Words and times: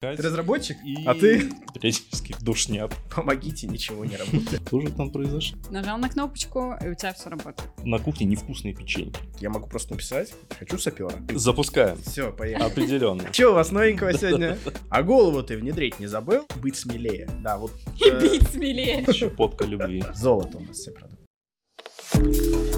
Ты 0.00 0.14
разработчик? 0.22 0.76
И 0.84 1.04
А 1.06 1.14
ты? 1.14 1.50
периодически 1.74 2.36
душнят. 2.40 2.94
Помогите, 3.12 3.66
ничего 3.66 4.04
не 4.04 4.16
работает. 4.16 4.62
Что 4.64 4.80
же 4.80 4.92
там 4.92 5.10
произошло? 5.10 5.58
Нажал 5.70 5.98
на 5.98 6.08
кнопочку, 6.08 6.74
и 6.80 6.88
у 6.90 6.94
тебя 6.94 7.12
все 7.14 7.30
работает. 7.30 7.68
На 7.84 7.98
кухне 7.98 8.24
невкусные 8.26 8.74
печенье. 8.76 9.12
Я 9.40 9.50
могу 9.50 9.66
просто 9.68 9.94
написать, 9.94 10.32
хочу 10.56 10.78
сапера. 10.78 11.20
Запускаем. 11.34 12.00
Все, 12.02 12.30
поехали. 12.30 12.64
Определенно. 12.70 13.24
Че 13.32 13.48
у 13.50 13.54
вас 13.54 13.72
новенького 13.72 14.12
сегодня? 14.12 14.56
А 14.88 15.02
голову 15.02 15.42
ты 15.42 15.56
внедрить 15.56 15.98
не 15.98 16.06
забыл? 16.06 16.46
Быть 16.62 16.76
смелее. 16.76 17.28
Да, 17.42 17.58
вот 17.58 17.72
И 18.00 18.08
э, 18.08 18.20
бить 18.20 18.48
смелее. 18.50 19.04
Щепотка 19.12 19.64
любви. 19.64 20.04
золото 20.14 20.58
у 20.58 20.60
нас 20.60 20.76
все 20.76 20.92
продукты. 20.92 22.77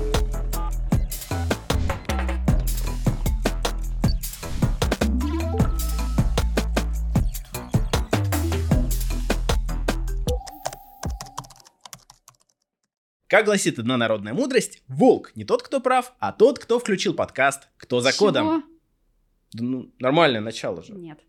Как 13.31 13.45
гласит 13.45 13.79
одна 13.79 13.97
народная 13.97 14.35
мудрость, 14.35 14.83
волк 14.89 15.31
не 15.37 15.45
тот, 15.45 15.63
кто 15.63 15.81
прав, 15.81 16.15
а 16.19 16.33
тот, 16.33 16.59
кто 16.59 16.81
включил 16.81 17.15
подкаст 17.15 17.69
«Кто 17.77 18.01
за 18.01 18.13
кодом». 18.13 18.65
Да 19.53 19.63
ну, 19.63 19.95
нормальное 20.01 20.41
начало 20.41 20.83
же. 20.83 20.89
Чего? 20.89 20.99
Нет. 20.99 21.21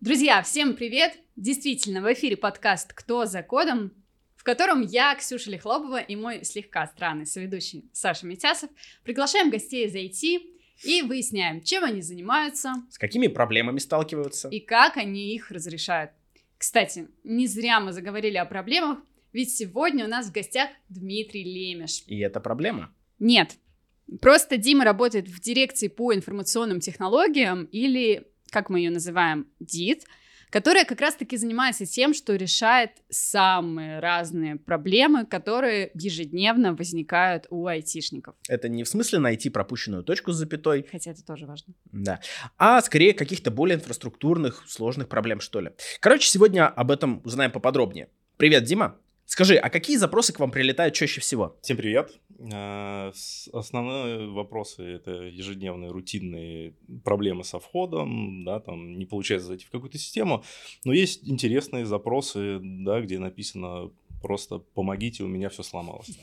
Друзья, 0.00 0.42
всем 0.42 0.74
привет! 0.74 1.16
Действительно, 1.36 2.02
в 2.02 2.12
эфире 2.12 2.36
подкаст 2.36 2.92
«Кто 2.92 3.24
за 3.24 3.44
кодом?», 3.44 3.92
в 4.34 4.42
котором 4.42 4.80
я, 4.82 5.14
Ксюша 5.14 5.52
Лихлобова 5.52 6.00
и 6.00 6.16
мой 6.16 6.44
слегка 6.44 6.84
странный 6.88 7.24
соведущий 7.24 7.88
Саша 7.92 8.26
Митясов 8.26 8.68
приглашаем 9.04 9.48
гостей 9.48 9.88
зайти 9.88 10.44
и 10.82 11.02
выясняем, 11.02 11.62
чем 11.62 11.84
они 11.84 12.02
занимаются 12.02 12.72
С 12.90 12.98
какими 12.98 13.28
проблемами 13.28 13.78
сталкиваются? 13.78 14.48
и 14.48 14.58
как 14.58 14.96
они 14.96 15.36
их 15.36 15.52
разрешают. 15.52 16.10
Кстати, 16.58 17.06
не 17.22 17.46
зря 17.46 17.78
мы 17.78 17.92
заговорили 17.92 18.38
о 18.38 18.44
проблемах, 18.44 18.98
ведь 19.32 19.54
сегодня 19.54 20.04
у 20.04 20.08
нас 20.08 20.26
в 20.28 20.32
гостях 20.32 20.68
Дмитрий 20.88 21.44
Лемеш. 21.44 22.02
И 22.06 22.18
это 22.18 22.40
проблема. 22.40 22.92
Нет. 23.18 23.56
Просто 24.20 24.56
Дима 24.56 24.84
работает 24.84 25.28
в 25.28 25.40
дирекции 25.40 25.88
по 25.88 26.14
информационным 26.14 26.80
технологиям 26.80 27.64
или, 27.64 28.26
как 28.50 28.70
мы 28.70 28.80
ее 28.80 28.90
называем, 28.90 29.46
ДИТ, 29.60 30.04
которая 30.50 30.86
как 30.86 31.02
раз-таки 31.02 31.36
занимается 31.36 31.84
тем, 31.84 32.14
что 32.14 32.34
решает 32.34 32.92
самые 33.10 34.00
разные 34.00 34.56
проблемы, 34.56 35.26
которые 35.26 35.90
ежедневно 35.92 36.74
возникают 36.74 37.46
у 37.50 37.66
айтишников. 37.66 38.34
Это 38.48 38.70
не 38.70 38.82
в 38.82 38.88
смысле 38.88 39.18
найти 39.18 39.50
пропущенную 39.50 40.02
точку 40.04 40.32
с 40.32 40.36
запятой, 40.36 40.86
Хотя 40.90 41.10
это 41.10 41.22
тоже 41.22 41.44
важно. 41.44 41.74
да, 41.92 42.20
а 42.56 42.80
скорее 42.80 43.12
каких-то 43.12 43.50
более 43.50 43.76
инфраструктурных, 43.76 44.64
сложных 44.66 45.10
проблем, 45.10 45.40
что 45.40 45.60
ли. 45.60 45.72
Короче, 46.00 46.30
сегодня 46.30 46.66
об 46.66 46.90
этом 46.90 47.20
узнаем 47.24 47.52
поподробнее. 47.52 48.08
Привет, 48.38 48.64
Дима. 48.64 48.98
Скажи, 49.30 49.56
а 49.56 49.68
какие 49.68 49.98
запросы 49.98 50.32
к 50.32 50.40
вам 50.40 50.50
прилетают 50.50 50.94
чаще 50.94 51.20
всего? 51.20 51.54
Всем 51.60 51.76
привет. 51.76 52.18
С- 52.40 53.46
Основные 53.52 54.26
вопросы 54.30 54.82
это 54.82 55.10
ежедневные 55.10 55.90
рутинные 55.90 56.72
проблемы 57.04 57.44
со 57.44 57.58
входом, 57.60 58.42
да, 58.44 58.58
там 58.58 58.98
не 58.98 59.04
получается 59.04 59.48
зайти 59.48 59.66
в 59.66 59.70
какую-то 59.70 59.98
систему, 59.98 60.44
но 60.86 60.94
есть 60.94 61.28
интересные 61.28 61.84
запросы, 61.84 62.58
да, 62.62 63.02
где 63.02 63.18
написано 63.18 63.90
просто 64.22 64.60
помогите, 64.60 65.24
у 65.24 65.28
меня 65.28 65.50
все 65.50 65.62
сломалось. 65.62 66.08
И 66.08 66.12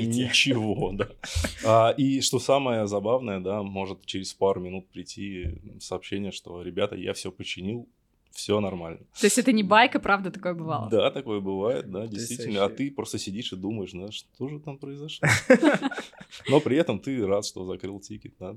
Помогите. 0.00 0.06
ничего, 0.24 0.90
да. 0.92 1.08
А, 1.64 1.90
и 1.90 2.20
что 2.20 2.40
самое 2.40 2.88
забавное, 2.88 3.38
да, 3.38 3.62
может 3.62 4.04
через 4.06 4.34
пару 4.34 4.60
минут 4.60 4.88
прийти 4.88 5.60
сообщение, 5.78 6.32
что 6.32 6.62
ребята, 6.62 6.96
я 6.96 7.12
все 7.12 7.30
починил, 7.30 7.88
все 8.32 8.60
нормально. 8.60 9.00
То 9.18 9.26
есть 9.26 9.38
это 9.38 9.52
не 9.52 9.62
байка, 9.62 10.00
правда, 10.00 10.30
такое 10.30 10.54
бывало? 10.54 10.88
Да, 10.90 11.10
такое 11.10 11.40
бывает, 11.40 11.90
да, 11.90 12.06
действительно. 12.06 12.64
А 12.64 12.68
ты 12.68 12.90
просто 12.90 13.18
сидишь 13.18 13.52
и 13.52 13.56
думаешь, 13.56 13.90
да, 13.92 14.10
что 14.12 14.48
же 14.48 14.60
там 14.60 14.78
произошло. 14.78 15.28
Но 16.48 16.60
при 16.60 16.76
этом 16.76 17.00
ты 17.00 17.26
рад, 17.26 17.44
что 17.44 17.64
закрыл 17.66 18.00
тикет, 18.00 18.34
да, 18.38 18.54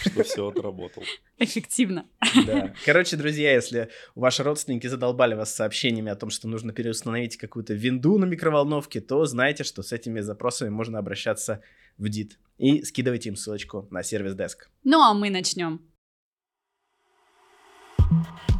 что 0.00 0.22
все 0.22 0.48
отработал. 0.48 1.02
Эффективно. 1.38 2.06
Да. 2.46 2.74
Короче, 2.84 3.16
друзья, 3.16 3.52
если 3.52 3.90
ваши 4.14 4.42
родственники 4.42 4.86
задолбали 4.86 5.34
вас 5.34 5.54
сообщениями 5.54 6.10
о 6.10 6.16
том, 6.16 6.30
что 6.30 6.48
нужно 6.48 6.72
переустановить 6.72 7.36
какую-то 7.36 7.74
винду 7.74 8.18
на 8.18 8.24
микроволновке, 8.24 9.00
то 9.00 9.24
знайте, 9.26 9.64
что 9.64 9.82
с 9.82 9.92
этими 9.92 10.20
запросами 10.20 10.70
можно 10.70 10.98
обращаться 10.98 11.62
в 11.98 12.08
ДИТ. 12.08 12.38
И 12.58 12.82
скидывайте 12.82 13.28
им 13.28 13.36
ссылочку 13.36 13.86
на 13.90 14.02
сервис 14.02 14.34
Деск. 14.34 14.70
Ну 14.84 15.00
а 15.00 15.12
мы 15.12 15.28
начнем. 15.30 15.82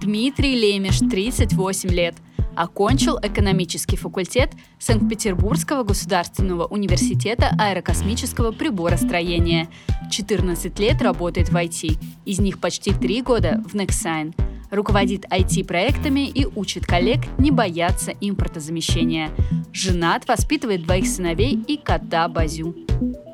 Дмитрий 0.01 0.55
Лемеш, 0.55 0.99
38 0.99 1.91
лет. 1.91 2.15
Окончил 2.55 3.19
экономический 3.23 3.97
факультет 3.97 4.53
Санкт-Петербургского 4.79 5.83
государственного 5.83 6.65
университета 6.67 7.51
аэрокосмического 7.59 8.53
приборостроения. 8.53 9.69
14 10.11 10.79
лет 10.79 11.03
работает 11.03 11.51
в 11.51 11.57
IT, 11.57 11.99
из 12.25 12.39
них 12.39 12.59
почти 12.59 12.93
3 12.93 13.23
года 13.23 13.63
в 13.69 13.75
Nexign. 13.75 14.35
Руководит 14.71 15.27
IT-проектами 15.27 16.29
и 16.29 16.47
учит 16.47 16.87
коллег 16.87 17.21
не 17.39 17.51
бояться 17.51 18.13
импортозамещения. 18.21 19.31
Женат, 19.73 20.27
воспитывает 20.27 20.85
двоих 20.85 21.07
сыновей 21.07 21.63
и 21.69 21.77
кота 21.77 22.27
Базю. 22.29 22.75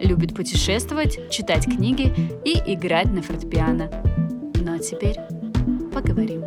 Любит 0.00 0.34
путешествовать, 0.34 1.30
читать 1.30 1.64
книги 1.64 2.12
и 2.44 2.74
играть 2.74 3.12
на 3.12 3.22
фортепиано. 3.22 3.90
Ну 4.56 4.74
а 4.74 4.78
теперь 4.78 5.16
поговорим. 5.92 6.44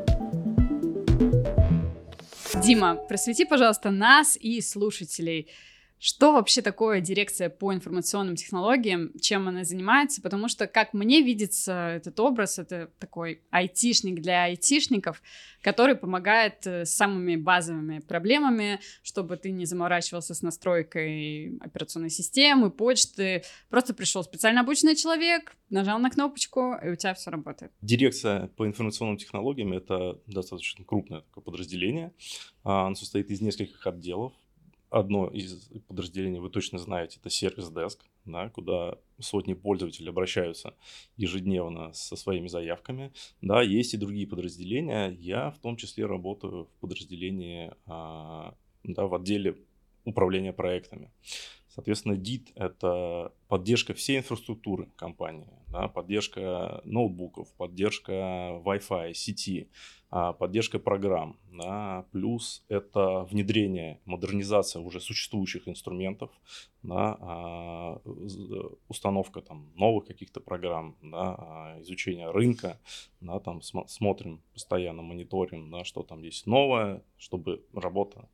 Дима, 2.64 2.96
просвети, 2.96 3.46
пожалуйста, 3.46 3.92
нас 3.92 4.38
и 4.40 4.62
слушателей. 4.62 5.50
Что 5.98 6.34
вообще 6.34 6.62
такое 6.62 7.00
дирекция 7.00 7.50
по 7.50 7.74
информационным 7.74 8.36
технологиям, 8.36 9.12
чем 9.20 9.48
она 9.48 9.64
занимается? 9.64 10.22
Потому 10.22 10.50
что, 10.50 10.68
как 10.68 10.94
мне 10.94 11.22
видится 11.22 11.94
этот 11.96 12.20
образ, 12.20 12.60
это 12.60 12.92
такой 13.00 13.42
айтишник 13.50 14.22
для 14.22 14.44
айтишников, 14.44 15.22
который 15.62 15.96
помогает 15.96 16.68
э, 16.68 16.86
с 16.86 16.92
самыми 16.92 17.38
базовыми 17.38 18.00
проблемами, 18.00 18.80
чтобы 19.04 19.38
ты 19.38 19.52
не 19.52 19.66
заморачивался 19.66 20.34
с 20.34 20.42
настройкой 20.42 21.58
операционной 21.62 22.10
системы, 22.10 22.72
почты. 22.72 23.44
Просто 23.70 23.94
пришел 23.94 24.24
специально 24.24 24.62
обученный 24.62 24.96
человек, 24.96 25.56
нажал 25.70 25.98
на 26.00 26.10
кнопочку, 26.10 26.76
и 26.84 26.90
у 26.90 26.96
тебя 26.96 27.14
все 27.14 27.32
работает. 27.32 27.72
Дирекция 27.82 28.48
по 28.48 28.68
информационным 28.68 29.18
технологиям– 29.18 29.74
это 29.74 30.20
достаточно 30.28 30.84
крупное 30.84 31.22
подразделение. 31.34 32.14
А, 32.64 32.88
Оно 32.88 32.96
состоит 32.96 33.32
из 33.32 33.42
нескольких 33.42 33.88
отделов. 33.88 34.34
Одно 34.90 35.28
из 35.28 35.70
подразделений 35.88 36.40
вы 36.40 36.50
точно 36.50 36.80
знаете, 36.80 37.20
это 37.20 37.30
сервис-деск, 37.30 38.06
да, 38.26 38.50
куда 38.50 38.98
сотни 39.20 39.54
пользователей 39.54 40.10
обращаются 40.10 40.74
ежедневно 41.18 41.94
со 41.94 42.16
своими 42.16 42.48
заявками. 42.48 43.12
Да, 43.42 43.62
есть 43.62 43.94
и 43.94 43.98
другие 43.98 44.28
подразделения. 44.28 45.10
Я 45.20 45.52
в 45.52 45.60
том 45.60 45.76
числе 45.76 46.06
работаю 46.06 46.66
в 46.66 46.80
подразделении, 46.80 47.72
а, 47.86 48.56
да, 48.84 49.08
в 49.08 49.16
отделе 49.16 49.58
управления 50.06 50.54
проектами. 50.54 51.12
Соответственно, 51.76 52.14
DIT– 52.14 52.54
это 52.56 53.34
поддержка 53.50 53.94
всей 53.94 54.20
инфраструктуры 54.20 54.88
компании, 54.96 55.50
да, 55.68 55.90
поддержка 55.90 56.80
ноутбуков, 56.86 57.52
поддержка 57.58 58.14
Wi-Fi, 58.64 59.14
сети, 59.14 59.68
а, 60.10 60.32
поддержка 60.32 60.80
программ, 60.80 61.38
да, 61.52 62.06
плюс 62.14 62.64
это 62.70 63.28
внедрение, 63.30 64.00
модернизация 64.06 64.82
уже 64.82 65.02
существующих 65.02 65.68
инструментов, 65.68 66.32
да, 66.82 67.18
а, 67.20 68.02
установка 68.88 69.42
там 69.42 69.70
новых 69.76 70.06
каких-то 70.06 70.40
программ, 70.40 70.96
да, 71.02 71.36
а, 71.38 71.82
изучение 71.82 72.32
рынка, 72.32 72.80
да, 73.20 73.42
там 73.42 73.58
смо- 73.58 73.90
смотрим 73.90 74.42
постоянно, 74.54 75.02
мониторим, 75.02 75.70
да, 75.72 75.84
что 75.84 76.04
там 76.04 76.24
есть 76.24 76.48
новое, 76.48 77.04
чтобы 77.18 77.66
работа 77.74 78.30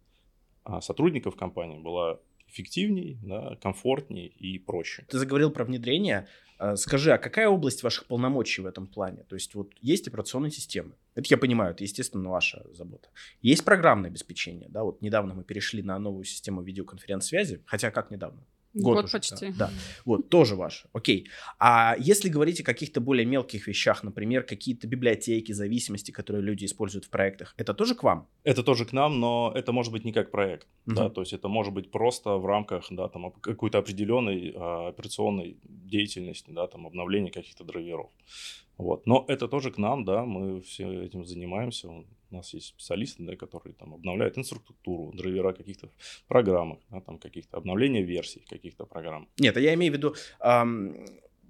сотрудников 0.81 1.35
компании 1.35 1.79
была 1.79 2.19
эффективней, 2.51 3.17
да, 3.23 3.55
комфортней 3.61 4.27
и 4.27 4.59
проще. 4.59 5.05
Ты 5.09 5.17
заговорил 5.17 5.51
про 5.51 5.63
внедрение. 5.65 6.27
Э, 6.59 6.75
Скажи, 6.75 7.11
а 7.11 7.17
какая 7.17 7.47
область 7.47 7.83
ваших 7.83 8.05
полномочий 8.05 8.61
в 8.61 8.65
этом 8.65 8.87
плане? 8.87 9.23
То 9.23 9.35
есть 9.35 9.55
вот 9.55 9.73
есть 9.81 10.07
операционные 10.07 10.51
системы. 10.51 10.93
Это 11.15 11.27
я 11.29 11.37
понимаю, 11.37 11.71
это, 11.71 11.83
естественно, 11.83 12.29
ваша 12.29 12.63
забота. 12.73 13.09
Есть 13.41 13.65
программное 13.65 14.09
обеспечение. 14.09 14.69
Да, 14.69 14.83
вот 14.83 15.01
недавно 15.01 15.33
мы 15.33 15.43
перешли 15.43 15.81
на 15.81 15.97
новую 15.99 16.23
систему 16.23 16.61
видеоконференц-связи. 16.61 17.63
Хотя 17.65 17.91
как 17.91 18.11
недавно? 18.11 18.45
Год, 18.73 19.05
уже, 19.05 19.11
почти. 19.13 19.47
Да, 19.51 19.67
да. 19.67 19.71
Вот, 20.05 20.29
тоже 20.29 20.55
ваше. 20.55 20.87
Окей. 20.93 21.27
А 21.59 21.95
если 21.99 22.29
говорить 22.29 22.61
о 22.61 22.63
каких-то 22.63 23.01
более 23.01 23.25
мелких 23.25 23.67
вещах, 23.67 24.03
например, 24.03 24.43
какие-то 24.43 24.87
библиотеки, 24.87 25.51
зависимости, 25.51 26.11
которые 26.11 26.43
люди 26.43 26.65
используют 26.65 27.05
в 27.05 27.09
проектах, 27.09 27.53
это 27.57 27.73
тоже 27.73 27.95
к 27.95 28.03
вам? 28.03 28.27
Это 28.43 28.63
тоже 28.63 28.85
к 28.85 28.93
нам, 28.93 29.19
но 29.19 29.51
это 29.53 29.71
может 29.71 29.91
быть 29.91 30.05
не 30.05 30.13
как 30.13 30.31
проект, 30.31 30.67
да, 30.85 31.05
Мгм. 31.05 31.13
то 31.13 31.21
есть 31.21 31.33
это 31.33 31.47
может 31.47 31.73
быть 31.73 31.91
просто 31.91 32.37
в 32.37 32.45
рамках, 32.45 32.87
да, 32.89 33.07
там 33.09 33.31
какой-то 33.31 33.77
определенной 33.77 34.53
а, 34.55 34.87
операционной 34.89 35.57
деятельности, 35.63 36.51
да, 36.51 36.67
там 36.67 36.87
обновления 36.87 37.31
каких-то 37.31 37.63
драйверов. 37.63 38.09
Вот. 38.77 39.05
Но 39.05 39.25
это 39.27 39.47
тоже 39.47 39.71
к 39.71 39.77
нам, 39.77 40.05
да, 40.05 40.25
мы 40.25 40.61
все 40.61 41.03
этим 41.03 41.25
занимаемся. 41.25 41.89
У 42.31 42.35
нас 42.35 42.53
есть 42.53 42.67
специалисты, 42.67 43.23
да, 43.23 43.35
которые 43.35 43.73
там 43.73 43.93
обновляют 43.93 44.37
инфраструктуру, 44.37 45.11
драйвера 45.15 45.53
каких-то 45.53 45.89
программах, 46.27 46.79
да, 46.89 47.01
там 47.01 47.17
каких-то 47.17 47.57
обновления 47.57 48.01
версий 48.01 48.45
каких-то 48.49 48.85
программ. 48.85 49.27
Нет, 49.37 49.57
а 49.57 49.59
я 49.59 49.73
имею 49.73 49.91
в 49.93 49.95
виду, 49.97 50.15
эм, 50.39 51.05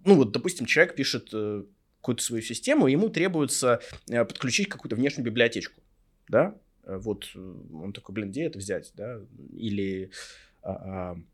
ну 0.06 0.16
вот, 0.16 0.32
допустим, 0.32 0.66
человек 0.66 0.96
пишет 0.96 1.30
э, 1.34 1.64
какую-то 2.00 2.24
свою 2.24 2.42
систему, 2.42 2.88
ему 2.88 3.10
требуется 3.10 3.82
э, 4.10 4.26
подключить 4.26 4.70
какую-то 4.70 4.96
внешнюю 4.96 5.26
библиотечку, 5.26 5.82
да, 6.28 6.60
э, 6.84 6.98
вот 6.98 7.30
э, 7.36 7.40
он 7.74 7.94
такой, 7.94 8.16
блин, 8.16 8.32
где 8.32 8.44
это 8.46 8.58
взять, 8.58 8.92
да, 8.96 9.22
или 9.54 10.12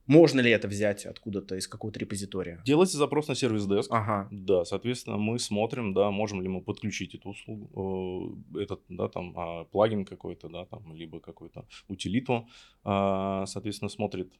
можно 0.06 0.40
ли 0.40 0.52
это 0.52 0.68
взять 0.68 1.06
откуда-то 1.06 1.56
из 1.56 1.68
какого-то 1.68 2.00
репозитория? 2.00 2.62
Делается 2.66 2.98
запрос 2.98 3.28
на 3.28 3.36
сервис 3.36 3.66
деск. 3.66 3.92
Ага. 3.92 4.28
Да, 4.32 4.64
соответственно, 4.64 5.18
мы 5.18 5.38
смотрим, 5.40 5.94
да, 5.94 6.12
можем 6.12 6.42
ли 6.42 6.48
мы 6.48 6.62
подключить 6.62 7.16
эту 7.16 7.30
услугу, 7.30 8.38
э, 8.56 8.60
этот, 8.62 8.82
да, 8.90 9.10
там, 9.10 9.34
а, 9.36 9.66
плагин 9.66 10.06
какой-то, 10.06 10.48
да, 10.50 10.66
там, 10.66 10.94
либо 10.94 11.20
какую-то 11.20 11.66
утилиту. 11.90 12.48
А, 12.84 13.46
соответственно, 13.46 13.90
смотрит 13.90 14.32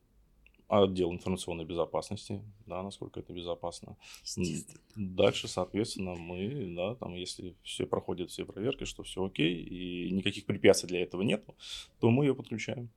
отдел 0.68 1.12
информационной 1.12 1.66
безопасности, 1.66 2.42
да, 2.66 2.84
насколько 2.84 3.20
это 3.20 3.34
безопасно. 3.34 3.98
Дальше, 4.96 5.48
соответственно, 5.48 6.16
мы, 6.16 6.74
да, 6.76 6.96
там, 6.96 7.16
если 7.16 7.56
все 7.64 7.86
проходит 7.86 8.30
все 8.32 8.46
проверки, 8.46 8.84
что 8.84 9.04
все 9.04 9.24
окей, 9.26 9.64
и 9.64 10.12
никаких 10.12 10.46
препятствий 10.46 10.90
для 10.90 11.02
этого 11.02 11.22
нет, 11.22 11.46
то 12.00 12.10
мы 12.10 12.26
ее 12.26 12.36
подключаем. 12.36 12.90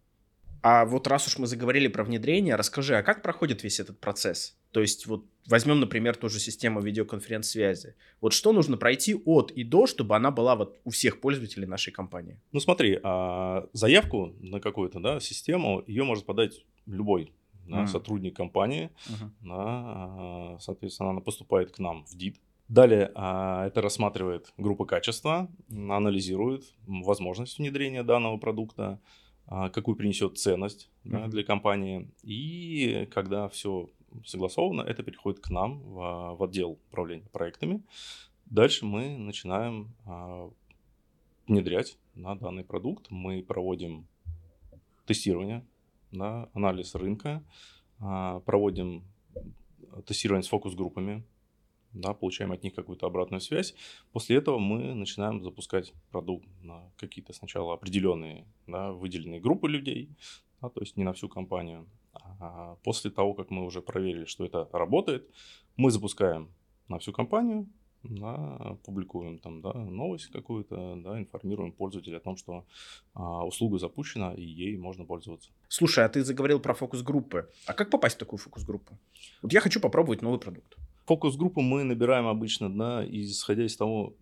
А 0.62 0.84
вот 0.84 1.06
раз 1.06 1.26
уж 1.26 1.38
мы 1.38 1.46
заговорили 1.46 1.88
про 1.88 2.04
внедрение, 2.04 2.56
расскажи, 2.56 2.96
а 2.96 3.02
как 3.02 3.22
проходит 3.22 3.62
весь 3.62 3.80
этот 3.80 3.98
процесс? 3.98 4.58
То 4.72 4.80
есть 4.80 5.06
вот 5.06 5.24
возьмем, 5.46 5.80
например, 5.80 6.16
ту 6.16 6.28
же 6.28 6.38
систему 6.38 6.80
видеоконференц-связи. 6.80 7.94
Вот 8.20 8.32
что 8.32 8.52
нужно 8.52 8.76
пройти 8.76 9.14
от 9.14 9.50
и 9.50 9.64
до, 9.64 9.86
чтобы 9.86 10.16
она 10.16 10.30
была 10.30 10.56
вот 10.56 10.78
у 10.84 10.90
всех 10.90 11.20
пользователей 11.20 11.66
нашей 11.66 11.92
компании? 11.92 12.40
Ну 12.52 12.60
смотри, 12.60 12.98
а 13.02 13.68
заявку 13.72 14.34
на 14.40 14.60
какую-то 14.60 15.00
да, 15.00 15.20
систему, 15.20 15.82
ее 15.86 16.04
может 16.04 16.26
подать 16.26 16.64
любой 16.86 17.32
да, 17.66 17.84
mm. 17.84 17.86
сотрудник 17.86 18.36
компании. 18.36 18.90
Uh-huh. 19.08 19.30
Да, 19.42 19.54
а, 19.56 20.56
соответственно, 20.60 21.10
она 21.10 21.20
поступает 21.20 21.72
к 21.72 21.78
нам 21.78 22.04
в 22.04 22.16
ДИД. 22.16 22.36
Далее 22.68 23.10
а, 23.14 23.66
это 23.66 23.80
рассматривает 23.82 24.52
группа 24.56 24.84
качества, 24.84 25.48
анализирует 25.70 26.72
возможность 26.86 27.58
внедрения 27.58 28.04
данного 28.04 28.36
продукта, 28.36 29.00
какую 29.72 29.96
принесет 29.96 30.38
ценность 30.38 30.88
mm-hmm. 31.04 31.10
да, 31.10 31.26
для 31.28 31.42
компании. 31.42 32.08
И 32.22 33.08
когда 33.12 33.48
все 33.48 33.90
согласовано, 34.24 34.82
это 34.82 35.02
переходит 35.02 35.40
к 35.40 35.50
нам 35.50 35.80
в, 35.80 36.36
в 36.36 36.42
отдел 36.44 36.78
управления 36.88 37.26
проектами. 37.32 37.82
Дальше 38.46 38.84
мы 38.84 39.16
начинаем 39.16 39.94
а, 40.06 40.50
внедрять 41.46 41.98
на 42.14 42.34
данный 42.34 42.64
продукт. 42.64 43.10
Мы 43.10 43.42
проводим 43.42 44.06
тестирование, 45.06 45.64
да, 46.10 46.48
анализ 46.54 46.94
рынка, 46.94 47.44
а, 48.00 48.40
проводим 48.40 49.04
тестирование 50.06 50.42
с 50.42 50.48
фокус-группами, 50.48 51.24
да, 51.92 52.14
получаем 52.14 52.52
от 52.52 52.62
них 52.62 52.74
какую-то 52.74 53.06
обратную 53.06 53.40
связь. 53.40 53.74
После 54.12 54.36
этого 54.36 54.58
мы 54.58 54.94
начинаем 54.94 55.42
запускать 55.42 55.92
продукт 56.10 56.46
на 56.62 56.90
какие-то 56.96 57.32
сначала 57.32 57.74
определенные, 57.74 58.46
да, 58.66 58.92
выделенные 58.92 59.40
группы 59.40 59.68
людей, 59.68 60.10
да, 60.60 60.68
то 60.68 60.80
есть 60.80 60.96
не 60.96 61.04
на 61.04 61.12
всю 61.12 61.28
компанию. 61.28 61.86
А 62.12 62.76
после 62.82 63.10
того, 63.10 63.34
как 63.34 63.50
мы 63.50 63.64
уже 63.64 63.82
проверили, 63.82 64.24
что 64.24 64.44
это 64.44 64.68
работает, 64.72 65.28
мы 65.76 65.90
запускаем 65.90 66.48
на 66.88 66.98
всю 66.98 67.12
компанию, 67.12 67.68
да, 68.02 68.78
публикуем 68.84 69.38
там, 69.38 69.60
да, 69.60 69.72
новость 69.74 70.26
какую-то, 70.26 70.96
да, 70.96 71.18
информируем 71.18 71.72
пользователя 71.72 72.16
о 72.16 72.20
том, 72.20 72.36
что 72.36 72.64
а, 73.14 73.44
услуга 73.44 73.78
запущена 73.78 74.34
и 74.34 74.42
ей 74.42 74.76
можно 74.76 75.04
пользоваться. 75.04 75.50
Слушай, 75.68 76.04
а 76.04 76.08
ты 76.08 76.24
заговорил 76.24 76.60
про 76.60 76.74
фокус-группы. 76.74 77.50
А 77.66 77.74
как 77.74 77.90
попасть 77.90 78.16
в 78.16 78.18
такую 78.18 78.38
фокус-группу? 78.38 78.98
Вот 79.42 79.52
я 79.52 79.60
хочу 79.60 79.80
попробовать 79.80 80.22
новый 80.22 80.40
продукт. 80.40 80.76
Фокус-группу 81.10 81.60
мы 81.60 81.82
набираем 81.82 82.28
обычно, 82.28 82.72
да, 82.72 83.04
исходя 83.04 83.64
из 83.66 83.76
того, 83.76 84.14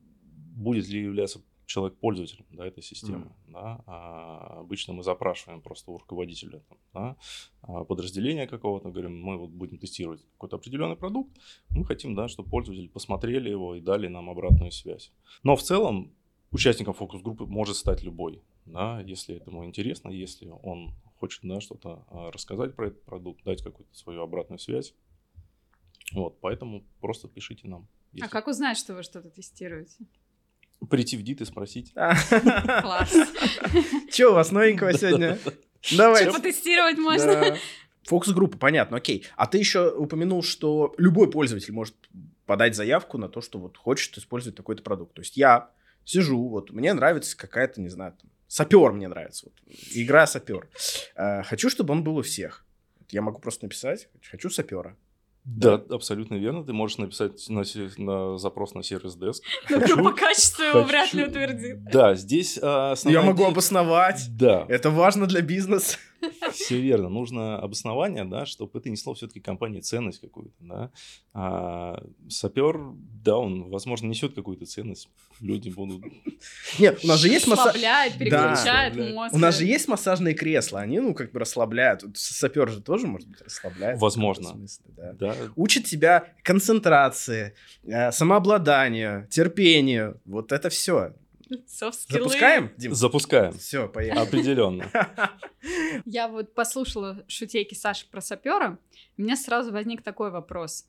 будет 0.56 0.88
ли 0.88 1.02
являться 1.02 1.42
человек 1.66 1.98
пользователем 1.98 2.46
да, 2.48 2.66
этой 2.66 2.82
системы. 2.82 3.26
Mm. 3.26 3.52
Да? 3.52 3.84
А 3.86 4.60
обычно 4.60 4.94
мы 4.94 5.02
запрашиваем 5.02 5.60
просто 5.60 5.90
у 5.90 5.98
руководителя 5.98 6.62
там, 6.66 6.78
да, 6.94 7.16
а 7.60 7.84
подразделения 7.84 8.46
какого-то, 8.46 8.88
говорим, 8.88 9.22
мы 9.22 9.36
вот 9.36 9.50
будем 9.50 9.76
тестировать 9.76 10.24
какой-то 10.32 10.56
определенный 10.56 10.96
продукт, 10.96 11.30
мы 11.68 11.84
хотим, 11.84 12.14
да, 12.14 12.26
чтобы 12.26 12.48
пользователи 12.48 12.88
посмотрели 12.88 13.50
его 13.50 13.74
и 13.74 13.82
дали 13.82 14.08
нам 14.08 14.30
обратную 14.30 14.72
связь. 14.72 15.12
Но 15.42 15.56
в 15.56 15.62
целом 15.62 16.14
участником 16.52 16.94
фокус-группы 16.94 17.44
может 17.44 17.76
стать 17.76 18.02
любой, 18.02 18.40
да, 18.64 19.02
если 19.02 19.36
этому 19.36 19.66
интересно, 19.66 20.08
если 20.08 20.48
он 20.62 20.94
хочет 21.20 21.42
да, 21.42 21.60
что-то 21.60 22.06
а, 22.08 22.30
рассказать 22.30 22.74
про 22.74 22.86
этот 22.86 23.04
продукт, 23.04 23.44
дать 23.44 23.62
какую-то 23.62 23.94
свою 23.94 24.22
обратную 24.22 24.58
связь. 24.58 24.94
Вот, 26.12 26.40
поэтому 26.40 26.84
просто 27.00 27.28
пишите 27.28 27.68
нам. 27.68 27.88
А 28.12 28.16
если... 28.16 28.26
А 28.26 28.28
как 28.28 28.48
узнать, 28.48 28.78
что 28.78 28.94
вы 28.94 29.02
что-то 29.02 29.30
тестируете? 29.30 30.06
Прийти 30.90 31.16
в 31.16 31.22
ДИТ 31.22 31.42
и 31.42 31.44
спросить. 31.44 31.92
Класс. 31.92 33.12
Че 34.12 34.30
у 34.30 34.34
вас 34.34 34.52
новенького 34.52 34.92
сегодня? 34.92 35.38
Давай. 35.96 36.22
Что 36.22 36.32
потестировать 36.34 36.98
можно? 36.98 37.56
Фокус-группа, 38.04 38.56
понятно, 38.56 38.96
окей. 38.96 39.26
А 39.36 39.46
ты 39.46 39.58
еще 39.58 39.90
упомянул, 39.90 40.42
что 40.42 40.94
любой 40.96 41.30
пользователь 41.30 41.74
может 41.74 41.94
подать 42.46 42.74
заявку 42.74 43.18
на 43.18 43.28
то, 43.28 43.42
что 43.42 43.58
вот 43.58 43.76
хочет 43.76 44.16
использовать 44.16 44.56
такой-то 44.56 44.82
продукт. 44.82 45.14
То 45.14 45.20
есть 45.20 45.36
я 45.36 45.70
сижу, 46.04 46.48
вот 46.48 46.70
мне 46.70 46.94
нравится 46.94 47.36
какая-то, 47.36 47.82
не 47.82 47.90
знаю, 47.90 48.14
там, 48.18 48.30
сапер 48.46 48.92
мне 48.92 49.08
нравится, 49.08 49.46
вот, 49.46 49.54
игра 49.94 50.26
сапер. 50.26 50.68
Э, 51.14 51.42
хочу, 51.42 51.68
чтобы 51.68 51.92
он 51.92 52.02
был 52.02 52.16
у 52.16 52.22
всех. 52.22 52.64
Я 53.10 53.20
могу 53.20 53.40
просто 53.40 53.66
написать, 53.66 54.08
хочу 54.30 54.48
сапера. 54.48 54.96
Да, 55.56 55.82
абсолютно 55.90 56.34
верно. 56.34 56.62
Ты 56.62 56.72
можешь 56.72 56.98
написать 56.98 57.48
на, 57.48 57.62
на 57.96 58.38
запрос 58.38 58.74
на 58.74 58.82
сервис 58.82 59.16
деск. 59.16 59.42
Но 59.70 59.80
группа 59.80 60.12
качества 60.12 60.62
его 60.62 60.82
вряд 60.82 61.12
ли 61.14 61.24
утвердит. 61.24 61.84
Да, 61.90 62.14
здесь 62.14 62.58
а, 62.62 62.94
Я 63.04 63.22
могу 63.22 63.44
обосновать. 63.44 64.26
Да. 64.36 64.66
Это 64.68 64.90
важно 64.90 65.26
для 65.26 65.40
бизнеса. 65.40 65.96
Все 66.52 66.80
верно. 66.80 67.08
Нужно 67.08 67.58
обоснование, 67.58 68.24
да, 68.24 68.46
чтобы 68.46 68.78
это 68.78 68.90
несло 68.90 69.14
все-таки 69.14 69.40
компании 69.40 69.80
ценность 69.80 70.20
какую-то, 70.20 70.56
да. 70.60 70.90
А 71.32 72.02
сапер, 72.28 72.78
да, 73.24 73.36
он, 73.36 73.70
возможно, 73.70 74.06
несет 74.06 74.34
какую-то 74.34 74.66
ценность. 74.66 75.08
Люди 75.40 75.68
будут... 75.68 76.04
Нет, 76.78 77.00
у 77.04 77.06
нас 77.06 77.20
же 77.20 77.28
есть 77.28 77.46
массаж... 77.46 77.74
переключает 77.74 78.96
да, 78.96 79.14
мозг. 79.14 79.34
У 79.34 79.38
нас 79.38 79.58
же 79.58 79.64
есть 79.64 79.88
массажные 79.88 80.34
кресла, 80.34 80.80
они, 80.80 81.00
ну, 81.00 81.14
как 81.14 81.32
бы 81.32 81.40
расслабляют. 81.40 82.04
Сапер 82.14 82.68
же 82.68 82.80
тоже, 82.80 83.06
может 83.06 83.28
быть, 83.28 83.40
расслабляет. 83.40 84.00
Возможно. 84.00 84.48
Смысле, 84.50 84.84
да. 84.96 85.12
Да. 85.12 85.34
Учит 85.56 85.84
тебя 85.84 86.32
концентрации, 86.42 87.54
э, 87.84 88.10
самообладанию, 88.12 89.28
терпению. 89.30 90.20
Вот 90.24 90.52
это 90.52 90.68
все. 90.70 91.14
Запускаем, 91.66 92.72
Дим? 92.76 92.94
Запускаем. 92.94 93.52
Все, 93.52 93.88
поехали. 93.88 94.20
Определенно. 94.20 94.90
Я 96.04 96.28
вот 96.28 96.54
послушала 96.54 97.24
шутейки 97.28 97.74
Саши 97.74 98.06
про 98.10 98.20
сапера. 98.20 98.78
У 99.16 99.22
меня 99.22 99.36
сразу 99.36 99.72
возник 99.72 100.02
такой 100.02 100.30
вопрос. 100.30 100.86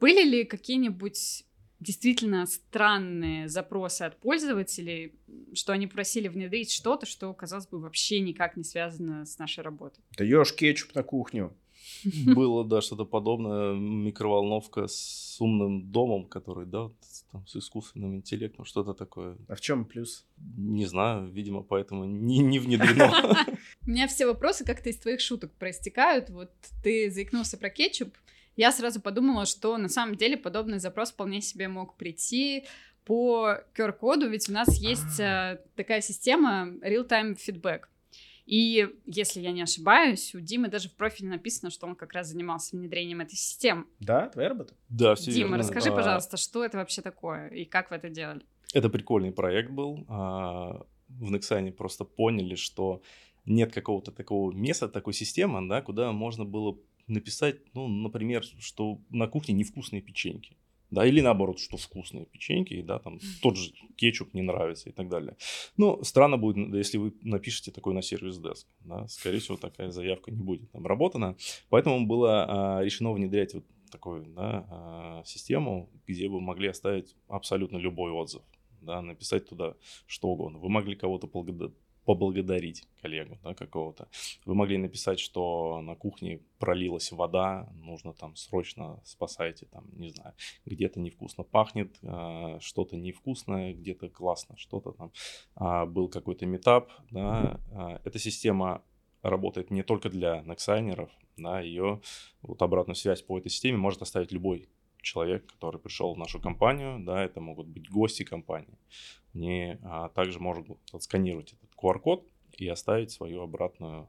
Были 0.00 0.22
ли 0.22 0.44
какие-нибудь 0.44 1.44
действительно 1.80 2.46
странные 2.46 3.48
запросы 3.48 4.02
от 4.02 4.18
пользователей, 4.18 5.14
что 5.54 5.72
они 5.72 5.86
просили 5.86 6.28
внедрить 6.28 6.72
что-то, 6.72 7.06
что, 7.06 7.32
казалось 7.32 7.66
бы, 7.66 7.78
вообще 7.78 8.20
никак 8.20 8.56
не 8.56 8.64
связано 8.64 9.24
с 9.24 9.38
нашей 9.38 9.62
работой? 9.62 10.02
Даешь 10.16 10.54
кетчуп 10.54 10.94
на 10.94 11.02
кухню. 11.02 11.56
Было, 12.34 12.64
да, 12.64 12.80
что-то 12.80 13.04
подобное. 13.04 13.74
Микроволновка 13.74 14.86
с 14.86 15.36
умным 15.40 15.90
домом, 15.90 16.26
который, 16.26 16.66
да, 16.66 16.90
там, 17.32 17.46
с 17.46 17.56
искусственным 17.56 18.16
интеллектом, 18.16 18.64
что-то 18.64 18.94
такое. 18.94 19.36
А 19.48 19.54
в 19.54 19.60
чем 19.60 19.84
плюс? 19.84 20.26
Не 20.56 20.86
знаю, 20.86 21.28
видимо, 21.28 21.62
поэтому 21.62 22.04
не, 22.04 22.38
не 22.38 22.58
внедрено. 22.58 23.36
У 23.86 23.90
меня 23.90 24.06
все 24.06 24.26
вопросы 24.26 24.64
как-то 24.64 24.90
из 24.90 24.98
твоих 24.98 25.20
шуток 25.20 25.52
проистекают. 25.58 26.30
Вот 26.30 26.50
ты 26.82 27.10
заикнулся 27.10 27.56
про 27.56 27.70
кетчуп. 27.70 28.14
Я 28.56 28.72
сразу 28.72 29.00
подумала, 29.00 29.46
что 29.46 29.76
на 29.76 29.88
самом 29.88 30.16
деле 30.16 30.36
подобный 30.36 30.80
запрос 30.80 31.12
вполне 31.12 31.40
себе 31.40 31.68
мог 31.68 31.96
прийти 31.96 32.64
по 33.04 33.60
QR-коду, 33.74 34.28
ведь 34.28 34.48
у 34.50 34.52
нас 34.52 34.76
есть 34.78 35.18
э, 35.20 35.60
такая 35.76 36.00
система 36.02 36.74
real-time 36.82 37.36
feedback. 37.36 37.82
И 38.48 38.88
если 39.04 39.40
я 39.40 39.52
не 39.52 39.60
ошибаюсь, 39.60 40.34
у 40.34 40.40
Димы 40.40 40.68
даже 40.68 40.88
в 40.88 40.94
профиле 40.94 41.28
написано, 41.28 41.70
что 41.70 41.86
он 41.86 41.94
как 41.94 42.14
раз 42.14 42.28
занимался 42.28 42.76
внедрением 42.76 43.20
этой 43.20 43.36
системы. 43.36 43.84
Да, 44.00 44.30
твоя 44.30 44.48
работа? 44.48 44.72
Да, 44.88 45.14
все 45.16 45.30
Дима, 45.30 45.48
верно. 45.48 45.58
расскажи, 45.58 45.90
а, 45.90 45.94
пожалуйста, 45.94 46.38
что 46.38 46.64
это 46.64 46.78
вообще 46.78 47.02
такое 47.02 47.48
и 47.48 47.66
как 47.66 47.90
вы 47.90 47.96
это 47.96 48.08
делали? 48.08 48.40
Это 48.72 48.88
прикольный 48.88 49.32
проект 49.32 49.70
был. 49.70 50.06
А, 50.08 50.82
в 51.08 51.30
Nexane 51.30 51.72
просто 51.72 52.04
поняли, 52.04 52.54
что 52.54 53.02
нет 53.44 53.70
какого-то 53.74 54.12
такого 54.12 54.50
места, 54.50 54.88
такой 54.88 55.12
системы, 55.12 55.68
да, 55.68 55.82
куда 55.82 56.10
можно 56.12 56.46
было 56.46 56.78
написать, 57.06 57.56
ну, 57.74 57.86
например, 57.86 58.44
что 58.60 58.98
на 59.10 59.28
кухне 59.28 59.52
невкусные 59.52 60.00
печеньки. 60.00 60.56
Да, 60.90 61.06
или 61.06 61.20
наоборот, 61.20 61.58
что 61.58 61.76
вкусные 61.76 62.26
печеньки, 62.26 62.80
да, 62.82 62.98
там 62.98 63.18
тот 63.42 63.56
же 63.56 63.72
кетчуп 63.96 64.34
не 64.34 64.42
нравится 64.42 64.88
и 64.88 64.92
так 64.92 65.08
далее. 65.08 65.36
Ну, 65.76 66.02
странно 66.02 66.38
будет, 66.38 66.74
если 66.74 66.98
вы 66.98 67.14
напишете 67.22 67.70
такой 67.70 67.94
на 67.94 68.02
сервис 68.02 68.38
деск, 68.38 68.66
да, 68.80 69.06
скорее 69.08 69.38
всего, 69.38 69.56
такая 69.56 69.90
заявка 69.90 70.30
не 70.30 70.42
будет 70.42 70.74
обработана, 70.74 71.36
поэтому 71.68 72.06
было 72.06 72.78
а, 72.78 72.82
решено 72.82 73.12
внедрять 73.12 73.54
вот 73.54 73.64
такую 73.90 74.26
да, 74.26 74.66
а, 74.70 75.22
систему, 75.24 75.90
где 76.06 76.28
вы 76.28 76.40
могли 76.40 76.68
оставить 76.68 77.16
абсолютно 77.28 77.76
любой 77.76 78.12
отзыв, 78.12 78.42
да, 78.80 79.02
написать 79.02 79.48
туда 79.48 79.74
что 80.06 80.28
угодно. 80.28 80.58
Вы 80.58 80.68
могли 80.68 80.94
кого-то 80.94 81.26
поблагодарить 82.08 82.88
коллегу 83.02 83.36
да, 83.44 83.52
какого-то. 83.52 84.08
Вы 84.46 84.54
могли 84.54 84.78
написать, 84.78 85.20
что 85.20 85.82
на 85.82 85.94
кухне 85.94 86.40
пролилась 86.58 87.12
вода, 87.12 87.68
нужно 87.74 88.14
там 88.14 88.34
срочно 88.34 88.98
спасайте, 89.04 89.66
там, 89.66 89.84
не 89.92 90.08
знаю, 90.08 90.32
где-то 90.64 91.00
невкусно 91.00 91.44
пахнет, 91.44 91.98
э, 92.00 92.60
что-то 92.60 92.96
невкусное, 92.96 93.74
где-то 93.74 94.08
классно, 94.08 94.56
что-то 94.56 94.92
там. 94.92 95.12
Э, 95.60 95.84
был 95.84 96.08
какой-то 96.08 96.46
метап, 96.46 96.90
да. 97.10 97.60
Э, 97.72 97.98
эта 98.02 98.18
система 98.18 98.82
работает 99.20 99.70
не 99.70 99.82
только 99.82 100.08
для 100.08 100.40
нексайнеров, 100.46 101.10
да, 101.36 101.60
ее 101.60 102.00
вот 102.40 102.62
обратную 102.62 102.96
связь 102.96 103.20
по 103.20 103.38
этой 103.38 103.50
системе 103.50 103.76
может 103.76 104.00
оставить 104.00 104.32
любой 104.32 104.70
человек, 105.02 105.46
который 105.46 105.78
пришел 105.78 106.14
в 106.14 106.18
нашу 106.18 106.40
компанию, 106.40 107.04
да, 107.04 107.22
это 107.22 107.42
могут 107.42 107.66
быть 107.66 107.90
гости 107.90 108.22
компании. 108.22 108.78
Они 109.34 109.76
а, 109.82 110.08
также 110.08 110.40
могут 110.40 110.78
отсканировать 110.92 111.52
этот 111.52 111.67
QR-код 111.82 112.26
и 112.56 112.68
оставить 112.68 113.10
свою 113.10 113.42
обратную 113.42 114.08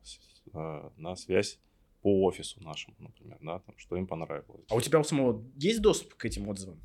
а, 0.53 0.91
на 0.97 1.15
связь 1.15 1.59
по 2.01 2.23
офису 2.23 2.63
нашему, 2.63 2.95
например, 2.99 3.37
да, 3.41 3.59
там, 3.59 3.75
что 3.77 3.97
им 3.97 4.07
понравилось. 4.07 4.65
А 4.69 4.75
у 4.75 4.81
тебя 4.81 4.99
у 4.99 5.03
самого 5.03 5.43
есть 5.55 5.81
доступ 5.81 6.15
к 6.15 6.25
этим 6.25 6.47
отзывам? 6.47 6.79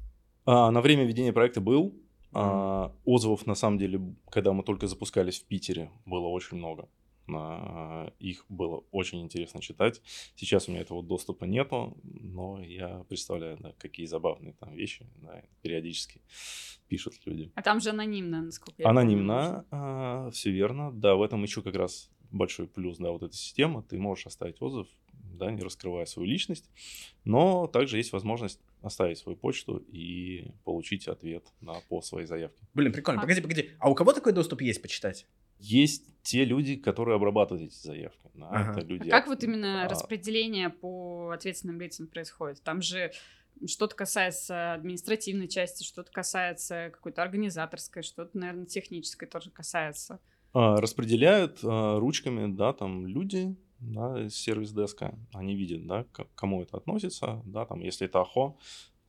А, 0.44 0.70
на 0.70 0.80
время 0.80 1.04
ведения 1.04 1.32
проекта 1.32 1.60
был. 1.60 1.94
А, 2.36 2.92
отзывов, 3.04 3.46
на 3.46 3.54
самом 3.54 3.78
деле, 3.78 4.00
когда 4.28 4.52
мы 4.52 4.64
только 4.64 4.88
запускались 4.88 5.40
в 5.40 5.44
Питере, 5.44 5.90
было 6.04 6.26
очень 6.26 6.56
много. 6.56 6.88
А, 7.32 8.12
их 8.18 8.44
было 8.48 8.84
очень 8.90 9.22
интересно 9.22 9.60
читать. 9.60 10.02
Сейчас 10.36 10.68
у 10.68 10.72
меня 10.72 10.82
этого 10.82 11.02
доступа 11.02 11.44
нету, 11.44 11.96
но 12.02 12.62
я 12.62 13.04
представляю, 13.08 13.58
да, 13.58 13.72
какие 13.78 14.06
забавные 14.06 14.54
там 14.54 14.74
вещи 14.74 15.06
да, 15.16 15.42
периодически 15.62 16.20
пишут 16.88 17.14
люди. 17.24 17.50
А 17.54 17.62
там 17.62 17.80
же 17.80 17.90
анонимно, 17.90 18.42
насколько 18.42 18.82
я 18.82 18.88
Анонимно, 18.88 19.66
а, 19.70 20.30
все 20.30 20.50
верно. 20.50 20.92
Да, 20.92 21.14
в 21.14 21.22
этом 21.22 21.42
еще 21.42 21.62
как 21.62 21.74
раз 21.74 22.10
большой 22.30 22.66
плюс, 22.66 22.98
да, 22.98 23.10
вот 23.10 23.22
эта 23.22 23.34
система. 23.34 23.82
Ты 23.82 23.98
можешь 23.98 24.26
оставить 24.26 24.60
отзыв, 24.60 24.86
да, 25.12 25.50
не 25.50 25.62
раскрывая 25.62 26.04
свою 26.06 26.28
личность, 26.28 26.70
но 27.24 27.66
также 27.66 27.96
есть 27.96 28.12
возможность 28.12 28.60
оставить 28.82 29.18
свою 29.18 29.36
почту 29.36 29.78
и 29.78 30.50
получить 30.64 31.08
ответ 31.08 31.46
да, 31.60 31.74
по 31.88 32.02
своей 32.02 32.26
заявке. 32.26 32.60
Блин, 32.74 32.92
прикольно. 32.92 33.20
А... 33.20 33.22
Погоди, 33.22 33.40
погоди. 33.40 33.70
А 33.78 33.90
у 33.90 33.94
кого 33.94 34.12
такой 34.12 34.32
доступ 34.32 34.60
есть 34.60 34.82
почитать? 34.82 35.26
Есть 35.58 36.14
те 36.22 36.44
люди, 36.44 36.76
которые 36.76 37.16
обрабатывают 37.16 37.70
эти 37.70 37.86
заявки. 37.86 38.30
Да, 38.34 38.48
ага. 38.48 38.72
это 38.72 38.80
люди, 38.86 39.08
а 39.08 39.12
как 39.12 39.28
вот 39.28 39.42
именно 39.44 39.84
а... 39.84 39.88
распределение 39.88 40.70
по 40.70 41.30
ответственным 41.30 41.80
лицам 41.80 42.06
происходит? 42.06 42.62
Там 42.62 42.82
же 42.82 43.12
что-то 43.66 43.94
касается 43.94 44.74
административной 44.74 45.48
части, 45.48 45.84
что-то 45.84 46.10
касается 46.10 46.90
какой-то 46.92 47.22
организаторской, 47.22 48.02
что-то, 48.02 48.36
наверное, 48.36 48.66
технической 48.66 49.28
тоже 49.28 49.50
касается. 49.50 50.18
А, 50.52 50.80
распределяют 50.80 51.60
а, 51.62 51.98
ручками, 51.98 52.52
да, 52.52 52.72
там 52.72 53.06
люди, 53.06 53.56
да, 53.80 54.28
сервис-деска, 54.28 55.18
они 55.32 55.54
видят, 55.54 55.86
да, 55.86 56.04
к 56.04 56.26
кому 56.34 56.62
это 56.62 56.76
относится, 56.76 57.42
да, 57.44 57.64
там, 57.66 57.80
если 57.80 58.06
это 58.06 58.20
АХО, 58.20 58.56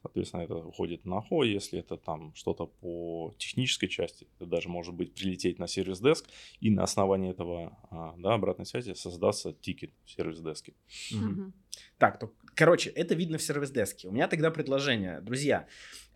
Соответственно, 0.05 0.41
это 0.41 0.55
уходит 0.57 1.03
на 1.03 1.19
ХО, 1.19 1.43
если 1.43 1.79
это 1.79 1.97
там 1.97 2.31
что-то 2.35 2.67
по 2.67 3.33
технической 3.39 3.89
части, 3.89 4.27
это 4.35 4.45
даже 4.45 4.69
может 4.69 4.93
быть 4.93 5.15
прилететь 5.15 5.57
на 5.57 5.67
сервис-деск, 5.67 6.29
и 6.59 6.69
на 6.69 6.83
основании 6.83 7.31
этого 7.31 7.75
а, 7.89 8.13
да, 8.17 8.35
обратной 8.35 8.67
связи 8.67 8.93
создастся 8.93 9.51
тикет 9.51 9.91
в 10.05 10.11
сервис-деске. 10.11 10.73
Угу. 11.11 11.53
Так, 11.97 12.19
то, 12.19 12.31
короче, 12.53 12.91
это 12.91 13.15
видно 13.15 13.39
в 13.39 13.41
сервис-деске. 13.41 14.07
У 14.07 14.11
меня 14.11 14.27
тогда 14.27 14.51
предложение. 14.51 15.21
Друзья, 15.21 15.67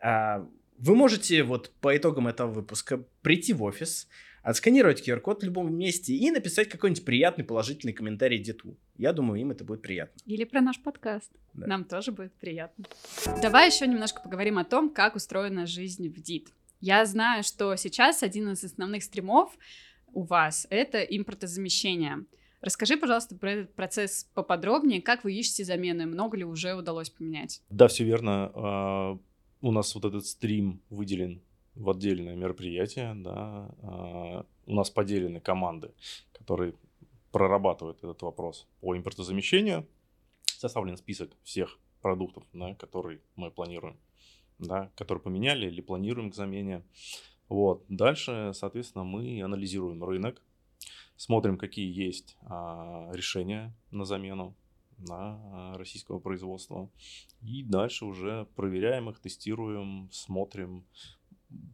а, 0.02 0.48
вы 0.78 0.96
можете 0.96 1.42
вот 1.42 1.72
по 1.82 1.98
итогам 1.98 2.28
этого 2.28 2.52
выпуска 2.52 3.04
прийти 3.24 3.54
в 3.54 3.64
офис, 3.64 4.08
отсканировать 4.44 5.08
QR-код 5.08 5.42
в 5.42 5.46
любом 5.46 5.74
месте 5.74 6.14
и 6.14 6.32
написать 6.32 6.70
какой-нибудь 6.70 7.06
приятный 7.06 7.44
положительный 7.44 7.94
комментарий 7.94 8.40
Дету. 8.40 8.78
Я 8.98 9.14
думаю, 9.14 9.42
им 9.42 9.52
это 9.52 9.64
будет 9.64 9.82
приятно. 9.82 10.20
Или 10.26 10.44
про 10.44 10.62
наш 10.62 10.80
подкаст. 10.82 11.32
Да. 11.54 11.68
Нам 11.68 11.86
тоже 11.86 12.12
будет 12.12 12.34
приятно. 12.34 12.86
Давай 13.42 13.70
еще 13.70 13.88
немножко 13.88 14.22
поговорим 14.22 14.58
о 14.58 14.66
том, 14.66 14.90
как 14.90 15.16
устроена 15.16 15.66
жизнь 15.66 16.10
в 16.10 16.22
ДИТ. 16.22 16.50
Я 16.82 17.06
знаю, 17.06 17.44
что 17.44 17.76
сейчас 17.76 18.24
один 18.24 18.52
из 18.52 18.64
основных 18.64 19.04
стримов 19.04 19.58
у 20.14 20.24
вас— 20.24 20.66
это 20.70 21.02
импортозамещение. 21.02 22.26
Расскажи, 22.62 22.98
пожалуйста, 22.98 23.36
про 23.36 23.52
этот 23.52 23.74
процесс 23.74 24.30
поподробнее. 24.34 25.02
Как 25.02 25.24
вы 25.24 25.34
ищете 25.34 25.64
замены? 25.64 26.06
Много 26.06 26.38
ли 26.38 26.44
уже 26.44 26.74
удалось 26.74 27.10
поменять? 27.10 27.62
Да, 27.70 27.88
все 27.88 28.04
верно. 28.04 28.52
А, 28.54 29.20
у 29.62 29.72
нас 29.72 29.96
вот 29.96 30.06
этот 30.06 30.26
стрим 30.26 30.82
выделен 30.90 31.42
в 31.80 31.90
отдельное 31.90 32.36
мероприятие, 32.36 33.14
да, 33.16 33.74
а, 33.82 34.46
у 34.66 34.76
нас 34.76 34.90
поделены 34.90 35.40
команды, 35.40 35.92
которые 36.34 36.74
прорабатывают 37.32 38.00
этот 38.00 38.22
вопрос 38.22 38.68
по 38.82 38.96
импортозамещению. 38.96 39.88
Составлен 40.46 40.98
список 40.98 41.32
всех 41.44 41.80
продуктов, 42.02 42.44
да, 42.54 42.76
которые 42.76 43.22
мы 43.36 43.50
планируем, 43.50 43.98
да, 44.58 44.92
которые 44.96 45.22
поменяли 45.22 45.68
или 45.68 45.80
планируем 45.80 46.32
к 46.32 46.36
замене. 46.36 46.84
Вот. 47.48 47.86
Дальше, 47.88 48.52
соответственно, 48.54 49.06
мы 49.06 49.42
анализируем 49.42 50.04
рынок, 50.04 50.42
смотрим, 51.16 51.58
какие 51.58 51.90
есть 51.90 52.36
а, 52.42 53.10
решения 53.14 53.74
на 53.92 54.04
замену 54.04 54.54
на 54.98 55.78
российского 55.78 56.20
производства. 56.20 56.90
И 57.42 57.64
дальше 57.64 58.04
уже 58.04 58.48
проверяем 58.58 59.10
их, 59.10 59.20
тестируем, 59.20 60.10
смотрим, 60.12 60.86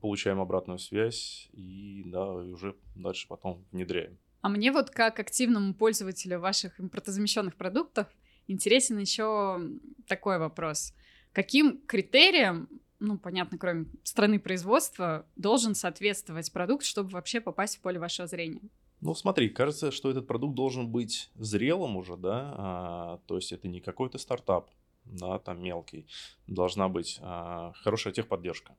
получаем 0.02 0.40
обратную 0.40 0.80
связь 0.80 1.50
и 1.54 2.04
да, 2.06 2.32
уже 2.32 2.76
дальше 2.96 3.28
потом 3.28 3.66
внедряем. 3.72 4.18
А 4.42 4.50
мне 4.50 4.72
вот 4.72 4.92
как 4.92 5.20
активному 5.20 5.74
пользователю 5.74 6.40
ваших 6.40 6.80
импортозамещенных 6.80 7.56
продуктов 7.56 8.08
интересен 8.48 9.00
еще 9.00 9.60
такой 10.08 10.38
вопрос. 10.38 10.94
Каким 11.34 11.82
критериям, 11.86 12.70
ну, 13.00 13.18
понятно, 13.18 13.58
кроме 13.58 13.88
страны 14.04 14.40
производства, 14.40 15.26
должен 15.36 15.76
соответствовать 15.76 16.52
продукт, 16.54 16.86
чтобы 16.86 17.10
вообще 17.10 17.42
попасть 17.42 17.78
в 17.78 17.82
поле 17.82 18.00
вашего 18.00 18.28
зрения? 18.28 18.62
Ну, 19.02 19.14
смотри, 19.14 19.50
кажется, 19.50 19.92
что 19.92 20.10
этот 20.10 20.28
продукт 20.28 20.56
должен 20.56 20.88
быть 20.92 21.30
зрелым 21.36 21.98
уже, 21.98 22.16
да, 22.16 22.54
а, 22.58 23.20
то 23.28 23.36
есть 23.36 23.52
это 23.52 23.68
не 23.68 23.82
какой-то 23.82 24.18
стартап, 24.18 24.70
да, 25.04 25.38
там 25.40 25.62
мелкий, 25.62 26.08
должна 26.48 26.88
быть 26.88 27.20
а, 27.22 27.74
хорошая 27.84 28.14
техподдержка, 28.14 28.76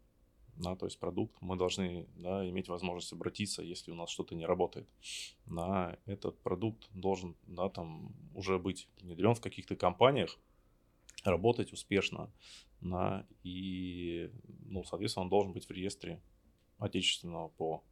да, 0.56 0.76
то 0.76 0.86
есть 0.86 0.98
продукт, 0.98 1.34
мы 1.40 1.56
должны 1.56 2.06
да, 2.16 2.48
иметь 2.48 2.68
возможность 2.68 3.12
обратиться, 3.12 3.62
если 3.62 3.90
у 3.90 3.94
нас 3.94 4.10
что-то 4.10 4.34
не 4.34 4.46
работает. 4.46 4.88
Да, 5.46 5.96
этот 6.06 6.38
продукт 6.40 6.88
должен 6.92 7.36
да, 7.46 7.68
там, 7.68 8.14
уже 8.34 8.58
быть 8.58 8.88
внедрен 9.00 9.34
в 9.34 9.40
каких-то 9.40 9.76
компаниях, 9.76 10.38
работать 11.24 11.72
успешно, 11.72 12.30
да, 12.80 13.26
и, 13.42 14.30
ну, 14.66 14.84
соответственно, 14.84 15.24
он 15.24 15.30
должен 15.30 15.52
быть 15.52 15.66
в 15.66 15.70
реестре 15.70 16.20
отечественного 16.78 17.48
ПО. 17.48 17.82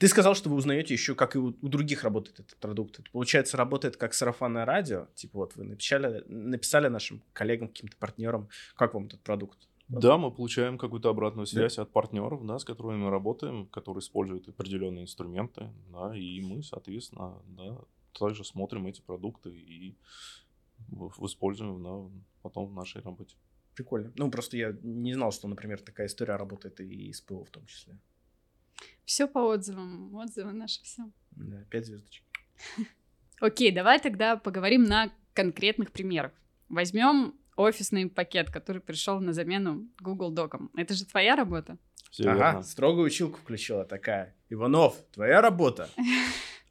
Ты 0.00 0.08
сказал, 0.08 0.34
что 0.34 0.48
вы 0.48 0.56
узнаете 0.56 0.94
еще, 0.94 1.14
как 1.14 1.36
и 1.36 1.38
у, 1.38 1.50
других 1.50 2.04
работает 2.04 2.40
этот 2.40 2.56
продукт. 2.58 2.98
Это, 2.98 3.10
получается, 3.10 3.58
работает 3.58 3.98
как 3.98 4.14
сарафанное 4.14 4.64
радио. 4.64 5.08
Типа 5.14 5.40
вот 5.40 5.56
вы 5.56 5.64
написали, 5.64 6.24
написали 6.26 6.88
нашим 6.88 7.22
коллегам, 7.34 7.68
каким-то 7.68 7.98
партнерам, 7.98 8.48
как 8.76 8.94
вам 8.94 9.06
этот 9.06 9.20
продукт. 9.20 9.68
Да, 9.90 10.18
мы 10.18 10.30
получаем 10.30 10.78
какую-то 10.78 11.10
обратную 11.10 11.46
связь 11.46 11.76
да. 11.76 11.82
от 11.82 11.92
партнеров, 11.92 12.46
да, 12.46 12.58
с 12.58 12.64
которыми 12.64 12.98
мы 12.98 13.10
работаем, 13.10 13.66
которые 13.66 14.00
используют 14.00 14.48
определенные 14.48 15.02
инструменты, 15.02 15.70
да, 15.92 16.16
и 16.16 16.40
мы, 16.40 16.62
соответственно, 16.62 17.42
да, 17.48 17.76
также 18.18 18.44
смотрим 18.44 18.86
эти 18.86 19.00
продукты 19.00 19.50
и 19.50 19.96
используем 21.22 21.82
да, 21.82 22.20
потом 22.42 22.66
в 22.66 22.72
нашей 22.72 23.02
работе. 23.02 23.36
Прикольно. 23.74 24.12
Ну, 24.16 24.30
просто 24.30 24.56
я 24.56 24.76
не 24.82 25.14
знал, 25.14 25.32
что, 25.32 25.48
например, 25.48 25.80
такая 25.80 26.06
история 26.06 26.36
работает 26.36 26.80
и 26.80 27.12
с 27.12 27.20
ПО 27.20 27.44
в 27.44 27.50
том 27.50 27.66
числе. 27.66 27.98
Все 29.04 29.26
по 29.26 29.38
отзывам. 29.38 30.14
Отзывы 30.14 30.52
наши 30.52 30.82
все. 30.82 31.10
Да, 31.32 31.64
пять 31.70 31.86
звездочек. 31.86 32.24
Окей, 33.40 33.72
давай 33.72 33.98
тогда 34.00 34.36
поговорим 34.36 34.84
на 34.84 35.12
конкретных 35.34 35.92
примерах. 35.92 36.32
Возьмем 36.68 37.34
офисный 37.56 38.08
пакет, 38.08 38.50
который 38.50 38.80
пришел 38.80 39.20
на 39.20 39.32
замену 39.32 39.86
Google 40.00 40.30
Докам. 40.30 40.70
Это 40.76 40.94
же 40.94 41.04
твоя 41.04 41.36
работа? 41.36 41.78
Все 42.10 42.28
ага, 42.28 42.46
верно. 42.46 42.62
строгую 42.62 43.06
училку 43.06 43.38
включила 43.38 43.84
такая. 43.84 44.34
Иванов, 44.48 44.96
твоя 45.12 45.40
работа. 45.40 45.88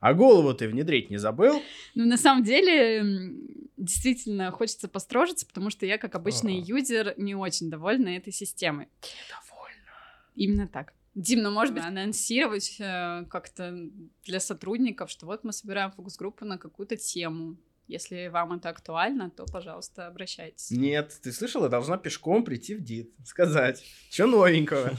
А 0.02 0.14
голову 0.14 0.54
ты 0.54 0.70
внедрить 0.70 1.10
не 1.10 1.18
забыл? 1.18 1.62
Ну, 1.94 2.06
на 2.06 2.16
самом 2.16 2.46
деле, 2.46 3.34
действительно 3.76 4.50
хочется 4.50 4.88
построжиться, 4.88 5.46
потому 5.46 5.70
что 5.70 5.86
я, 5.86 5.98
как 5.98 6.16
обычный 6.16 6.60
Ага. 6.60 6.66
юзер, 6.68 7.14
не 7.18 7.36
очень 7.36 7.70
довольна 7.70 8.08
этой 8.16 8.32
системой. 8.32 8.88
Довольно. 9.30 9.92
Именно 10.36 10.68
так. 10.70 10.94
Дим, 11.16 11.42
ну 11.42 11.52
может 11.52 11.74
быть 11.74 11.84
анонсировать 11.84 12.78
э, 12.80 13.26
как-то 13.30 13.76
для 14.24 14.40
сотрудников, 14.40 15.10
что 15.12 15.26
вот 15.26 15.44
мы 15.44 15.52
собираем 15.52 15.92
фокус-группу 15.92 16.46
на 16.46 16.58
какую-то 16.58 16.96
тему. 16.96 17.58
Если 17.90 18.28
вам 18.28 18.54
это 18.54 18.70
актуально, 18.70 19.32
то, 19.32 19.48
пожалуйста, 19.52 20.06
обращайтесь. 20.06 20.70
Нет, 20.70 21.20
ты 21.24 21.32
слышала, 21.32 21.70
должна 21.70 21.98
пешком 21.98 22.44
прийти 22.44 22.76
в 22.76 22.84
ДИТ, 22.84 23.12
сказать, 23.26 23.84
что 24.12 24.28
новенького. 24.28 24.92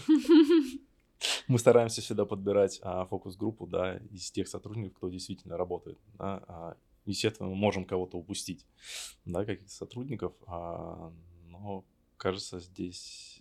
Мы 1.46 1.60
стараемся 1.60 2.00
всегда 2.00 2.24
подбирать 2.24 2.80
а, 2.82 3.04
фокус-группу, 3.04 3.68
да, 3.68 3.98
из 4.10 4.32
тех 4.32 4.48
сотрудников, 4.48 4.96
кто 4.96 5.08
действительно 5.08 5.56
работает, 5.56 6.00
да, 6.18 6.42
а, 6.48 6.76
естественно, 7.04 7.48
мы 7.48 7.54
можем 7.54 7.84
кого-то 7.84 8.18
упустить, 8.18 8.66
да, 9.24 9.44
каких-то 9.44 9.72
сотрудников, 9.72 10.32
а, 10.48 11.12
но, 11.46 11.84
кажется, 12.16 12.58
здесь 12.58 13.40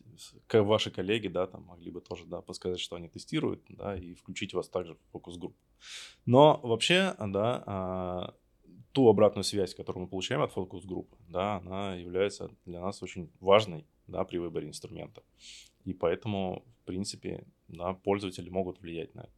ваши 0.53 0.91
коллеги, 0.91 1.27
да, 1.27 1.47
там 1.47 1.63
могли 1.63 1.89
бы 1.89 2.01
тоже, 2.01 2.25
да, 2.27 2.41
подсказать, 2.41 2.79
что 2.79 2.97
они 2.97 3.09
тестируют, 3.09 3.63
да, 3.69 3.97
и 3.97 4.13
включить 4.13 4.53
вас 4.53 4.69
также 4.69 4.93
в 4.93 4.99
фокус-группу. 5.11 5.57
Но 6.27 6.59
вообще, 6.61 7.15
да, 7.17 7.63
а, 7.65 8.35
ту 8.99 9.07
обратную 9.07 9.45
связь, 9.45 9.73
которую 9.73 10.03
мы 10.03 10.09
получаем 10.09 10.41
от 10.41 10.51
фокус-группы, 10.51 11.15
да, 11.29 11.55
она 11.55 11.95
является 11.95 12.49
для 12.65 12.81
нас 12.81 13.01
очень 13.01 13.31
важной, 13.39 13.85
да, 14.07 14.25
при 14.25 14.39
выборе 14.39 14.67
инструмента. 14.67 15.23
И 15.85 15.93
поэтому, 15.93 16.65
в 16.81 16.85
принципе, 16.85 17.45
да, 17.69 17.93
пользователи 17.93 18.49
могут 18.49 18.81
влиять 18.81 19.15
на 19.15 19.21
это. 19.21 19.31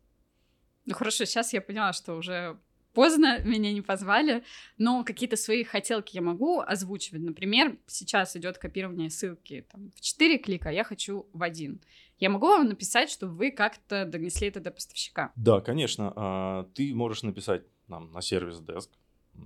Ну 0.87 0.95
хорошо, 0.95 1.25
сейчас 1.25 1.53
я 1.53 1.61
поняла, 1.61 1.93
что 1.93 2.15
уже 2.15 2.57
поздно, 2.93 3.39
меня 3.45 3.71
не 3.71 3.83
позвали, 3.83 4.43
но 4.79 5.03
какие-то 5.03 5.35
свои 5.35 5.63
хотелки 5.63 6.15
я 6.15 6.23
могу 6.23 6.59
озвучивать. 6.59 7.21
Например, 7.21 7.77
сейчас 7.85 8.35
идет 8.35 8.57
копирование 8.57 9.11
ссылки 9.11 9.67
там, 9.71 9.91
в 9.91 10.01
4 10.01 10.39
клика, 10.39 10.69
а 10.69 10.71
я 10.71 10.83
хочу 10.83 11.27
в 11.33 11.43
один. 11.43 11.81
Я 12.17 12.31
могу 12.31 12.47
вам 12.47 12.67
написать, 12.67 13.11
чтобы 13.11 13.35
вы 13.35 13.51
как-то 13.51 14.05
донесли 14.05 14.47
это 14.47 14.59
до 14.59 14.71
поставщика. 14.71 15.31
Да, 15.35 15.61
конечно, 15.61 16.13
а, 16.15 16.63
ты 16.73 16.95
можешь 16.95 17.21
написать 17.21 17.61
нам 17.87 18.11
на 18.11 18.21
сервис 18.21 18.59
Desk, 18.59 18.89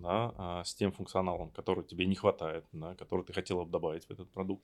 да, 0.01 0.33
а, 0.37 0.63
с 0.63 0.73
тем 0.75 0.91
функционалом, 0.91 1.51
который 1.51 1.83
тебе 1.83 2.05
не 2.05 2.15
хватает, 2.15 2.65
да, 2.71 2.95
который 2.95 3.25
ты 3.25 3.33
хотела 3.33 3.63
бы 3.63 3.71
добавить 3.71 4.05
в 4.05 4.11
этот 4.11 4.29
продукт. 4.31 4.63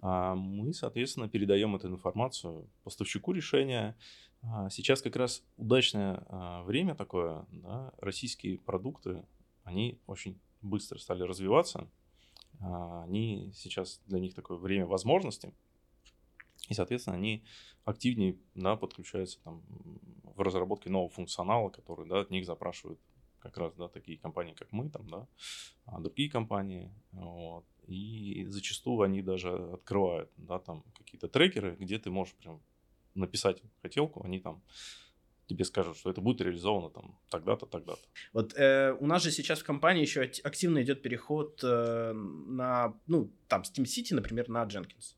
А 0.00 0.34
Мы, 0.34 0.72
соответственно, 0.72 1.28
передаем 1.28 1.76
эту 1.76 1.88
информацию 1.88 2.68
поставщику 2.84 3.32
решения. 3.32 3.96
А, 4.42 4.70
Сейчас 4.70 5.02
как 5.02 5.16
раз 5.16 5.44
удачное 5.56 6.24
время 6.64 6.94
такое, 6.94 7.46
да, 7.50 7.92
российские 7.98 8.58
продукты, 8.58 9.24
они 9.64 10.00
очень 10.06 10.40
быстро 10.60 10.98
стали 10.98 11.22
развиваться. 11.22 11.88
Они 12.60 13.50
сейчас 13.54 14.00
для 14.06 14.20
них 14.20 14.34
такое 14.34 14.56
время 14.56 14.86
возможностей. 14.86 15.52
И, 16.68 16.74
соответственно, 16.74 17.16
они 17.16 17.44
активнее 17.84 18.36
да, 18.54 18.76
подключаются 18.76 19.40
там, 19.42 19.62
в 20.22 20.40
разработке 20.40 20.90
нового 20.90 21.10
функционала, 21.10 21.70
который 21.70 22.06
да, 22.06 22.20
от 22.20 22.30
них 22.30 22.46
запрашивают 22.46 23.00
как 23.42 23.56
раз 23.58 23.74
да, 23.74 23.88
такие 23.88 24.18
компании, 24.18 24.54
как 24.54 24.72
мы, 24.72 24.88
там, 24.88 25.08
да, 25.08 25.26
а 25.86 26.00
другие 26.00 26.30
компании. 26.30 26.90
Вот. 27.12 27.64
И 27.88 28.46
зачастую 28.48 29.02
они 29.02 29.22
даже 29.22 29.50
открывают 29.50 30.30
да, 30.36 30.58
там, 30.58 30.84
какие-то 30.96 31.28
трекеры, 31.28 31.76
где 31.80 31.98
ты 31.98 32.10
можешь 32.10 32.34
прям 32.34 32.60
написать 33.14 33.62
хотелку, 33.82 34.24
они 34.24 34.40
там 34.40 34.62
тебе 35.46 35.64
скажут, 35.64 35.96
что 35.96 36.10
это 36.10 36.20
будет 36.20 36.40
реализовано 36.40 36.90
там 36.90 37.18
тогда-то, 37.28 37.66
тогда-то. 37.66 38.00
Вот 38.32 38.54
э, 38.56 38.96
у 39.00 39.06
нас 39.06 39.22
же 39.22 39.30
сейчас 39.30 39.60
в 39.60 39.64
компании 39.64 40.02
еще 40.02 40.22
активно 40.22 40.82
идет 40.82 41.02
переход 41.02 41.60
э, 41.64 42.12
на, 42.12 42.94
ну, 43.06 43.30
там, 43.48 43.62
Steam 43.62 43.84
City, 43.84 44.14
например, 44.14 44.48
на 44.48 44.64
Jenkins. 44.64 45.16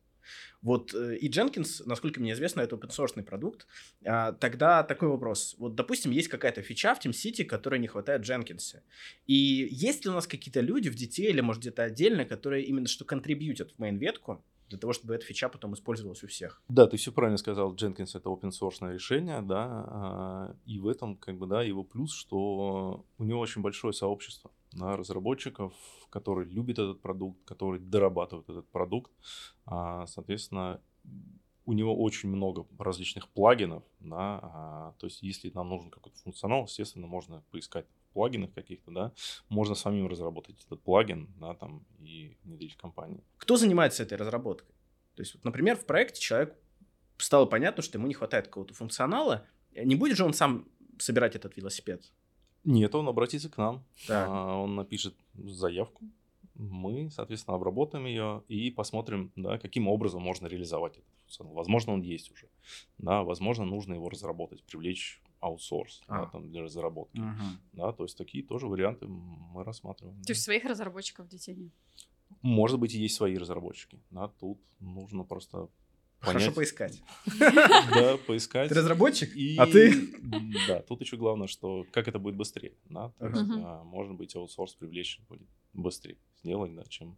Вот 0.63 0.95
э, 0.95 1.17
и 1.17 1.31
Jenkins, 1.31 1.83
насколько 1.85 2.21
мне 2.21 2.33
известно, 2.33 2.61
это 2.61 2.77
open 2.77 3.23
продукт. 3.23 3.67
А, 4.05 4.33
тогда 4.33 4.83
такой 4.83 5.09
вопрос. 5.09 5.55
Вот, 5.59 5.75
допустим, 5.75 6.11
есть 6.11 6.29
какая-то 6.29 6.63
фича 6.63 6.95
в 6.95 7.05
Team 7.05 7.11
City, 7.11 7.45
которой 7.45 7.79
не 7.79 7.87
хватает 7.87 8.23
Jenkins. 8.23 8.81
И 9.27 9.69
есть 9.71 10.05
ли 10.05 10.11
у 10.11 10.15
нас 10.15 10.27
какие-то 10.27 10.61
люди 10.61 10.89
в 10.89 10.95
DT 10.95 11.31
или, 11.31 11.41
может, 11.41 11.63
где-то 11.63 11.83
отдельно, 11.83 12.25
которые 12.25 12.65
именно 12.65 12.87
что 12.87 13.05
контрибьютят 13.05 13.73
в 13.73 13.79
мейн-ветку 13.79 14.43
для 14.69 14.79
того, 14.79 14.93
чтобы 14.93 15.15
эта 15.15 15.25
фича 15.25 15.49
потом 15.49 15.75
использовалась 15.75 16.23
у 16.25 16.27
всех? 16.27 16.63
Да, 16.69 16.87
ты 16.87 16.97
все 16.97 17.13
правильно 17.13 17.39
сказал, 17.39 17.75
Jenkins 17.75 18.11
это 18.15 18.29
open 18.29 18.51
source 18.51 18.93
решение, 18.93 19.43
да, 19.43 19.67
а, 19.67 20.57
и 20.67 20.79
в 20.79 20.89
этом, 20.89 21.17
как 21.17 21.37
бы, 21.37 21.47
да, 21.47 21.63
его 21.63 21.85
плюс, 21.85 22.13
что 22.13 23.05
у 23.19 23.25
него 23.25 23.41
очень 23.41 23.63
большое 23.63 23.93
сообщество, 23.93 24.51
да, 24.75 24.97
разработчиков, 24.97 25.73
которые 26.11 26.49
любят 26.49 26.79
этот 26.79 27.01
продукт, 27.01 27.45
которые 27.45 27.81
дорабатывают 27.81 28.49
этот 28.49 28.69
продукт, 28.69 29.11
А, 29.67 30.07
соответственно, 30.07 30.81
у 31.67 31.73
него 31.73 31.97
очень 31.97 32.29
много 32.29 32.67
различных 32.79 33.29
плагинов, 33.29 33.83
да, 34.01 34.41
а, 34.43 34.95
то 34.99 35.07
есть 35.07 35.23
если 35.23 35.51
нам 35.55 35.69
нужен 35.71 35.91
какой-то 35.91 36.19
функционал, 36.19 36.65
естественно, 36.65 37.07
можно 37.07 37.43
поискать 37.51 37.87
в 37.87 38.13
плагинах 38.13 38.53
каких-то, 38.53 38.91
да, 38.91 39.13
можно 39.49 39.75
самим 39.75 40.07
разработать 40.07 40.63
этот 40.67 40.83
плагин, 40.83 41.33
да, 41.41 41.55
там, 41.55 41.85
и 42.01 42.37
внедрить 42.45 42.75
в 42.75 42.77
компании. 42.77 43.25
Кто 43.39 43.57
занимается 43.57 44.03
этой 44.03 44.19
разработкой? 44.19 44.75
То 45.15 45.23
есть, 45.23 45.35
вот, 45.35 45.45
например, 45.45 45.77
в 45.77 45.87
проекте 45.87 46.21
человек 46.21 46.59
стало 47.17 47.47
понятно, 47.47 47.83
что 47.83 47.99
ему 47.99 48.09
не 48.09 48.15
хватает 48.15 48.47
какого-то 48.47 48.75
функционала. 48.75 49.47
Не 49.75 49.95
будет 49.95 50.17
же 50.17 50.25
он 50.25 50.35
сам 50.35 50.69
собирать 50.99 51.37
этот 51.37 51.57
велосипед? 51.57 52.13
Нет, 52.65 52.95
он 52.95 53.09
обратится 53.09 53.49
к 53.51 53.57
нам, 53.59 53.85
Так. 54.07 54.29
А, 54.29 54.57
Он 54.57 54.75
напишет 54.75 55.15
заявку, 55.35 56.03
мы, 56.55 57.11
соответственно, 57.11 57.57
обработаем 57.57 58.07
ее 58.07 58.43
и 58.49 58.71
посмотрим, 58.71 59.33
да, 59.37 59.59
каким 59.59 59.89
образом 59.89 60.23
можно 60.23 60.47
реализовать 60.47 60.93
этот 60.95 61.09
функционал. 61.23 61.55
Возможно, 61.55 61.93
он 61.93 62.03
есть 62.03 62.31
уже, 62.31 62.49
да, 62.99 63.23
возможно, 63.23 63.65
нужно 63.65 63.95
его 63.95 64.09
разработать, 64.09 64.63
привлечь 64.63 65.21
аутсорс 65.41 66.03
да, 66.09 66.23
А. 66.23 66.27
там, 66.27 66.49
для 66.51 66.63
разработки, 66.63 67.19
Мгм. 67.19 67.59
да, 67.73 67.93
то 67.93 68.05
есть 68.05 68.17
такие 68.17 68.43
тоже 68.45 68.67
варианты 68.67 69.07
мы 69.09 69.65
рассматриваем. 69.65 70.23
То 70.23 70.33
есть 70.33 70.43
своих 70.43 70.65
разработчиков 70.65 71.29
детей 71.29 71.55
нет. 71.57 71.73
Может 72.41 72.79
быть, 72.79 72.95
и 72.95 72.99
есть 72.99 73.15
свои 73.17 73.37
разработчики, 73.37 73.99
да, 74.11 74.29
тут 74.29 74.59
нужно 74.81 75.25
просто 75.25 75.69
Хорошо 76.25 76.53
понять, 76.53 76.55
поискать. 76.55 77.03
да, 77.39 78.17
поискать. 78.27 78.69
Ты 78.69 78.75
разработчик, 78.75 79.35
И, 79.37 79.57
а 79.59 79.67
ты... 79.67 79.93
Да, 80.69 80.81
тут 80.83 81.01
еще 81.01 81.17
главное, 81.17 81.47
что 81.49 81.87
как 81.93 82.09
это 82.09 82.19
будет 82.19 82.37
быстрее. 82.37 82.73
Да? 82.89 83.13
Ага. 83.19 83.39
есть, 83.39 83.49
Мгм. 83.51 83.63
а, 83.67 83.85
может 83.85 84.15
быть, 84.15 84.35
аутсорс 84.37 84.75
привлечь 84.75 85.21
будет 85.29 85.47
быстрее 85.73 86.17
сделать, 86.43 86.75
да, 86.75 86.85
чем 86.89 87.17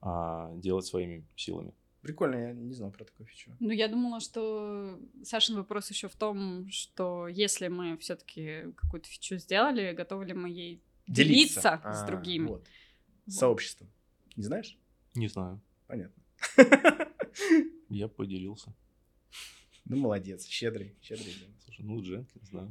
а, 0.00 0.52
делать 0.56 0.86
своими 0.86 1.26
силами. 1.36 1.72
Прикольно, 2.02 2.36
я 2.36 2.52
не 2.52 2.74
знал 2.74 2.90
про 2.92 3.04
такую 3.04 3.26
фичу. 3.26 3.50
Ну, 3.58 3.70
я 3.70 3.88
думала, 3.88 4.20
что 4.20 4.98
Сашин 5.24 5.56
вопрос 5.56 5.90
еще 5.90 6.08
в 6.08 6.14
том, 6.14 6.68
что 6.70 7.26
если 7.26 7.66
мы 7.68 7.96
все-таки 7.98 8.72
какую-то 8.76 9.08
фичу 9.08 9.36
сделали, 9.38 9.92
готовы 9.92 10.26
ли 10.26 10.32
мы 10.32 10.48
ей 10.48 10.80
делиться, 11.08 11.60
с 11.60 12.02
А, 12.02 12.06
другими. 12.06 12.46
вот. 12.46 12.62
С 13.26 13.34
Вот. 13.34 13.40
сообществом. 13.40 13.88
Не 14.36 14.44
знаешь? 14.44 14.78
Не 15.14 15.26
знаю, 15.28 15.60
Понятно. 15.88 16.22
я 17.88 18.08
поделился. 18.08 18.74
Ну, 19.84 19.96
молодец, 19.96 20.46
щедрый, 20.46 20.94
щедрый. 21.00 21.32
Дим. 21.32 21.54
Слушай, 21.64 21.84
ну, 21.84 22.02
Дженкинс, 22.02 22.50
да. 22.50 22.68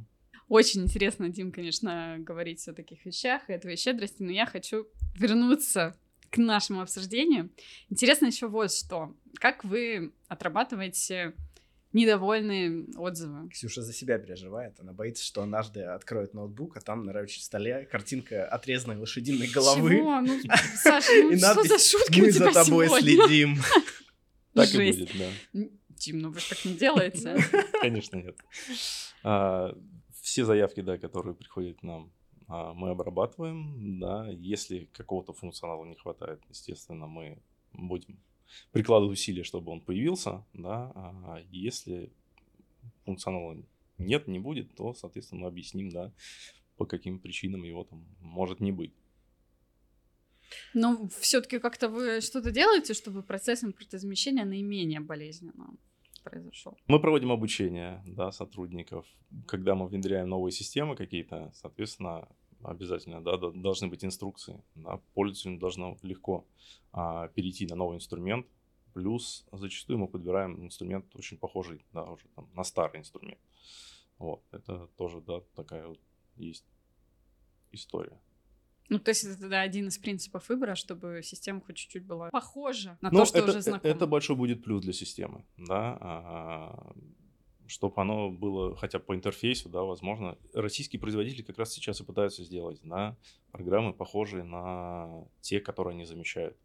Очень 0.48 0.82
интересно, 0.82 1.28
Дим, 1.28 1.52
конечно, 1.52 2.16
говорить 2.20 2.66
о 2.68 2.72
таких 2.72 3.04
вещах 3.04 3.50
и 3.50 3.52
о 3.52 3.58
твоей 3.58 3.76
щедрости, 3.76 4.22
но 4.22 4.30
я 4.30 4.46
хочу 4.46 4.88
вернуться 5.14 5.96
к 6.30 6.38
нашему 6.38 6.80
обсуждению. 6.80 7.50
Интересно 7.90 8.26
еще 8.26 8.48
вот 8.48 8.72
что. 8.72 9.14
Как 9.34 9.64
вы 9.64 10.12
отрабатываете 10.28 11.34
недовольные 11.92 12.86
отзывы? 12.96 13.48
Ксюша 13.50 13.82
за 13.82 13.92
себя 13.92 14.18
переживает. 14.18 14.78
Она 14.78 14.92
боится, 14.92 15.24
что 15.24 15.42
однажды 15.42 15.82
откроет 15.82 16.34
ноутбук, 16.34 16.76
а 16.76 16.80
там 16.80 17.04
на 17.04 17.12
рабочем 17.12 17.42
столе 17.42 17.86
картинка 17.90 18.46
отрезанной 18.46 18.96
лошадиной 18.96 19.48
головы. 19.48 19.96
Чего? 19.96 20.20
Ну, 20.20 20.40
Саша, 20.76 21.10
ну 21.22 21.36
что 21.36 21.64
за 21.64 21.78
шутки 21.78 22.20
у 22.20 22.24
«Мы 22.24 22.32
тебя 22.32 22.52
за 22.52 22.64
тобой 22.64 22.86
сегодня?» 22.86 23.26
следим. 23.26 23.56
Так 24.64 24.74
и 24.74 24.92
будет, 24.92 25.10
да. 25.18 25.68
Дим, 25.90 26.20
ну 26.20 26.30
вы 26.30 26.40
же 26.40 26.48
так 26.48 26.64
не 26.64 26.74
делаете. 26.74 27.36
Конечно, 27.80 28.16
нет. 28.16 28.36
А, 29.24 29.76
Все 30.20 30.44
заявки, 30.44 30.80
да, 30.80 30.98
которые 30.98 31.34
приходят 31.34 31.78
к 31.78 31.82
нам, 31.82 32.12
а, 32.46 32.72
мы 32.74 32.90
обрабатываем, 32.90 33.98
да. 33.98 34.28
Если 34.30 34.88
какого-то 34.92 35.32
функционала 35.32 35.84
не 35.84 35.96
хватает, 35.96 36.40
естественно, 36.48 37.06
мы 37.06 37.38
будем 37.72 38.18
прикладывать 38.72 39.18
усилия, 39.18 39.44
чтобы 39.44 39.72
он 39.72 39.80
появился, 39.80 40.44
да. 40.52 40.92
А 40.94 41.42
Если 41.50 42.12
функционала 43.04 43.56
нет, 43.98 44.28
не 44.28 44.38
будет, 44.38 44.74
то, 44.74 44.94
соответственно, 44.94 45.42
мы 45.42 45.48
объясним, 45.48 45.90
да, 45.90 46.12
по 46.76 46.86
каким 46.86 47.18
причинам 47.18 47.64
его 47.64 47.84
там 47.84 48.04
может 48.20 48.60
не 48.60 48.72
быть. 48.72 48.94
Но 50.74 51.08
все-таки 51.20 51.58
как-то 51.58 51.88
вы 51.88 52.20
что-то 52.20 52.50
делаете, 52.50 52.94
чтобы 52.94 53.22
процесс 53.22 53.64
импортозамещения 53.64 54.44
наименее 54.44 55.00
болезненно 55.00 55.76
произошел? 56.24 56.76
Мы 56.86 57.00
проводим 57.00 57.32
обучение 57.32 58.02
да, 58.06 58.32
сотрудников. 58.32 59.06
Когда 59.46 59.74
мы 59.74 59.86
внедряем 59.86 60.28
новые 60.28 60.52
системы 60.52 60.96
какие-то, 60.96 61.50
соответственно, 61.54 62.28
обязательно, 62.62 63.22
да, 63.22 63.36
должны 63.36 63.88
быть 63.88 64.04
инструкции. 64.04 64.62
Да, 64.74 65.00
пользователю 65.14 65.58
должно 65.58 65.98
легко 66.02 66.46
а, 66.92 67.28
перейти 67.28 67.66
на 67.66 67.76
новый 67.76 67.96
инструмент. 67.96 68.46
Плюс 68.94 69.46
зачастую 69.52 69.98
мы 69.98 70.08
подбираем 70.08 70.64
инструмент 70.64 71.14
очень 71.14 71.38
похожий, 71.38 71.84
да, 71.92 72.04
уже 72.04 72.26
там, 72.34 72.48
на 72.54 72.64
старый 72.64 73.00
инструмент. 73.00 73.38
Вот, 74.18 74.42
это 74.50 74.88
тоже, 74.96 75.20
да, 75.20 75.40
такая 75.54 75.86
вот 75.86 76.00
есть 76.36 76.64
история. 77.70 78.18
Ну, 78.88 78.98
то 78.98 79.10
есть 79.10 79.24
это 79.24 79.48
да, 79.48 79.60
один 79.60 79.88
из 79.88 79.98
принципов 79.98 80.48
выбора, 80.48 80.74
чтобы 80.74 81.20
система 81.22 81.60
хоть 81.60 81.76
чуть-чуть 81.76 82.06
была 82.06 82.30
похожа 82.30 82.96
на 83.00 83.10
Но 83.10 83.20
то, 83.20 83.24
что 83.26 83.38
это, 83.38 83.50
уже 83.50 83.60
знакомо. 83.60 83.92
Это 83.92 84.06
большой 84.06 84.36
будет 84.36 84.64
плюс 84.64 84.82
для 84.82 84.92
системы, 84.92 85.44
да, 85.58 85.98
а, 86.00 86.96
чтобы 87.66 88.00
оно 88.00 88.30
было 88.30 88.74
хотя 88.76 88.98
бы 88.98 89.04
по 89.04 89.14
интерфейсу, 89.14 89.68
да, 89.68 89.82
возможно. 89.82 90.38
Российские 90.54 91.00
производители 91.00 91.42
как 91.42 91.58
раз 91.58 91.72
сейчас 91.72 92.00
и 92.00 92.04
пытаются 92.04 92.42
сделать, 92.44 92.80
да, 92.82 93.16
программы, 93.52 93.92
похожие 93.92 94.42
на 94.42 95.26
те, 95.42 95.60
которые 95.60 95.92
они 95.92 96.04
замещают. 96.04 96.56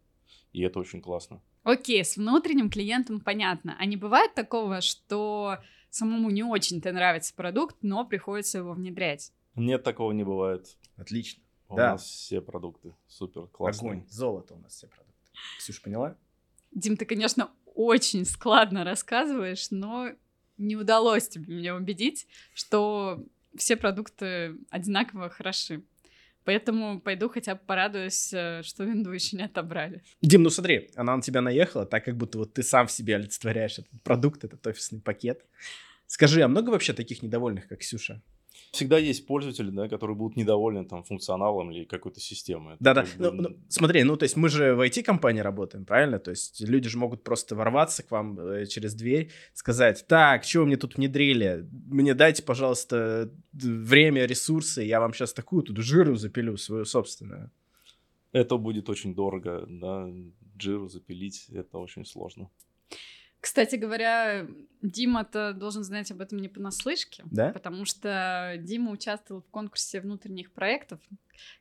И 0.52 0.62
это 0.62 0.78
очень 0.78 1.02
классно. 1.02 1.42
Окей, 1.62 2.04
с 2.04 2.16
внутренним 2.16 2.70
клиентом 2.70 3.20
понятно. 3.20 3.76
А 3.78 3.84
не 3.84 3.96
бывает 3.96 4.34
такого, 4.34 4.80
что 4.80 5.58
самому 5.90 6.30
не 6.30 6.42
очень-то 6.42 6.92
нравится 6.92 7.34
продукт, 7.34 7.76
но 7.82 8.06
приходится 8.06 8.58
его 8.58 8.72
внедрять? 8.72 9.32
Нет, 9.56 9.82
такого 9.82 10.12
не 10.12 10.24
бывает. 10.24 10.76
Отлично. 10.96 11.43
У 11.68 11.76
Да. 11.76 11.92
нас 11.92 12.04
все 12.04 12.40
продукты 12.40 12.94
супер 13.06 13.46
классные. 13.48 13.92
Огонь, 13.92 14.06
золото 14.08 14.54
у 14.54 14.58
нас 14.58 14.74
все 14.74 14.86
продукты. 14.86 15.12
Ксюша, 15.58 15.82
поняла? 15.82 16.16
Дим, 16.72 16.96
ты, 16.96 17.04
конечно, 17.04 17.50
очень 17.74 18.24
складно 18.24 18.84
рассказываешь, 18.84 19.70
но 19.70 20.10
не 20.58 20.76
удалось 20.76 21.28
тебе 21.28 21.54
меня 21.54 21.74
убедить, 21.74 22.26
что 22.54 23.24
все 23.56 23.76
продукты 23.76 24.56
одинаково 24.70 25.30
хороши. 25.30 25.82
Поэтому 26.44 27.00
пойду 27.00 27.30
хотя 27.30 27.54
бы 27.54 27.62
порадуюсь, 27.66 28.30
э, 28.34 28.60
что 28.62 28.84
винду 28.84 29.10
еще 29.12 29.36
не 29.36 29.44
отобрали. 29.44 30.02
Дим, 30.20 30.42
ну 30.42 30.50
смотри, 30.50 30.90
она 30.94 31.16
на 31.16 31.22
тебя 31.22 31.40
наехала, 31.40 31.86
так 31.86 32.04
как 32.04 32.16
будто 32.18 32.36
вот 32.38 32.52
ты 32.52 32.62
сам 32.62 32.86
в 32.86 32.92
себе 32.92 33.16
олицетворяешь 33.16 33.78
этот 33.78 34.02
продукт, 34.02 34.44
этот 34.44 34.64
офисный 34.66 35.00
пакет. 35.00 35.44
Скажи, 36.06 36.42
а 36.42 36.48
много 36.48 36.68
вообще 36.68 36.92
таких 36.92 37.22
недовольных, 37.22 37.66
как 37.66 37.78
Ксюша? 37.80 38.20
Всегда 38.74 38.98
есть 38.98 39.26
пользователи, 39.26 39.70
да, 39.70 39.88
которые 39.88 40.16
будут 40.16 40.36
недовольны 40.36 40.84
там 40.84 41.04
функционалом 41.04 41.70
или 41.70 41.84
какой-то 41.84 42.20
системой. 42.20 42.76
Да-да, 42.80 43.06
ну, 43.18 43.30
ну, 43.30 43.56
смотри, 43.68 44.02
ну 44.02 44.16
то 44.16 44.24
есть 44.24 44.36
мы 44.36 44.48
же 44.48 44.74
в 44.74 44.80
IT-компании 44.80 45.40
работаем, 45.40 45.84
правильно? 45.84 46.18
То 46.18 46.30
есть 46.30 46.60
люди 46.60 46.88
же 46.88 46.98
могут 46.98 47.22
просто 47.22 47.54
ворваться 47.54 48.02
к 48.02 48.10
вам 48.10 48.38
э, 48.38 48.66
через 48.66 48.94
дверь, 48.94 49.30
сказать, 49.52 50.04
так, 50.08 50.42
что 50.42 50.60
вы 50.60 50.66
мне 50.66 50.76
тут 50.76 50.96
внедрили? 50.96 51.68
Мне 51.86 52.14
дайте, 52.14 52.42
пожалуйста, 52.42 53.30
время, 53.52 54.26
ресурсы, 54.26 54.82
я 54.82 54.98
вам 54.98 55.14
сейчас 55.14 55.32
такую 55.32 55.62
тут 55.62 55.76
жиру 55.78 56.16
запилю, 56.16 56.56
свою 56.56 56.84
собственную. 56.84 57.50
Это 58.32 58.56
будет 58.56 58.90
очень 58.90 59.14
дорого, 59.14 59.64
да, 59.68 60.10
джиру 60.58 60.88
запилить, 60.88 61.46
это 61.50 61.78
очень 61.78 62.04
сложно. 62.04 62.50
Кстати 63.44 63.76
говоря, 63.76 64.46
Дима-то 64.80 65.52
должен 65.52 65.84
знать 65.84 66.10
об 66.10 66.22
этом 66.22 66.38
не 66.38 66.48
понаслышке, 66.48 67.24
Да? 67.26 67.50
потому 67.50 67.84
что 67.84 68.54
Дима 68.58 68.90
участвовал 68.90 69.42
в 69.42 69.50
конкурсе 69.50 70.00
внутренних 70.00 70.50
проектов 70.50 70.98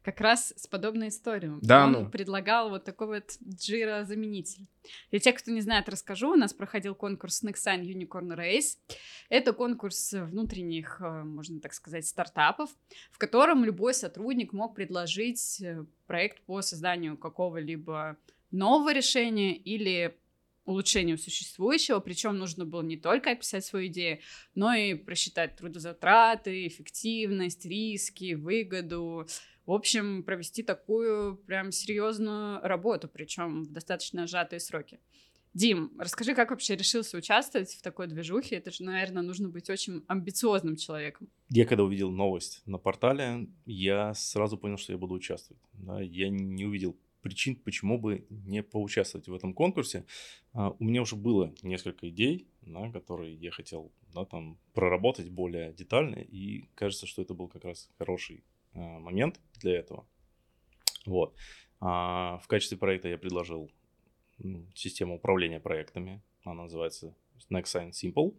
как 0.02 0.22
раз 0.22 0.54
с 0.56 0.66
подобной 0.66 1.10
историей. 1.10 1.52
Да 1.62 1.84
Он 1.84 1.92
ну. 1.92 2.10
предлагал 2.10 2.70
вот 2.70 2.86
такой 2.86 3.08
вот 3.08 3.32
Jira-заменитель. 3.42 4.66
Для 5.12 5.20
тех, 5.20 5.36
кто 5.36 5.52
не 5.52 5.60
знает, 5.60 5.90
расскажу. 5.90 6.32
У 6.32 6.36
нас 6.38 6.54
проходил 6.54 6.96
конкурс 6.96 7.44
Nexan 7.44 7.82
Unicorn 7.82 8.34
Race. 8.34 8.78
Это 9.28 9.52
конкурс 9.52 10.14
внутренних, 10.14 11.02
э, 11.02 11.24
можно 11.26 11.60
так 11.60 11.74
сказать, 11.74 12.08
стартапов, 12.08 12.70
в 13.12 13.18
котором 13.18 13.66
любой 13.66 13.94
сотрудник 13.94 14.54
мог 14.54 14.74
предложить 14.74 15.60
э, 15.62 15.84
проект 16.08 16.42
по 16.44 16.62
созданию 16.62 17.18
какого-либо 17.18 18.16
нового 18.52 18.94
решения 18.94 19.54
или 19.54 20.16
улучшению 20.66 21.18
существующего, 21.18 22.00
причем 22.00 22.38
нужно 22.38 22.66
было 22.66 22.82
не 22.82 22.98
только 22.98 23.32
описать 23.32 23.66
свою 23.66 23.88
идею, 23.88 24.20
но 24.56 24.74
и 24.74 24.94
просчитать 24.94 25.56
трудозатраты, 25.56 26.68
эффективность, 26.68 27.66
риски, 27.66 28.34
выгоду. 28.34 29.28
В 29.66 29.72
общем, 29.72 30.24
провести 30.24 30.64
такую 30.64 31.38
прям 31.38 31.72
серьезную 31.72 32.60
работу, 32.62 33.08
причем 33.08 33.64
в 33.64 33.72
достаточно 33.72 34.28
сжатые 34.28 34.60
сроки. 34.60 35.00
Дим, 35.54 35.92
расскажи, 36.00 36.34
как 36.34 36.50
вообще 36.50 36.76
решился 36.76 37.16
участвовать 37.16 37.76
в 37.76 37.82
такой 37.84 38.08
движухе? 38.08 38.56
Это 38.56 38.72
же, 38.72 38.84
наверное, 38.84 39.22
нужно 39.22 39.50
быть 39.50 39.70
очень 39.70 40.04
амбициозным 40.08 40.78
человеком. 40.78 41.30
Я 41.50 41.66
когда 41.66 41.84
увидел 41.84 42.10
новость 42.10 42.64
на 42.66 42.80
портале, 42.80 43.48
я 43.66 44.16
сразу 44.16 44.58
понял, 44.58 44.78
что 44.78 44.94
я 44.94 44.98
буду 44.98 45.14
участвовать. 45.14 45.62
Да, 45.74 46.02
я 46.02 46.30
не 46.30 46.66
увидел 46.66 46.98
причин, 47.24 47.56
почему 47.56 47.98
бы 47.98 48.28
не 48.30 48.62
поучаствовать 48.62 49.28
в 49.28 49.34
этом 49.34 49.54
конкурсе. 49.54 50.06
А, 50.52 50.76
у 50.78 50.84
меня 50.84 51.02
уже 51.02 51.16
было 51.16 51.56
несколько 51.64 52.10
идей, 52.10 52.48
да, 52.62 52.92
которые 52.92 53.34
я 53.34 53.50
хотел 53.50 53.92
да, 54.14 54.26
там, 54.26 54.60
проработать 54.74 55.30
более 55.30 55.74
детально, 55.74 56.18
и 56.18 56.66
кажется, 56.76 57.08
что 57.08 57.22
это 57.22 57.34
был 57.34 57.48
как 57.48 57.64
раз 57.64 57.90
хороший 57.98 58.44
а, 58.74 59.00
момент 59.00 59.40
для 59.56 59.80
этого. 59.80 60.06
Вот. 61.06 61.36
А, 61.80 62.40
в 62.44 62.48
качестве 62.48 62.78
проекта 62.78 63.08
я 63.08 63.18
предложил 63.18 63.72
систему 64.76 65.16
управления 65.16 65.60
проектами. 65.60 66.22
Она 66.44 66.64
называется 66.64 67.16
Nexign 67.50 67.92
Simple. 67.92 68.36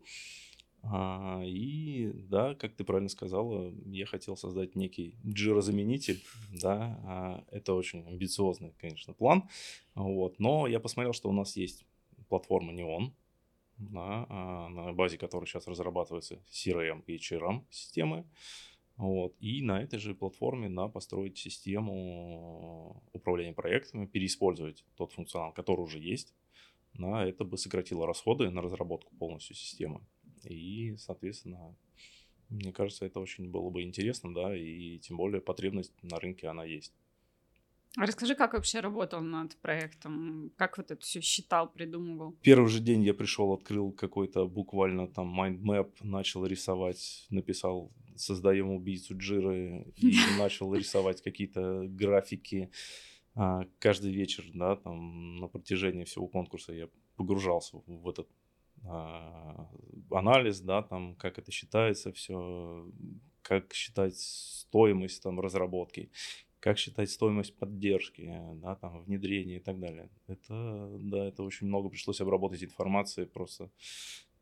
А, 0.86 1.40
и 1.42 2.12
да, 2.12 2.54
как 2.54 2.74
ты 2.74 2.84
правильно 2.84 3.08
сказала, 3.08 3.72
я 3.86 4.04
хотел 4.06 4.36
создать 4.36 4.74
некий 4.74 5.16
Jira-заменитель, 5.24 6.22
да, 6.50 7.00
а, 7.04 7.44
это 7.50 7.72
очень 7.74 8.06
амбициозный, 8.06 8.74
конечно, 8.78 9.14
план, 9.14 9.48
вот, 9.94 10.38
но 10.38 10.66
я 10.66 10.80
посмотрел, 10.80 11.14
что 11.14 11.30
у 11.30 11.32
нас 11.32 11.56
есть 11.56 11.86
платформа 12.28 12.72
Neon, 12.72 13.12
да, 13.78 14.26
а, 14.28 14.68
на 14.68 14.92
базе 14.92 15.16
которой 15.16 15.46
сейчас 15.46 15.66
разрабатываются 15.66 16.42
CRM 16.50 17.02
и 17.06 17.16
HRM 17.16 17.64
системы, 17.70 18.26
вот, 18.98 19.34
и 19.40 19.62
на 19.62 19.82
этой 19.82 19.98
же 19.98 20.14
платформе, 20.14 20.68
да, 20.68 20.88
построить 20.88 21.38
систему 21.38 23.02
управления 23.12 23.54
проектами, 23.54 24.04
переиспользовать 24.04 24.84
тот 24.96 25.12
функционал, 25.12 25.52
который 25.52 25.80
уже 25.80 25.98
есть, 25.98 26.34
да, 26.92 27.24
это 27.24 27.44
бы 27.44 27.56
сократило 27.56 28.06
расходы 28.06 28.50
на 28.50 28.60
разработку 28.60 29.16
полностью 29.16 29.56
системы. 29.56 30.02
И, 30.50 30.96
соответственно, 30.96 31.74
мне 32.48 32.72
кажется, 32.72 33.06
это 33.06 33.20
очень 33.20 33.50
было 33.50 33.70
бы 33.70 33.82
интересно, 33.82 34.34
да, 34.34 34.56
и 34.56 34.98
тем 34.98 35.16
более 35.16 35.40
потребность 35.40 35.92
на 36.02 36.18
рынке 36.18 36.48
она 36.48 36.64
есть. 36.64 36.92
Расскажи, 37.96 38.34
как 38.34 38.54
вообще 38.54 38.80
работал 38.80 39.20
над 39.20 39.56
проектом? 39.58 40.50
Как 40.56 40.78
вот 40.78 40.90
это 40.90 41.00
все 41.00 41.20
считал, 41.20 41.70
придумывал? 41.70 42.32
Первый 42.42 42.68
же 42.68 42.80
день 42.80 43.04
я 43.04 43.14
пришел, 43.14 43.52
открыл 43.52 43.92
какой-то 43.92 44.46
буквально 44.46 45.06
там 45.06 45.28
mind 45.28 45.65
map, 45.65 46.02
начал 46.02 46.44
рисовать, 46.44 47.26
написал 47.30 47.92
создаем 48.16 48.70
убийцу 48.70 49.16
Jir 49.16 49.73
ы 49.73 49.92
и 49.96 50.16
начал 50.38 50.74
рисовать 50.74 51.22
какие-то 51.22 51.84
графики. 51.86 52.70
А, 53.36 53.64
Каждый 53.78 54.12
вечер, 54.12 54.44
да, 54.54 54.74
там 54.76 55.36
на 55.36 55.46
протяжении 55.46 56.04
всего 56.04 56.26
конкурса 56.26 56.72
я 56.72 56.88
погружался 57.16 57.78
в 57.86 58.08
этот 58.08 58.28
анализ, 58.84 60.60
да, 60.60 60.82
там, 60.82 61.14
как 61.16 61.38
это 61.38 61.50
считается 61.50 62.12
все, 62.12 62.86
как 63.42 63.72
считать 63.72 64.16
стоимость 64.16 65.22
там 65.22 65.40
разработки, 65.40 66.10
как 66.60 66.78
считать 66.78 67.10
стоимость 67.10 67.56
поддержки, 67.56 68.32
да, 68.54 68.76
там, 68.76 69.02
внедрения 69.04 69.56
и 69.56 69.60
так 69.60 69.78
далее. 69.78 70.08
Это, 70.26 70.88
да, 70.98 71.26
это 71.26 71.42
очень 71.42 71.66
много 71.66 71.88
пришлось 71.88 72.20
обработать 72.20 72.62
информации 72.62 73.24
просто. 73.24 73.70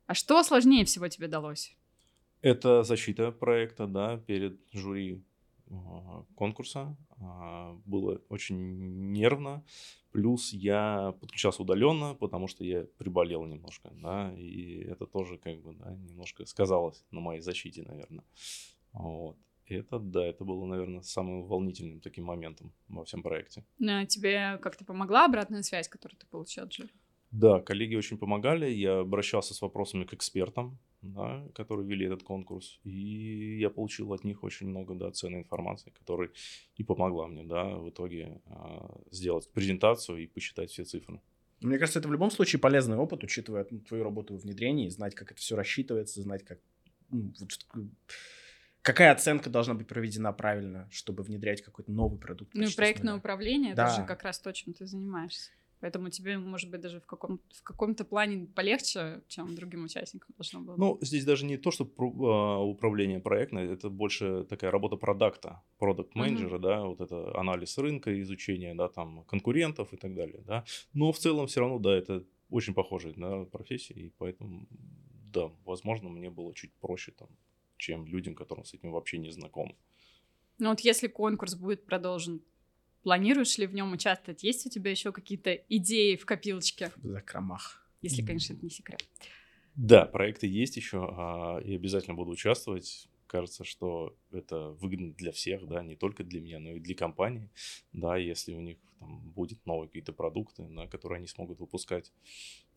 А 0.07 0.15
что 0.15 0.43
сложнее 0.43 0.85
всего 0.85 1.09
тебе 1.09 1.29
далось? 1.29 1.77
Это 2.41 2.83
защита 2.83 3.31
проекта, 3.31 3.87
да, 3.87 4.19
перед 4.19 4.61
жюри 4.73 5.15
а, 5.15 5.32
конкурса. 6.35 6.97
А, 7.19 7.75
Было 7.85 8.21
очень 8.29 9.13
нервно. 9.13 9.65
Плюс 10.13 10.53
я 10.53 11.15
подключался 11.21 11.63
удаленно, 11.63 12.15
потому 12.15 12.47
что 12.49 12.65
я 12.65 12.85
приболел 12.99 13.45
немножко, 13.47 13.91
да, 13.95 14.33
и 14.37 14.81
это 14.85 15.07
тоже 15.07 15.39
как 15.39 15.63
бы, 15.63 15.73
да, 15.75 15.95
немножко 15.95 16.45
сказалось 16.45 17.05
на 17.11 17.21
моей 17.21 17.41
защите, 17.41 17.83
наверное. 17.83 18.25
Вот. 18.93 19.37
И 19.67 19.75
это, 19.75 19.99
да, 19.99 20.27
это 20.27 20.45
было, 20.45 20.67
наверное, 20.67 21.01
самым 21.03 21.45
волнительным 21.45 22.01
таким 22.01 22.25
моментом 22.25 22.73
во 22.89 23.05
всем 23.05 23.23
проекте. 23.23 23.65
А 23.87 24.05
тебе 24.05 24.59
как-то 24.59 24.85
помогла 24.85 25.25
обратная 25.25 25.63
связь, 25.63 25.89
которую 25.89 26.19
ты 26.19 26.27
получил 26.27 26.65
от? 26.65 26.73
Да, 27.31 27.61
коллеги 27.61 27.95
очень 27.95 28.19
помогали. 28.19 28.71
Я 28.71 29.01
обращался 29.01 29.55
с 29.55 29.63
вопросами 29.63 30.05
к 30.05 30.13
экспертам, 30.13 30.79
да, 31.03 31.45
которые 31.55 31.87
вели 31.87 32.07
этот 32.07 32.23
конкурс. 32.23 32.81
И 32.85 33.59
я 33.59 33.71
получил 33.71 34.13
от 34.13 34.25
них 34.25 34.43
очень 34.43 34.69
много 34.69 34.95
да, 34.95 35.11
ценной 35.11 35.41
информации, 35.41 35.91
которая 35.91 36.31
и 36.77 36.85
помогла 36.85 37.27
мне 37.27 37.45
да, 37.45 37.77
в 37.77 37.91
итоге 37.91 38.41
а, 38.47 39.01
сделать 39.11 39.51
презентацию 39.51 40.19
и 40.19 40.27
посчитать 40.27 40.71
все 40.71 40.85
цифры. 40.85 41.21
Мне 41.61 41.79
кажется, 41.79 41.99
это 41.99 42.09
в 42.09 42.13
любом 42.13 42.31
случае 42.31 42.61
полезный 42.61 42.97
опыт, 42.97 43.23
учитывая 43.23 43.67
ну, 43.71 43.81
твою 43.81 44.05
работу 44.05 44.37
в 44.37 44.43
внедрении, 44.43 44.89
знать, 44.89 45.15
как 45.15 45.31
это 45.31 45.41
все 45.41 45.55
рассчитывается, 45.55 46.23
знать, 46.23 46.45
как... 46.45 46.59
ну, 47.11 47.33
вот, 47.39 47.51
Какая 48.83 49.13
оценка 49.13 49.49
должна 49.49 49.75
быть 49.75 49.87
проведена 49.87 50.33
правильно, 50.33 50.89
чтобы 50.91 51.23
внедрять 51.23 51.63
какой-то 51.63 51.93
новый 51.93 52.19
продукт? 52.19 52.53
Ну 52.53 52.65
и 52.65 52.75
проектное 52.75 53.15
управление, 53.15 53.75
да. 53.75 53.87
это 53.87 54.01
же 54.01 54.07
как 54.07 54.25
раз 54.25 54.41
то, 54.41 54.53
чем 54.53 54.75
ты 54.75 54.87
занимаешься. 54.87 55.53
Поэтому 55.83 56.11
тебе, 56.11 56.39
может 56.39 56.71
быть, 56.71 56.81
даже 56.81 57.01
в, 57.01 57.07
каком, 57.07 57.41
в 57.53 57.63
каком-то 57.65 58.05
плане 58.05 58.47
полегче, 58.47 59.21
чем 59.27 59.57
другим 59.57 59.85
участникам 59.85 60.33
должно 60.39 60.61
было. 60.61 60.77
Ну, 60.77 60.99
здесь 61.03 61.25
даже 61.25 61.45
не 61.45 61.57
то, 61.57 61.73
что 61.73 61.91
а, 61.99 62.63
управление 62.63 63.19
проектное, 63.19 63.65
это 63.65 63.91
больше 63.91 64.45
такая 64.45 64.71
работа 64.71 64.95
продукта, 64.95 65.61
продукт 65.79 66.15
менеджера, 66.15 66.59
mm-hmm. 66.59 66.63
да, 66.63 66.85
вот 66.85 67.01
это 67.01 67.37
анализ 67.37 67.77
рынка, 67.79 68.21
изучение, 68.21 68.77
да, 68.77 68.89
там, 68.89 69.25
конкурентов 69.25 69.93
и 69.93 69.97
так 69.97 70.15
далее, 70.15 70.45
да. 70.47 70.65
Но 70.95 71.11
в 71.11 71.19
целом 71.19 71.49
все 71.49 71.61
равно, 71.61 71.81
да, 71.81 71.93
это 71.93 72.25
очень 72.49 72.75
похожая 72.75 73.15
да, 73.17 73.45
профессия, 73.47 73.95
и 73.95 74.13
поэтому, 74.19 74.69
да, 75.33 75.51
возможно, 75.65 76.09
мне 76.11 76.31
было 76.31 76.55
чуть 76.55 76.73
проще 76.75 77.11
там, 77.11 77.29
чем 77.77 78.07
людям, 78.07 78.37
которым 78.37 78.65
с 78.65 78.73
этим 78.73 78.93
вообще 78.93 79.19
не 79.19 79.33
знакомы. 79.33 79.75
Ну 80.59 80.69
вот 80.69 80.81
если 80.81 81.09
конкурс 81.09 81.57
будет 81.57 81.87
продолжен 81.87 82.41
Планируешь 83.03 83.59
ли 83.59 83.67
в 83.67 83.75
нем 83.75 83.93
участвовать? 83.93 84.43
Есть 84.43 84.67
у 84.67 84.71
тебя 84.71 84.91
еще 84.91 85.13
какие-то 85.13 85.55
идеи 85.69 86.17
в 86.17 86.25
копилочке? 86.25 86.91
В 86.97 87.09
закромах. 87.09 87.87
Если, 88.01 88.25
конечно, 88.25 88.55
это 88.55 88.65
не 88.65 88.71
секрет. 88.71 89.05
Да, 89.75 90.05
проекты 90.05 90.47
есть 90.47 90.77
еще, 90.77 91.09
а, 91.17 91.59
и 91.59 91.75
обязательно 91.75 92.15
буду 92.15 92.31
участвовать 92.31 93.09
кажется, 93.33 93.65
что 93.65 94.15
это 94.31 94.69
выгодно 94.81 95.15
для 95.15 95.33
всех, 95.33 95.67
да, 95.67 95.83
не 95.83 95.97
только 95.97 96.23
для 96.23 96.41
меня, 96.41 96.59
но 96.59 96.73
и 96.73 96.81
для 96.81 96.95
компании, 96.95 97.51
да, 97.93 98.17
если 98.19 98.53
у 98.53 98.61
них 98.61 98.77
там 99.01 99.21
будет 99.31 99.65
новые 99.67 99.89
какие-то 99.89 100.13
продукты, 100.13 100.65
да, 100.71 100.87
которые 100.87 101.17
они 101.17 101.27
смогут 101.27 101.59
выпускать. 101.59 102.13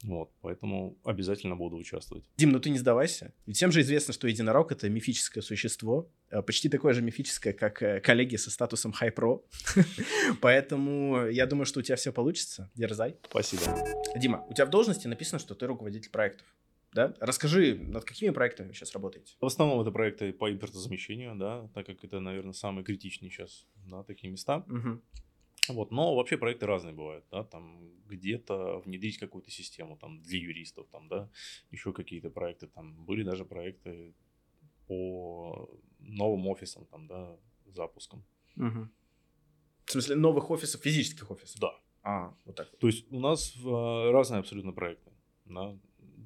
Вот, 0.04 0.32
поэтому 0.42 0.98
обязательно 1.04 1.56
буду 1.56 1.76
участвовать. 1.76 2.24
Дим, 2.38 2.52
ну 2.52 2.60
ты 2.60 2.70
не 2.70 2.78
сдавайся. 2.78 3.34
Ведь 3.46 3.58
всем 3.58 3.72
же 3.72 3.82
известно, 3.82 4.14
что 4.14 4.28
единорог— 4.28 4.72
это 4.74 4.90
мифическое 4.90 5.44
существо, 5.44 6.10
э, 6.30 6.42
почти 6.42 6.70
такое 6.70 6.94
же 6.94 7.02
мифическое, 7.02 7.54
как 7.54 7.82
э, 7.84 8.00
коллеги 8.00 8.38
со 8.38 8.50
статусом 8.50 8.94
Pro. 9.00 9.44
Поэтому 10.42 11.28
я 11.28 11.46
думаю, 11.46 11.66
что 11.66 11.80
у 11.80 11.84
тебя 11.84 11.96
все 11.96 12.12
получится. 12.12 12.72
Дерзай. 12.76 13.18
Спасибо. 13.30 13.64
Дима, 14.16 14.46
у 14.50 14.54
тебя 14.54 14.66
в 14.66 14.70
должности 14.70 15.08
написано, 15.08 15.40
что 15.40 15.54
ты 15.54 15.68
руководитель 15.68 16.12
проектов 16.12 16.48
да? 16.96 17.14
Расскажи, 17.20 17.76
над 17.76 18.06
какими 18.06 18.30
проектами 18.32 18.70
вы 18.70 18.74
сейчас 18.74 18.94
работаете? 18.94 19.36
В 19.42 19.46
основном 19.46 19.82
это 19.82 19.92
проекты 19.92 20.32
по 20.32 20.50
импортозамещению, 20.50 21.36
да, 21.36 21.70
так 21.74 21.86
как 21.86 22.04
это, 22.04 22.22
наверное, 22.22 22.54
самые 22.54 22.86
критичные 22.86 23.30
сейчас, 23.30 23.68
да, 23.86 24.04
такие 24.04 24.32
места. 24.32 24.66
Угу. 24.70 25.02
Вот, 25.74 25.92
но 25.92 26.16
вообще 26.16 26.38
проекты 26.38 26.66
разные 26.66 26.94
бывают, 26.94 27.26
да, 27.32 27.44
там 27.44 27.92
где-то 28.08 28.80
внедрить 28.86 29.18
какую-то 29.18 29.52
систему 29.52 29.98
там 29.98 30.22
для 30.22 30.40
юристов, 30.40 30.88
там, 30.90 31.10
да, 31.10 31.30
еще 31.70 31.92
какие-то 31.92 32.30
проекты, 32.30 32.68
там 32.68 33.06
были 33.06 33.24
даже 33.24 33.44
проекты 33.44 34.14
по 34.88 35.70
новым 36.00 36.48
офисам, 36.48 36.86
там, 36.86 37.08
да, 37.08 37.38
запускам. 37.66 38.24
Угу. 38.56 38.88
В 39.86 39.92
смысле 39.92 40.16
новых 40.16 40.50
офисов, 40.50 40.82
физических 40.82 41.30
офисов? 41.30 41.60
Да. 41.60 41.72
А, 42.04 42.34
вот 42.46 42.56
так. 42.56 42.70
То 42.78 42.88
есть 42.88 43.12
у 43.12 43.20
нас 43.20 43.54
э, 43.58 44.12
разные 44.12 44.40
абсолютно 44.40 44.72
проекты, 44.72 45.12
да, 45.46 45.78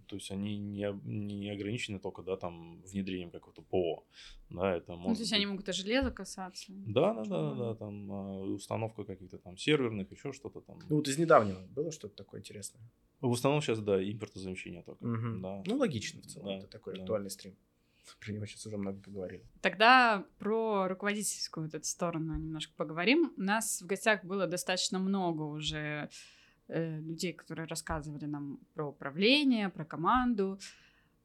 то 0.10 0.16
есть 0.16 0.32
они 0.32 0.58
не, 0.58 0.88
не 1.04 1.52
ограничены 1.52 2.00
только, 2.00 2.24
да, 2.24 2.36
там, 2.36 2.82
внедрением 2.82 3.30
какого-то 3.30 3.62
ПО, 3.62 4.04
да, 4.50 4.76
это 4.76 4.96
может 4.96 5.10
ну, 5.10 5.16
то 5.16 5.20
есть 5.22 5.32
быть... 5.32 5.38
они 5.38 5.46
могут 5.46 5.70
и 5.70 5.72
железо 5.72 6.12
касаться. 6.12 6.66
Да, 6.70 7.14
да, 7.14 7.24
да, 7.24 7.54
да, 7.54 7.76
там, 7.76 8.12
а, 8.12 8.42
установка 8.42 9.04
каких-то 9.04 9.38
там 9.38 9.56
серверных, 9.56 10.12
еще 10.12 10.34
что-то 10.34 10.62
там. 10.62 10.80
Ну, 10.90 10.96
вот 10.96 11.08
из 11.08 11.18
недавнего 11.20 11.60
было 11.68 11.92
что-то 11.92 12.16
такое 12.16 12.40
интересное? 12.40 12.82
В 13.22 13.32
основном 13.32 13.62
сейчас, 13.62 13.80
да, 13.80 14.02
импортозамещение 14.02 14.82
только, 14.82 15.04
угу. 15.04 15.40
да. 15.42 15.64
Ну, 15.66 15.78
логично 15.78 16.22
в 16.22 16.26
целом, 16.26 16.48
да, 16.48 16.58
это 16.58 16.68
такой 16.68 16.96
да. 16.96 17.02
актуальный 17.02 17.30
стрим. 17.30 17.56
Про 18.20 18.32
него 18.34 18.46
сейчас 18.48 18.66
уже 18.66 18.78
много 18.78 19.00
поговорили. 19.00 19.46
Тогда 19.62 20.26
про 20.40 20.88
руководительскую 20.88 21.66
вот 21.66 21.76
эту 21.76 21.86
сторону 21.86 22.36
немножко 22.36 22.74
поговорим. 22.76 23.32
У 23.38 23.42
нас 23.42 23.82
в 23.82 23.86
гостях 23.86 24.24
было 24.24 24.48
достаточно 24.48 24.98
много 24.98 25.44
уже 25.44 26.10
людей, 26.70 27.34
которые 27.34 27.68
рассказывали 27.68 28.26
нам 28.26 28.60
про 28.74 28.88
управление, 28.88 29.70
про 29.70 29.84
команду. 29.84 30.60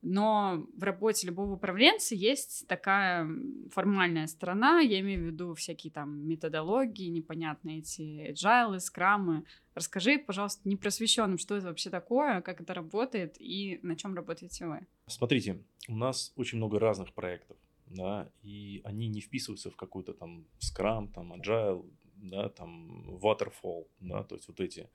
Но 0.07 0.67
в 0.77 0.83
работе 0.83 1.27
любого 1.27 1.55
управленца 1.55 2.15
есть 2.15 2.67
такая 2.69 3.27
формальная 3.71 4.27
сторона, 4.27 4.81
я 4.81 5.01
имею 5.01 5.23
в 5.23 5.27
виду 5.29 5.55
всякие 5.55 5.91
там 5.91 6.29
методологии, 6.29 7.09
непонятные 7.09 7.79
эти 7.79 8.31
agile, 8.31 8.81
скрамы. 8.81 9.45
Расскажи, 9.75 10.19
пожалуйста, 10.19 10.69
непросвещенным, 10.69 11.39
что 11.39 11.57
это 11.57 11.69
вообще 11.69 11.89
такое, 11.89 12.43
как 12.43 12.61
это 12.61 12.75
работает 12.75 13.37
и 13.39 13.81
на 13.83 13.97
чем 13.97 14.15
работаете 14.15 14.67
вы. 14.67 14.87
Смотрите, 15.07 15.63
у 15.89 15.97
нас 15.97 16.35
очень 16.37 16.59
много 16.59 16.79
разных 16.79 17.15
проектов, 17.15 17.57
да, 17.87 18.29
и 18.43 18.83
они 18.85 19.09
не 19.09 19.23
вписываются 19.23 19.71
в 19.71 19.77
какой-то 19.77 20.13
там 20.13 20.45
скрам, 20.59 21.09
там 21.09 21.33
agile, 21.33 21.83
да, 22.31 22.49
там 22.49 23.19
waterfall, 23.19 23.87
да, 24.01 24.23
то 24.23 24.35
есть 24.35 24.49
вот 24.49 24.61
эти 24.61 24.89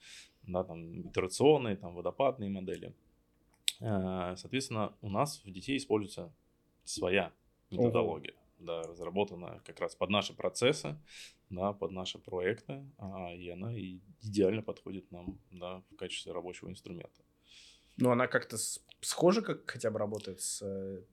да, 0.44 0.64
там 0.64 1.02
итерационные, 1.02 1.76
там 1.76 1.94
водопадные 1.94 2.50
модели. 2.50 2.94
Э, 3.80 4.36
соответственно, 4.36 4.94
у 5.02 5.10
нас 5.10 5.42
в 5.46 5.52
детей 5.52 5.78
используется 5.78 6.34
своя 6.84 7.32
методология, 7.72 8.34
Ого. 8.34 8.66
да, 8.66 8.84
разработанная 8.84 9.60
как 9.66 9.80
раз 9.80 9.96
под 9.96 10.10
наши 10.10 10.34
процессы, 10.34 10.98
да, 11.50 11.74
под 11.74 11.92
наши 11.92 12.18
проекты, 12.20 12.84
а, 12.98 13.34
и 13.34 13.50
она 13.50 13.74
идеально 14.22 14.62
подходит 14.62 15.12
нам 15.12 15.38
да, 15.52 15.82
в 15.92 15.96
качестве 15.96 16.34
рабочего 16.34 16.70
инструмента. 16.70 17.22
Ну, 17.98 18.12
она 18.12 18.28
как-то 18.28 18.58
схожа, 19.02 19.42
как 19.42 19.70
хотя 19.70 19.92
бы 19.92 20.00
работает 20.00 20.42
с 20.42 20.62
э, 20.62 21.04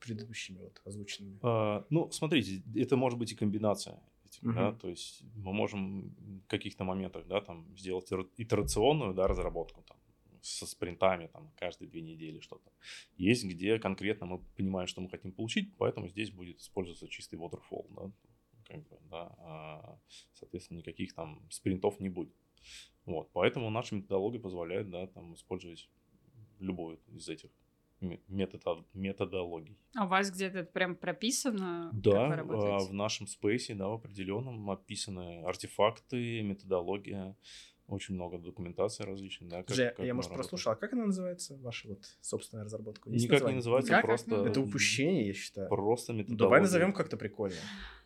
предыдущими 0.00 0.58
вот 0.58 0.80
озвученными? 0.84 1.38
А, 1.42 1.86
ну, 1.90 2.10
смотрите, 2.10 2.62
это 2.74 2.96
может 2.96 3.18
быть 3.18 3.32
и 3.32 3.36
комбинация 3.36 4.00
этим, 4.32 4.50
uh-huh. 4.50 4.54
да, 4.54 4.72
то 4.72 4.88
есть 4.88 5.22
мы 5.34 5.52
можем 5.52 6.14
в 6.44 6.46
каких-то 6.46 6.84
моментах, 6.84 7.26
да, 7.26 7.40
там 7.40 7.76
сделать 7.76 8.10
итерационную, 8.36 9.14
да, 9.14 9.26
разработку, 9.26 9.82
там, 9.82 9.96
со 10.40 10.66
спринтами, 10.66 11.28
там, 11.28 11.52
каждые 11.56 11.88
две 11.88 12.02
недели 12.02 12.40
что-то. 12.40 12.70
Есть, 13.16 13.44
где 13.44 13.78
конкретно 13.78 14.26
мы 14.26 14.38
понимаем, 14.56 14.88
что 14.88 15.00
мы 15.00 15.08
хотим 15.08 15.32
получить, 15.32 15.76
поэтому 15.76 16.08
здесь 16.08 16.30
будет 16.30 16.58
использоваться 16.58 17.08
чистый 17.08 17.38
waterfall, 17.38 17.86
да, 17.90 18.12
как 18.64 18.88
бы, 18.88 18.98
да, 19.10 19.34
а, 19.38 19.98
соответственно, 20.32 20.78
никаких 20.78 21.14
там 21.14 21.46
спринтов 21.50 22.00
не 22.00 22.08
будет. 22.08 22.34
Вот, 23.04 23.30
поэтому 23.32 23.70
наша 23.70 23.94
методология 23.94 24.40
позволяет, 24.40 24.90
да, 24.90 25.06
там, 25.06 25.34
использовать 25.34 25.88
любую 26.58 27.00
из 27.08 27.28
этих 27.28 27.50
метод, 28.28 28.62
методологий. 28.94 29.78
А 29.94 30.04
у 30.04 30.08
вас 30.08 30.30
где-то 30.30 30.60
это 30.60 30.72
прям 30.72 30.96
прописано? 30.96 31.90
Да, 31.92 32.34
а, 32.34 32.78
в 32.78 32.92
нашем 32.92 33.26
спейсе, 33.26 33.74
да, 33.74 33.88
в 33.88 33.92
определенном 33.94 34.70
описаны 34.70 35.42
артефакты, 35.44 36.42
методология, 36.42 37.36
очень 37.88 38.14
много 38.14 38.38
документации 38.38 39.04
различной. 39.04 39.48
Да, 39.48 39.62
как, 39.62 39.76
Же, 39.76 39.92
как 39.96 40.06
я, 40.06 40.14
может, 40.14 40.30
работаем. 40.30 40.48
прослушал, 40.48 40.72
а 40.72 40.76
как 40.76 40.92
она 40.92 41.06
называется, 41.06 41.56
ваша 41.58 41.88
вот 41.88 42.04
собственная 42.20 42.64
разработка? 42.64 43.10
Есть 43.10 43.24
Никак 43.24 43.40
название? 43.40 43.54
не 43.54 43.58
называется, 43.58 43.92
как? 43.92 44.04
просто... 44.04 44.46
Это 44.46 44.60
упущение, 44.60 45.26
я 45.26 45.34
считаю. 45.34 45.68
Просто 45.68 46.12
методология. 46.12 46.38
Давай 46.38 46.60
назовем 46.60 46.92
как-то 46.92 47.16
прикольно. 47.16 47.56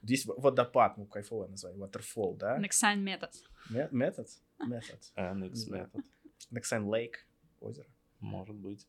Здесь 0.02 0.26
водопад, 0.26 0.96
ну, 0.98 1.06
кайфовое 1.06 1.48
название, 1.48 1.80
waterfall, 1.80 2.36
да? 2.36 2.58
Nexine 2.58 2.96
метод. 2.96 3.30
Метод? 3.70 3.92
Метод. 3.92 4.28
Next 4.58 5.70
метод. 5.70 6.04
Nexine 6.50 6.86
Lake, 6.86 7.14
озеро. 7.60 7.88
Может 8.20 8.56
быть 8.56 8.86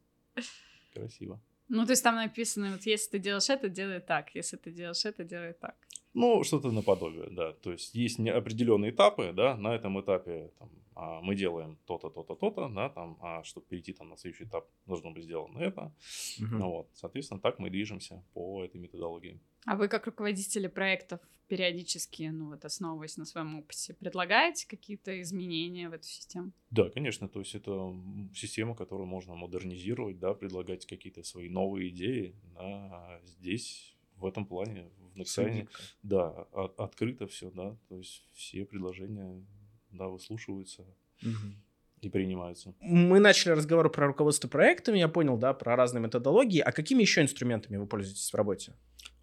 красиво. 0.97 1.39
Ну, 1.69 1.85
то 1.85 1.91
есть 1.91 2.03
там 2.03 2.15
написано, 2.15 2.71
вот 2.71 2.85
если 2.85 3.11
ты 3.11 3.19
делаешь 3.19 3.49
это, 3.49 3.69
делай 3.69 3.99
так, 3.99 4.33
если 4.35 4.57
ты 4.57 4.71
делаешь 4.71 5.05
это, 5.05 5.23
делай 5.23 5.53
так. 5.53 5.75
Ну, 6.13 6.43
что-то 6.43 6.71
наподобие, 6.71 7.29
да. 7.29 7.53
То 7.53 7.71
есть 7.71 7.95
есть 7.95 8.19
определенные 8.19 8.91
этапы, 8.91 9.33
да, 9.33 9.55
на 9.55 9.75
этом 9.75 9.99
этапе 10.01 10.51
там, 10.57 10.69
а, 10.95 11.21
мы 11.21 11.35
делаем 11.35 11.77
то-то, 11.85 12.09
то-то, 12.09 12.35
то-то, 12.35 12.69
да, 12.69 12.89
там, 12.89 13.17
а 13.21 13.43
чтобы 13.43 13.67
перейти 13.67 13.93
там 13.93 14.09
на 14.09 14.17
следующий 14.17 14.45
этап, 14.45 14.67
должно 14.87 15.11
быть 15.11 15.25
сделано 15.25 15.59
это. 15.59 15.93
Угу. 16.39 16.55
Ну, 16.57 16.69
вот, 16.71 16.89
соответственно, 16.93 17.39
так 17.39 17.59
мы 17.59 17.69
движемся 17.69 18.23
по 18.33 18.63
этой 18.63 18.81
методологии. 18.81 19.39
А 19.65 19.75
вы 19.75 19.89
как 19.89 20.07
руководители 20.07 20.67
проектов 20.67 21.19
периодически, 21.47 22.23
ну 22.23 22.49
вот 22.49 22.65
основываясь 22.65 23.17
на 23.17 23.25
своем 23.25 23.59
опыте, 23.59 23.93
предлагаете 23.93 24.67
какие-то 24.67 25.21
изменения 25.21 25.89
в 25.89 25.93
эту 25.93 26.05
систему? 26.05 26.51
Да, 26.71 26.89
конечно, 26.89 27.29
то 27.29 27.39
есть 27.39 27.55
это 27.55 27.93
система, 28.33 28.75
которую 28.75 29.07
можно 29.07 29.35
модернизировать, 29.35 30.19
да, 30.19 30.33
предлагать 30.33 30.85
какие-то 30.85 31.23
свои 31.23 31.49
новые 31.49 31.89
идеи, 31.89 32.35
да, 32.55 32.61
а 32.61 33.21
здесь 33.23 33.95
в 34.17 34.25
этом 34.25 34.45
плане 34.45 34.89
в 35.17 35.21
Nexane, 35.21 35.67
да, 36.03 36.29
от, 36.51 36.79
открыто 36.79 37.27
все, 37.27 37.49
да, 37.51 37.77
то 37.89 37.97
есть 37.97 38.27
все 38.33 38.65
предложения, 38.65 39.43
да, 39.91 40.07
выслушиваются. 40.07 40.85
Угу 41.23 41.53
и 42.01 42.09
принимаются. 42.09 42.73
Мы 42.79 43.19
начали 43.19 43.53
разговор 43.53 43.91
про 43.91 44.07
руководство 44.07 44.47
проектами, 44.47 44.99
я 44.99 45.07
понял, 45.07 45.37
да, 45.37 45.53
про 45.53 45.75
разные 45.75 46.01
методологии. 46.01 46.59
А 46.59 46.71
какими 46.71 47.01
еще 47.01 47.21
инструментами 47.21 47.77
вы 47.77 47.87
пользуетесь 47.87 48.31
в 48.31 48.35
работе? 48.35 48.73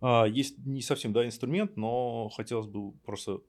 А, 0.00 0.24
есть 0.24 0.58
не 0.58 0.82
совсем, 0.82 1.12
да, 1.12 1.24
инструмент, 1.24 1.76
но 1.76 2.28
хотелось 2.30 2.66
бы 2.66 2.92
просто 3.04 3.40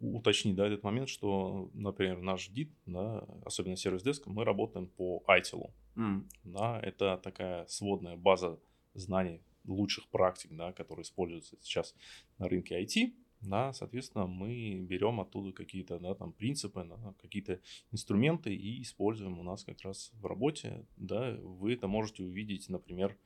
уточнить, 0.00 0.54
да, 0.54 0.66
этот 0.66 0.82
момент, 0.82 1.08
что, 1.10 1.70
например, 1.74 2.20
наш 2.20 2.48
DIT, 2.48 2.70
да, 2.86 3.26
особенно 3.44 3.76
сервис 3.76 4.02
деск, 4.02 4.26
мы 4.26 4.44
работаем 4.44 4.86
по 4.86 5.22
ITIL. 5.28 5.70
Mm. 5.96 6.24
Да, 6.44 6.80
это 6.82 7.20
такая 7.22 7.66
сводная 7.66 8.16
база 8.16 8.58
знаний 8.94 9.42
лучших 9.64 10.08
практик, 10.08 10.50
да, 10.52 10.72
которые 10.72 11.02
используются 11.02 11.56
сейчас 11.60 11.94
на 12.38 12.48
рынке 12.48 12.80
IT, 12.82 13.12
да, 13.40 13.72
соответственно, 13.72 14.26
мы 14.26 14.80
берем 14.80 15.20
оттуда 15.20 15.52
какие-то 15.52 15.98
да, 15.98 16.14
там, 16.14 16.32
принципы, 16.32 16.84
да, 16.84 17.14
какие-то 17.18 17.60
инструменты 17.90 18.54
и 18.54 18.82
используем 18.82 19.38
у 19.38 19.42
нас 19.42 19.64
как 19.64 19.80
раз 19.82 20.10
в 20.14 20.26
работе. 20.26 20.84
Да, 20.96 21.36
вы 21.40 21.72
это 21.72 21.88
можете 21.88 22.22
увидеть, 22.22 22.68
например, 22.68 23.16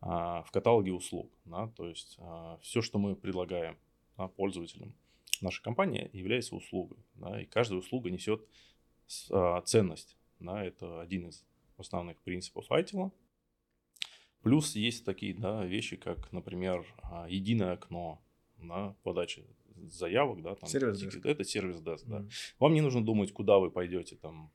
а, 0.00 0.42
в 0.44 0.50
каталоге 0.52 0.92
услуг. 0.92 1.30
Да, 1.44 1.68
то 1.68 1.86
есть 1.86 2.16
а, 2.18 2.58
все, 2.62 2.80
что 2.80 2.98
мы 2.98 3.14
предлагаем 3.14 3.76
да, 4.16 4.28
пользователям 4.28 4.94
нашей 5.42 5.62
компании, 5.62 6.08
является 6.14 6.56
услугой. 6.56 6.98
Да, 7.14 7.40
и 7.40 7.44
каждая 7.44 7.80
услуга 7.80 8.10
несет 8.10 8.46
а, 9.30 9.60
ценность. 9.62 10.16
Да, 10.40 10.64
это 10.64 11.02
один 11.02 11.28
из 11.28 11.44
основных 11.76 12.18
принципов 12.22 12.70
ITIL. 12.70 13.12
Плюс 14.42 14.76
есть 14.76 15.04
такие 15.04 15.34
да, 15.34 15.64
вещи, 15.64 15.96
как, 15.96 16.32
например, 16.32 16.86
единое 17.28 17.72
окно 17.72 18.20
на 18.58 18.94
подаче 19.02 19.44
заявок, 19.86 20.42
да, 20.42 20.54
там, 20.54 20.68
сервис 20.68 21.02
-деск. 21.02 21.20
это 21.24 21.44
сервис 21.44 21.80
деsk, 21.80 22.04
да. 22.06 22.18
Mm. 22.20 22.30
Вам 22.58 22.74
не 22.74 22.80
нужно 22.80 23.04
думать, 23.04 23.32
куда 23.32 23.58
вы 23.58 23.70
пойдете, 23.70 24.16
там, 24.16 24.50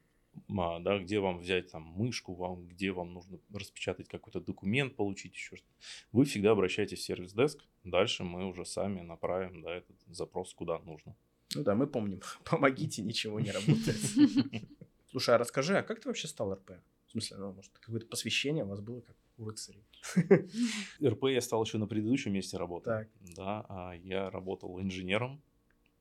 а, 0.58 0.80
да, 0.80 1.00
где 1.00 1.20
вам 1.20 1.40
взять 1.40 1.72
там 1.72 1.84
мышку, 1.84 2.34
вам, 2.34 2.68
где 2.68 2.92
вам 2.92 3.14
нужно 3.14 3.40
распечатать 3.54 4.08
какой-то 4.08 4.40
документ, 4.40 4.96
получить 4.96 5.34
еще 5.34 5.56
что-то. 5.56 5.74
Вы 6.12 6.26
всегда 6.26 6.52
обращайтесь 6.52 7.00
в 7.00 7.04
сервис 7.04 7.34
деск, 7.34 7.60
дальше 7.84 8.24
мы 8.24 8.48
уже 8.48 8.66
сами 8.66 9.02
направим, 9.02 9.62
да, 9.62 9.76
этот 9.76 9.96
запрос 10.08 10.54
куда 10.54 10.80
нужно. 10.80 11.16
Ну 11.56 11.64
да, 11.64 11.76
мы 11.76 11.88
помним, 11.88 12.22
помогите, 12.44 13.02
ничего 13.02 13.40
не 13.40 13.52
работает. 13.52 13.98
Слушай, 15.12 15.36
а 15.36 15.38
расскажи, 15.38 15.78
а 15.78 15.84
как 15.84 16.00
ты 16.00 16.10
вообще 16.10 16.28
стал 16.28 16.54
РП? 16.54 16.72
В 17.06 17.12
смысле, 17.12 17.38
ну, 17.38 17.54
может, 17.54 17.72
какое-то 17.78 18.08
посвящение 18.08 18.64
у 18.64 18.68
вас 18.68 18.82
было 18.82 19.02
как 19.02 19.16
у 19.38 19.46
рыцарей? 19.46 19.84
РП 21.04 21.26
я 21.26 21.42
стал 21.42 21.64
еще 21.64 21.78
на 21.78 21.88
предыдущем 21.88 22.34
месте 22.34 22.58
работы. 22.58 22.86
Так. 22.86 23.10
Да, 23.36 23.66
а 23.70 23.94
я 23.94 24.30
работал 24.30 24.80
инженером 24.82 25.42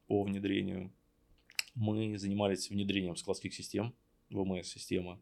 по 0.06 0.22
внедрению. 0.22 0.92
Мы 1.74 2.18
занимались 2.18 2.70
внедрением 2.70 3.16
складских 3.16 3.54
систем, 3.54 3.94
ВМС-системы, 4.30 5.18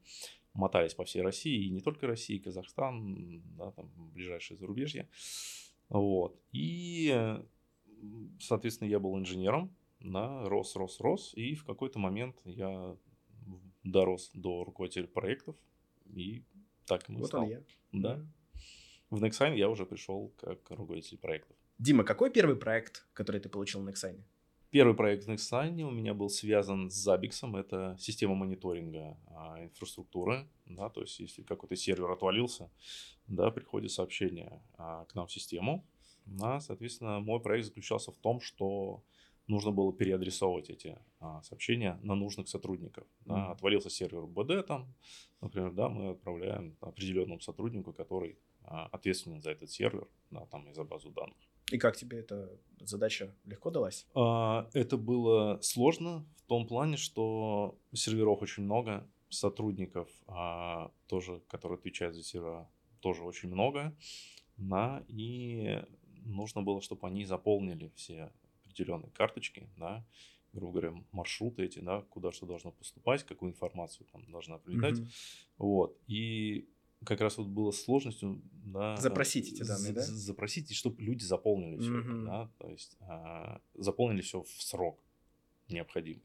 мотались 0.54 0.94
по 0.94 1.04
всей 1.04 1.22
России, 1.22 1.66
и 1.66 1.70
не 1.70 1.80
только 1.80 2.06
России, 2.06 2.38
Казахстан, 2.38 3.42
да, 3.56 3.70
там 3.72 3.90
ближайшее 4.12 4.58
зарубежье. 4.58 5.08
Вот. 5.88 6.40
И, 6.52 7.38
соответственно, 8.40 8.88
я 8.88 8.98
был 8.98 9.18
инженером, 9.18 9.74
да, 10.00 10.48
рос, 10.48 10.76
рос, 10.76 11.00
рос, 11.00 11.32
и 11.34 11.54
в 11.54 11.64
какой-то 11.64 11.98
момент 11.98 12.36
я 12.44 12.96
дорос 13.84 14.30
до 14.34 14.64
руководителя 14.64 15.06
проектов, 15.06 15.56
и 16.06 16.42
так 16.86 17.08
ему 17.08 17.20
вот 17.20 17.28
стал. 17.28 17.42
он 17.42 17.50
я. 17.50 17.62
Да. 17.92 18.20
В 19.10 19.22
Nexign 19.22 19.56
я 19.56 19.68
уже 19.68 19.86
пришел 19.86 20.32
как 20.36 20.70
руководитель 20.70 21.18
проектов. 21.18 21.56
Дима, 21.78 22.04
какой 22.04 22.30
первый 22.30 22.56
проект, 22.56 23.06
который 23.12 23.40
ты 23.40 23.48
получил 23.48 23.80
на 23.80 23.90
Nexign? 23.90 24.22
Первый 24.70 24.94
проект 24.94 25.24
в 25.24 25.30
Nexign 25.30 25.82
у 25.82 25.90
меня 25.90 26.14
был 26.14 26.28
связан 26.28 26.90
с 26.90 27.08
Zabbix. 27.08 27.58
Это 27.58 27.96
система 27.98 28.36
мониторинга 28.36 29.18
а, 29.26 29.64
инфраструктуры. 29.64 30.48
Да, 30.66 30.88
то 30.90 31.00
есть, 31.00 31.18
если 31.18 31.42
какой-то 31.42 31.74
сервер 31.74 32.08
отвалился, 32.10 32.70
да, 33.26 33.50
приходит 33.50 33.90
сообщение 33.90 34.62
а, 34.78 35.06
к 35.06 35.14
нам 35.16 35.26
в 35.26 35.32
систему. 35.32 35.84
Да, 36.26 36.60
соответственно, 36.60 37.18
мой 37.18 37.40
проект 37.40 37.66
заключался 37.66 38.12
в 38.12 38.16
том, 38.18 38.40
что 38.40 39.02
нужно 39.50 39.72
было 39.72 39.92
переадресовывать 39.92 40.70
эти 40.70 40.98
а, 41.18 41.42
сообщения 41.42 41.98
на 42.02 42.14
нужных 42.14 42.48
сотрудников. 42.48 43.06
Да. 43.26 43.34
Mm-hmm. 43.34 43.52
Отвалился 43.52 43.90
сервер 43.90 44.26
БД 44.26 44.66
там, 44.66 44.94
например, 45.40 45.72
да, 45.72 45.88
мы 45.88 46.10
отправляем 46.10 46.76
определенному 46.80 47.40
сотруднику, 47.40 47.92
который 47.92 48.38
а, 48.62 48.86
ответственен 48.86 49.40
за 49.42 49.50
этот 49.50 49.70
сервер, 49.70 50.08
да, 50.30 50.46
там 50.46 50.68
и 50.68 50.72
за 50.72 50.84
базу 50.84 51.10
данных. 51.10 51.36
И 51.70 51.78
как 51.78 51.96
тебе 51.96 52.18
эта 52.18 52.50
задача 52.80 53.34
легко 53.44 53.70
далась? 53.70 54.06
А, 54.14 54.68
это 54.72 54.96
было 54.96 55.58
сложно 55.62 56.24
в 56.36 56.42
том 56.48 56.66
плане, 56.66 56.96
что 56.96 57.78
серверов 57.92 58.42
очень 58.42 58.64
много, 58.64 59.06
сотрудников 59.28 60.08
а, 60.26 60.90
тоже, 61.06 61.40
которые 61.48 61.78
отвечают 61.78 62.16
за 62.16 62.22
сервера, 62.22 62.68
тоже 63.00 63.22
очень 63.22 63.48
много, 63.48 63.96
да, 64.56 65.04
и 65.08 65.82
нужно 66.24 66.62
было, 66.62 66.80
чтобы 66.82 67.06
они 67.06 67.24
заполнили 67.24 67.92
все 67.94 68.32
определенные 68.70 69.10
карточки, 69.10 69.68
да, 69.76 70.04
грубо 70.52 70.80
говоря, 70.80 71.04
маршруты 71.12 71.64
эти, 71.64 71.78
да, 71.78 72.02
куда 72.10 72.32
что 72.32 72.46
должно 72.46 72.72
поступать, 72.72 73.24
какую 73.24 73.52
информацию 73.52 74.06
там 74.12 74.30
должна 74.30 74.58
прилетать. 74.58 74.98
Mm-hmm. 74.98 75.10
Вот. 75.58 75.96
И 76.06 76.68
как 77.04 77.20
раз 77.20 77.38
вот 77.38 77.46
было 77.46 77.70
сложностью, 77.70 78.42
да, 78.52 78.96
запросить 78.96 79.52
эти 79.52 79.62
данные, 79.62 79.92
да? 79.92 80.02
Запросить, 80.02 80.74
чтобы 80.74 81.00
люди 81.02 81.24
заполнили 81.24 81.78
все 81.78 82.00
это, 82.00 82.24
да, 82.24 82.50
то 82.58 82.68
есть 82.68 82.96
а, 83.00 83.60
заполнили 83.74 84.20
все 84.20 84.42
в 84.42 84.48
срок 84.48 85.02
необходимый. 85.68 86.24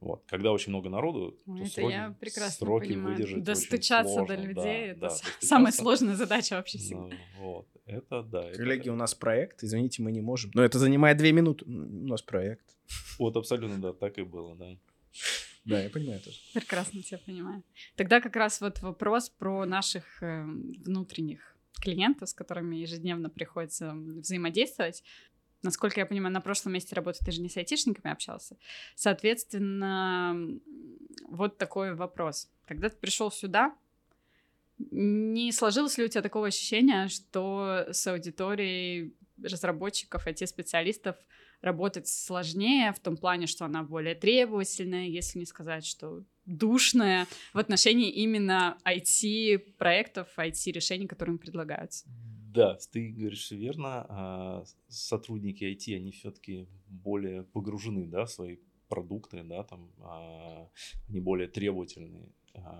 Вот. 0.00 0.22
Когда 0.26 0.52
очень 0.52 0.70
много 0.70 0.90
народу, 0.90 1.32
то 1.46 1.56
это 1.56 1.66
сроки, 1.70 1.92
я 1.92 2.16
прекрасно 2.20 2.66
сроки 2.66 2.88
понимаю. 2.88 3.16
выдержать 3.16 3.42
Достучаться 3.42 4.12
очень 4.12 4.26
сложно. 4.26 4.36
до 4.36 4.42
людей 4.42 4.54
да, 4.64 4.90
это 4.90 5.00
да, 5.00 5.16
самая 5.40 5.72
сложная 5.72 6.14
задача 6.14 6.56
вообще 6.56 6.78
всегда. 6.78 7.06
Ну, 7.06 7.12
вот. 7.38 7.68
Это 7.98 8.22
да. 8.22 8.52
Коллеги, 8.52 8.82
это... 8.82 8.92
у 8.92 8.96
нас 8.96 9.14
проект, 9.14 9.62
извините, 9.62 10.02
мы 10.02 10.12
не 10.12 10.20
можем. 10.20 10.50
Но 10.54 10.62
это 10.62 10.78
занимает 10.78 11.16
две 11.16 11.32
минуты. 11.32 11.64
У 11.66 12.06
нас 12.06 12.22
проект. 12.22 12.76
Вот 13.18 13.36
абсолютно, 13.36 13.80
да, 13.80 13.92
так 13.92 14.18
и 14.18 14.22
было, 14.22 14.54
да. 14.56 14.76
Да, 15.64 15.82
я 15.82 15.88
понимаю 15.88 16.20
тоже. 16.20 16.38
Прекрасно 16.52 17.02
тебя 17.02 17.18
понимаю. 17.24 17.62
Тогда 17.96 18.20
как 18.20 18.36
раз 18.36 18.60
вот 18.60 18.80
вопрос 18.82 19.30
про 19.30 19.64
наших 19.64 20.22
э, 20.22 20.44
внутренних 20.44 21.56
клиентов, 21.80 22.28
с 22.28 22.34
которыми 22.34 22.76
ежедневно 22.76 23.30
приходится 23.30 23.94
взаимодействовать. 23.94 25.02
Насколько 25.62 26.00
я 26.00 26.06
понимаю, 26.06 26.34
на 26.34 26.42
прошлом 26.42 26.74
месте 26.74 26.94
работы 26.94 27.24
ты 27.24 27.32
же 27.32 27.40
не 27.40 27.48
с 27.48 27.56
айтишниками 27.56 28.12
общался. 28.12 28.58
Соответственно, 28.94 30.36
вот 31.26 31.56
такой 31.56 31.94
вопрос. 31.94 32.50
Когда 32.66 32.90
ты 32.90 32.96
пришел 32.96 33.30
сюда, 33.30 33.74
не 34.78 35.52
сложилось 35.52 35.98
ли 35.98 36.04
у 36.04 36.08
тебя 36.08 36.22
такого 36.22 36.48
ощущения, 36.48 37.08
что 37.08 37.86
с 37.90 38.06
аудиторией 38.06 39.14
разработчиков, 39.42 40.26
IT-специалистов 40.26 41.16
работать 41.60 42.08
сложнее 42.08 42.92
в 42.92 43.00
том 43.00 43.16
плане, 43.16 43.46
что 43.46 43.64
она 43.64 43.82
более 43.82 44.14
требовательная, 44.14 45.06
если 45.06 45.38
не 45.38 45.46
сказать, 45.46 45.84
что 45.86 46.24
душная 46.44 47.26
в 47.52 47.58
отношении 47.58 48.10
именно 48.10 48.76
IT-проектов, 48.86 50.28
IT-решений, 50.36 51.06
которые 51.06 51.34
им 51.34 51.38
предлагаются? 51.38 52.06
Да, 52.54 52.78
ты 52.92 53.10
говоришь 53.10 53.50
верно. 53.50 54.06
А 54.08 54.64
сотрудники 54.88 55.64
IT, 55.64 55.96
они 55.96 56.12
все-таки 56.12 56.68
более 56.86 57.42
погружены 57.42 58.06
да, 58.06 58.26
в 58.26 58.30
свои 58.30 58.58
продукты, 58.88 59.42
да, 59.42 59.64
там, 59.64 59.90
а, 59.98 60.68
они 61.08 61.20
более 61.20 61.48
требовательные, 61.48 62.28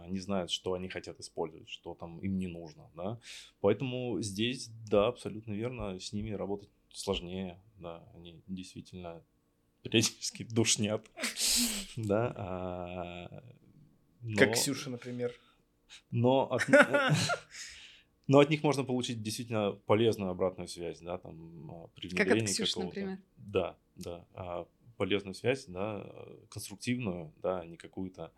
не 0.09 0.19
знают, 0.21 0.51
что 0.51 0.75
они 0.75 0.89
хотят 0.89 1.19
использовать, 1.21 1.69
что 1.69 1.95
там 1.95 2.19
им 2.21 2.39
не 2.39 2.47
нужно, 2.47 2.91
да. 2.95 3.19
Поэтому 3.61 4.21
здесь, 4.21 4.69
да, 4.89 5.09
абсолютно 5.09 5.53
верно, 5.53 5.99
с 5.99 6.13
ними 6.13 6.31
работать 6.31 6.71
сложнее, 6.91 7.61
да, 7.79 8.03
они 8.15 8.43
действительно 8.47 9.23
периодически 9.83 10.45
душнят, 10.51 11.07
да. 11.97 12.33
А, 12.37 13.45
как 14.37 14.55
Ксюша, 14.55 14.91
например. 14.91 15.33
Но 16.11 16.51
от, 16.51 16.63
но 18.27 18.39
от 18.39 18.51
них 18.51 18.63
можно 18.63 18.85
получить 18.85 19.23
действительно 19.23 19.73
полезную 19.73 20.31
обратную 20.31 20.69
связь, 20.69 21.01
да, 21.01 21.19
там 21.19 21.71
а, 21.71 21.89
при 21.89 22.09
Как 22.09 22.29
от 22.29 22.45
Ксюши, 22.45 22.81
например. 22.81 23.19
Да, 23.37 23.77
да, 23.97 24.27
а, 24.33 24.67
полезную 24.97 25.35
связь, 25.35 25.67
да, 25.67 26.07
конструктивную, 26.49 27.33
да, 27.43 27.65
не 27.65 27.77
какую-то 27.77 28.33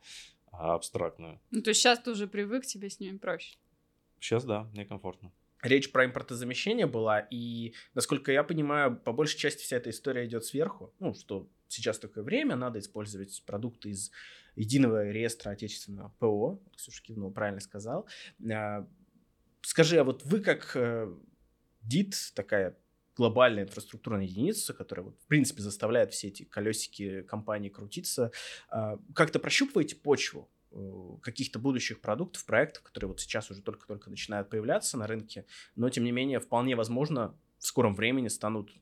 абстрактную. 0.58 1.40
Ну, 1.50 1.62
то 1.62 1.70
есть 1.70 1.80
сейчас 1.80 1.98
ты 1.98 2.10
уже 2.10 2.26
привык, 2.26 2.66
тебе 2.66 2.90
с 2.90 3.00
ними 3.00 3.18
проще? 3.18 3.56
Сейчас, 4.20 4.44
да, 4.44 4.64
мне 4.72 4.84
комфортно. 4.84 5.32
Речь 5.62 5.90
про 5.90 6.04
импортозамещение 6.04 6.86
была, 6.86 7.20
и, 7.30 7.74
насколько 7.94 8.30
я 8.30 8.44
понимаю, 8.44 8.96
по 8.96 9.12
большей 9.12 9.38
части 9.38 9.62
вся 9.62 9.76
эта 9.76 9.90
история 9.90 10.26
идет 10.26 10.44
сверху. 10.44 10.94
Ну, 11.00 11.14
что 11.14 11.48
сейчас 11.68 11.98
такое 11.98 12.22
время, 12.22 12.56
надо 12.56 12.78
использовать 12.78 13.42
продукты 13.46 13.90
из 13.90 14.10
единого 14.54 15.10
реестра 15.10 15.50
отечественного 15.50 16.14
ПО. 16.18 16.60
Ксюша 16.76 17.02
кивнул, 17.02 17.32
правильно 17.32 17.60
сказал. 17.60 18.06
А, 18.50 18.86
скажи, 19.62 19.98
а 19.98 20.04
вот 20.04 20.24
вы 20.24 20.40
как 20.40 20.76
ДИТ, 21.82 22.14
э, 22.14 22.34
такая 22.34 22.78
глобальная 23.16 23.64
инфраструктурная 23.64 24.26
единица, 24.26 24.74
которая, 24.74 25.06
вот, 25.06 25.18
в 25.20 25.26
принципе, 25.26 25.62
заставляет 25.62 26.12
все 26.12 26.28
эти 26.28 26.44
колесики 26.44 27.22
компании 27.22 27.70
крутиться, 27.70 28.30
а, 28.68 28.98
как-то 29.14 29.38
прощупываете 29.38 29.96
почву 29.96 30.50
каких-то 31.22 31.58
будущих 31.58 32.00
продуктов, 32.00 32.44
проектов, 32.44 32.82
которые 32.82 33.08
вот 33.08 33.20
сейчас 33.20 33.50
уже 33.50 33.62
только-только 33.62 34.10
начинают 34.10 34.50
появляться 34.50 34.96
на 34.96 35.06
рынке, 35.06 35.46
но, 35.74 35.88
тем 35.90 36.04
не 36.04 36.12
менее, 36.12 36.40
вполне 36.40 36.76
возможно, 36.76 37.34
в 37.58 37.66
скором 37.66 37.94
времени 37.94 38.28
станут 38.28 38.72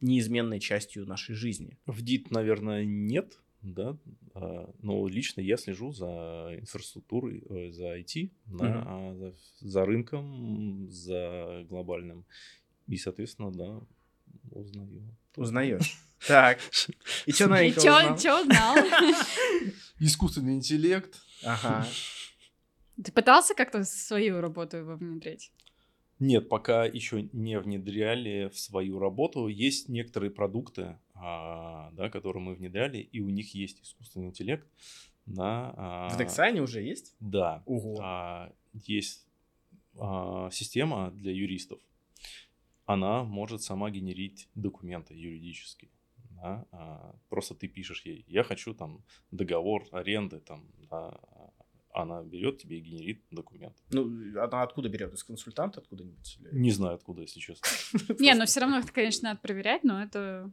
неизменной 0.00 0.60
частью 0.60 1.06
нашей 1.06 1.34
жизни. 1.34 1.78
В 1.86 2.02
ДИТ, 2.02 2.30
наверное, 2.30 2.84
нет, 2.84 3.38
да, 3.62 3.96
а, 4.34 4.72
но 4.80 5.06
лично 5.06 5.40
я 5.40 5.56
слежу 5.56 5.92
за 5.92 6.56
инфраструктурой, 6.58 7.44
э, 7.48 7.70
за 7.70 7.98
IT, 7.98 8.30
да, 8.46 8.64
mm-hmm. 8.64 9.16
за, 9.16 9.68
за 9.68 9.84
рынком, 9.84 10.90
за 10.90 11.64
глобальным 11.68 12.24
И, 12.88 12.96
соответственно, 12.96 13.52
да, 13.52 13.80
узнаю. 14.50 15.16
Узнаешь. 15.36 15.98
Так. 16.26 16.58
И 17.26 17.32
что 17.32 17.44
И 17.44 17.48
новенького 17.48 17.82
чё, 17.82 17.96
узнал? 17.96 18.18
чё 18.18 18.40
узнал? 18.42 18.76
Искусственный 19.98 20.54
интеллект. 20.54 21.20
Ага. 21.44 21.86
Ты 23.02 23.10
пытался 23.12 23.54
как-то 23.54 23.84
свою 23.84 24.40
работу 24.40 24.76
его 24.76 24.94
внедрить? 24.96 25.52
Нет, 26.18 26.48
пока 26.48 26.84
еще 26.84 27.28
не 27.32 27.58
внедряли 27.58 28.48
в 28.52 28.58
свою 28.58 28.98
работу. 29.00 29.48
Есть 29.48 29.88
некоторые 29.88 30.30
продукты, 30.30 30.96
а, 31.14 31.90
да, 31.92 32.10
которые 32.10 32.42
мы 32.42 32.54
внедряли, 32.54 32.98
и 32.98 33.20
у 33.20 33.28
них 33.28 33.54
есть 33.54 33.82
искусственный 33.82 34.26
интеллект. 34.26 34.68
Да, 35.26 35.72
а, 35.76 36.08
В 36.10 36.18
Дексане 36.18 36.60
уже 36.62 36.82
есть? 36.82 37.16
Да. 37.18 37.62
Ого. 37.66 37.98
а, 38.00 38.52
есть 38.72 39.26
а, 39.98 40.48
система 40.52 41.10
для 41.10 41.32
юристов. 41.32 41.80
Она 42.86 43.24
может 43.24 43.62
сама 43.62 43.90
генерить 43.90 44.48
документы 44.54 45.14
юридические. 45.14 45.90
Да, 46.42 46.66
а, 46.72 47.14
просто 47.28 47.54
ты 47.54 47.68
пишешь 47.68 48.02
ей, 48.04 48.24
я 48.28 48.42
хочу 48.42 48.74
там 48.74 49.04
договор 49.30 49.84
аренды, 49.92 50.40
там, 50.40 50.68
да, 50.90 51.08
а, 51.08 51.50
она 51.94 52.22
берет 52.24 52.58
тебе 52.58 52.78
и 52.78 52.80
генерит 52.80 53.22
документ. 53.30 53.76
Ну, 53.90 54.06
она 54.40 54.62
откуда 54.62 54.88
берет? 54.88 55.12
Из 55.14 55.22
консультанта 55.24 55.80
откуда-нибудь? 55.80 56.38
или- 56.40 56.58
Не 56.58 56.70
знаю 56.72 56.94
откуда, 56.94 57.22
если 57.22 57.38
честно. 57.40 57.66
Не, 58.18 58.34
ну 58.34 58.44
все 58.46 58.60
равно 58.60 58.78
это, 58.78 58.92
конечно, 58.92 59.28
надо 59.28 59.40
проверять, 59.40 59.84
но 59.84 60.02
это 60.02 60.50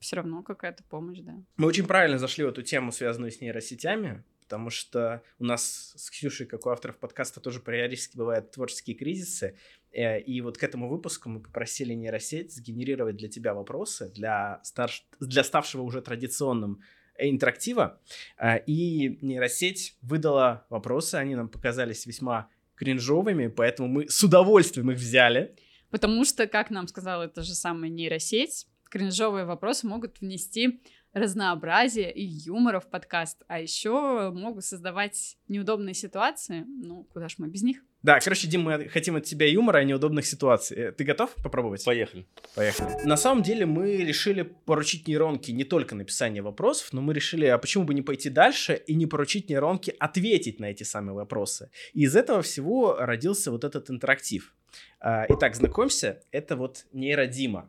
все 0.00 0.16
равно 0.16 0.42
какая-то 0.42 0.82
помощь, 0.84 1.18
да. 1.20 1.34
Мы 1.56 1.66
очень 1.66 1.86
правильно 1.86 2.18
зашли 2.18 2.44
в 2.44 2.48
эту 2.48 2.62
тему, 2.62 2.90
связанную 2.92 3.30
с 3.30 3.40
нейросетями, 3.40 4.24
потому 4.48 4.70
что 4.70 5.22
у 5.38 5.44
нас 5.44 5.92
с 5.94 6.10
Ксюшей, 6.10 6.46
как 6.46 6.64
у 6.64 6.70
авторов 6.70 6.96
подкаста, 6.96 7.38
тоже 7.38 7.60
периодически 7.60 8.16
бывают 8.16 8.50
творческие 8.50 8.96
кризисы. 8.96 9.58
Э, 9.92 10.20
И 10.20 10.40
вот 10.40 10.56
к 10.56 10.64
этому 10.64 10.88
выпуску 10.88 11.28
мы 11.28 11.40
попросили 11.40 11.92
нейросеть 11.92 12.54
сгенерировать 12.54 13.16
для 13.16 13.28
тебя 13.28 13.52
вопросы 13.52 14.10
для, 14.14 14.60
старш... 14.64 15.06
для 15.20 15.44
ставшего 15.44 15.82
уже 15.82 16.00
традиционным 16.00 16.80
интерактива. 17.18 18.00
Э, 18.38 18.60
И 18.66 19.18
нейросеть 19.20 19.98
выдала 20.00 20.66
вопросы, 20.70 21.16
они 21.16 21.34
нам 21.34 21.50
показались 21.50 22.06
весьма 22.06 22.48
кринжовыми, 22.74 23.48
поэтому 23.48 23.88
мы 23.88 24.08
с 24.08 24.24
удовольствием 24.24 24.90
их 24.90 24.96
взяли. 24.96 25.54
Потому 25.90 26.24
что, 26.24 26.46
как 26.46 26.70
нам 26.70 26.88
сказала 26.88 27.24
эта 27.24 27.42
же 27.42 27.54
самая 27.54 27.90
нейросеть, 27.90 28.66
кринжовые 28.88 29.44
вопросы 29.44 29.86
могут 29.86 30.20
внести 30.20 30.80
разнообразие 31.12 32.12
и 32.12 32.22
юмора 32.22 32.80
в 32.80 32.88
подкаст, 32.88 33.42
а 33.48 33.60
еще 33.60 34.30
могут 34.30 34.64
создавать 34.64 35.36
неудобные 35.48 35.94
ситуации. 35.94 36.64
Ну, 36.66 37.04
куда 37.12 37.28
ж 37.28 37.36
мы 37.38 37.48
без 37.48 37.62
них? 37.62 37.82
Да, 38.02 38.20
короче, 38.20 38.46
Дим, 38.46 38.62
мы 38.62 38.88
хотим 38.88 39.16
от 39.16 39.24
тебя 39.24 39.48
юмора 39.48 39.82
и 39.82 39.84
неудобных 39.84 40.24
ситуаций. 40.24 40.76
Э, 40.76 40.92
Ты 40.92 41.02
готов 41.02 41.34
попробовать? 41.42 41.84
Поехали. 41.84 42.26
Поехали. 42.54 43.04
На 43.04 43.16
самом 43.16 43.42
деле 43.42 43.66
мы 43.66 43.96
решили 43.96 44.42
поручить 44.42 45.08
нейронке 45.08 45.52
не 45.52 45.64
только 45.64 45.96
написание 45.96 46.40
вопросов, 46.40 46.92
но 46.92 47.00
мы 47.00 47.12
решили, 47.12 47.46
а 47.46 47.58
почему 47.58 47.84
бы 47.84 47.94
не 47.94 48.02
пойти 48.02 48.30
дальше 48.30 48.80
и 48.86 48.94
не 48.94 49.06
поручить 49.06 49.48
нейронке 49.50 49.92
ответить 49.98 50.60
на 50.60 50.66
эти 50.66 50.84
самые 50.84 51.14
вопросы. 51.14 51.70
И 51.92 52.02
из 52.02 52.14
этого 52.14 52.42
всего 52.42 52.94
родился 52.96 53.50
вот 53.50 53.64
этот 53.64 53.90
интерактив. 53.90 54.54
А, 55.00 55.26
Итак, 55.28 55.56
знакомься, 55.56 56.22
это 56.30 56.56
вот 56.56 56.86
нейродима. 56.92 57.68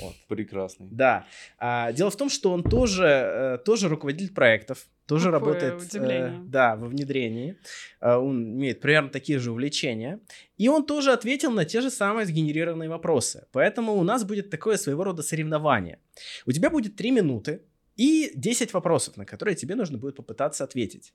Вот. 0.00 0.14
Прекрасный. 0.28 0.88
Да. 0.90 1.26
А, 1.58 1.92
дело 1.92 2.10
в 2.10 2.16
том, 2.16 2.28
что 2.28 2.52
он 2.52 2.62
тоже, 2.62 3.04
э, 3.04 3.58
тоже 3.64 3.88
руководитель 3.88 4.32
проектов, 4.32 4.86
тоже 5.06 5.30
Какое 5.30 5.40
работает 5.40 5.74
э, 5.74 5.86
удивление. 5.86 6.40
да, 6.44 6.76
во 6.76 6.86
внедрении. 6.86 7.58
А, 8.00 8.18
он 8.18 8.54
имеет 8.54 8.80
примерно 8.80 9.10
такие 9.10 9.38
же 9.38 9.50
увлечения. 9.50 10.20
И 10.56 10.68
он 10.68 10.86
тоже 10.86 11.12
ответил 11.12 11.50
на 11.50 11.64
те 11.64 11.80
же 11.80 11.90
самые 11.90 12.26
сгенерированные 12.26 12.88
вопросы. 12.88 13.46
Поэтому 13.52 13.94
у 13.94 14.02
нас 14.02 14.24
будет 14.24 14.50
такое 14.50 14.76
своего 14.76 15.04
рода 15.04 15.22
соревнование. 15.22 15.98
У 16.46 16.52
тебя 16.52 16.70
будет 16.70 16.96
3 16.96 17.10
минуты 17.10 17.62
и 17.96 18.32
10 18.34 18.72
вопросов, 18.72 19.16
на 19.16 19.24
которые 19.24 19.54
тебе 19.54 19.74
нужно 19.74 19.98
будет 19.98 20.16
попытаться 20.16 20.64
ответить. 20.64 21.12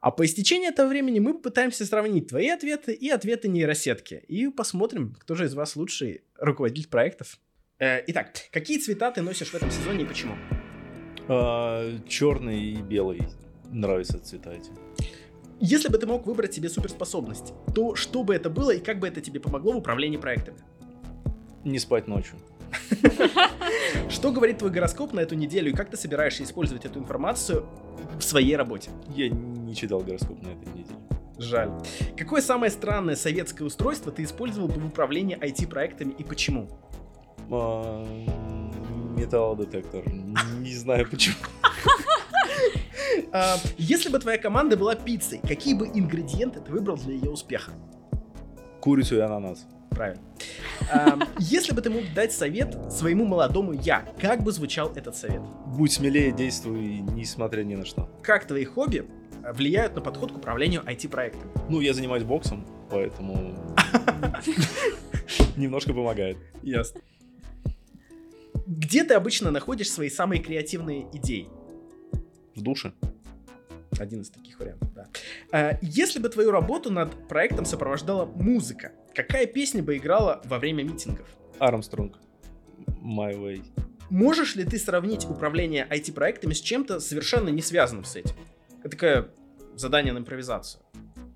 А 0.00 0.10
по 0.10 0.24
истечении 0.24 0.68
этого 0.68 0.88
времени 0.88 1.20
мы 1.20 1.34
попытаемся 1.34 1.84
сравнить 1.86 2.28
твои 2.28 2.48
ответы 2.48 2.92
и 2.92 3.08
ответы 3.08 3.48
нейросетки. 3.48 4.22
И 4.28 4.48
посмотрим, 4.48 5.14
кто 5.18 5.34
же 5.34 5.44
из 5.44 5.54
вас 5.54 5.76
лучший 5.76 6.22
руководитель 6.38 6.88
проектов. 6.88 7.38
Э, 7.78 8.02
Итак, 8.06 8.30
какие 8.52 8.78
цвета 8.78 9.10
ты 9.10 9.20
носишь 9.22 9.50
в 9.50 9.54
этом 9.54 9.70
сезоне 9.70 10.04
и 10.04 10.06
почему? 10.06 10.34
черный 12.08 12.60
и 12.60 12.76
белый. 12.76 13.20
Нравятся 13.72 14.20
цвета 14.20 14.52
эти. 14.52 14.70
Если 15.58 15.88
бы 15.88 15.98
ты 15.98 16.06
мог 16.06 16.24
выбрать 16.24 16.54
себе 16.54 16.68
суперспособность, 16.68 17.52
то 17.74 17.96
что 17.96 18.22
бы 18.22 18.32
это 18.32 18.48
было 18.48 18.70
и 18.70 18.78
как 18.78 19.00
бы 19.00 19.08
это 19.08 19.20
тебе 19.20 19.40
помогло 19.40 19.72
в 19.72 19.76
управлении 19.78 20.18
проектами? 20.18 20.58
Не 21.64 21.80
спать 21.80 22.06
ночью. 22.06 22.36
Что 24.08 24.30
говорит 24.30 24.58
твой 24.58 24.70
гороскоп 24.70 25.14
на 25.14 25.20
эту 25.20 25.34
неделю 25.34 25.72
и 25.72 25.74
как 25.74 25.90
ты 25.90 25.96
собираешься 25.96 26.44
использовать 26.44 26.84
эту 26.84 27.00
информацию 27.00 27.66
в 28.16 28.22
своей 28.22 28.54
работе? 28.54 28.90
Я 29.08 29.28
не 29.28 29.74
читал 29.74 30.00
гороскоп 30.00 30.40
на 30.42 30.50
этой 30.50 30.68
неделе. 30.72 30.96
Жаль. 31.38 31.72
Какое 32.16 32.40
самое 32.40 32.70
странное 32.70 33.16
советское 33.16 33.64
устройство 33.64 34.12
ты 34.12 34.22
использовал 34.22 34.68
бы 34.68 34.80
в 34.80 34.86
управлении 34.86 35.36
IT-проектами 35.36 36.12
и 36.16 36.22
почему? 36.22 36.68
А, 37.50 38.04
Металлодетектор. 39.16 40.02
Не 40.60 40.74
знаю 40.74 41.08
почему. 41.10 41.36
А, 43.32 43.56
если 43.78 44.08
бы 44.08 44.18
твоя 44.18 44.38
команда 44.38 44.76
была 44.76 44.94
пиццей, 44.94 45.40
какие 45.46 45.74
бы 45.74 45.86
ингредиенты 45.86 46.60
ты 46.60 46.70
выбрал 46.70 46.96
для 46.96 47.14
ее 47.14 47.30
успеха? 47.30 47.72
Курицу 48.80 49.16
и 49.16 49.20
ананас. 49.20 49.66
Правильно. 49.90 50.22
А, 50.92 51.18
если 51.38 51.72
бы 51.72 51.80
ты 51.80 51.90
мог 51.90 52.02
дать 52.14 52.32
совет 52.32 52.76
своему 52.92 53.24
молодому 53.24 53.72
я, 53.72 54.06
как 54.20 54.42
бы 54.42 54.52
звучал 54.52 54.92
этот 54.94 55.16
совет? 55.16 55.40
Будь 55.66 55.92
смелее, 55.92 56.32
действуй, 56.32 57.00
несмотря 57.00 57.62
ни 57.62 57.74
на 57.74 57.84
что. 57.84 58.08
Как 58.22 58.46
твои 58.46 58.64
хобби 58.64 59.06
влияют 59.54 59.94
на 59.94 60.02
подход 60.02 60.32
к 60.32 60.36
управлению 60.36 60.82
IT-проектами? 60.82 61.50
Ну, 61.68 61.80
я 61.80 61.94
занимаюсь 61.94 62.24
боксом, 62.24 62.66
поэтому 62.90 63.54
немножко 65.56 65.92
помогает. 65.94 66.36
Ясно. 66.62 67.00
Где 68.66 69.04
ты 69.04 69.14
обычно 69.14 69.52
находишь 69.52 69.90
свои 69.90 70.10
самые 70.10 70.42
креативные 70.42 71.06
идеи? 71.12 71.48
В 72.54 72.62
душе. 72.62 72.92
Один 73.98 74.22
из 74.22 74.30
таких 74.30 74.58
вариантов, 74.58 74.92
да. 74.92 75.06
А, 75.52 75.78
Если 75.80 76.18
бы 76.18 76.28
твою 76.28 76.50
работу 76.50 76.90
над 76.90 77.28
проектом 77.28 77.64
сопровождала 77.64 78.26
музыка, 78.26 78.92
какая 79.14 79.46
песня 79.46 79.82
бы 79.82 79.96
играла 79.96 80.42
во 80.44 80.58
время 80.58 80.82
митингов? 80.82 81.28
Армстронг. 81.58 82.18
My 83.00 83.32
way. 83.34 83.62
Можешь 84.10 84.56
ли 84.56 84.64
ты 84.64 84.78
сравнить 84.78 85.24
управление 85.24 85.86
IT-проектами 85.90 86.52
с 86.52 86.60
чем-то 86.60 87.00
совершенно 87.00 87.48
не 87.50 87.62
связанным 87.62 88.04
с 88.04 88.16
этим? 88.16 88.36
Это 88.80 88.90
такое 88.90 89.30
задание 89.76 90.12
на 90.12 90.18
импровизацию. 90.18 90.82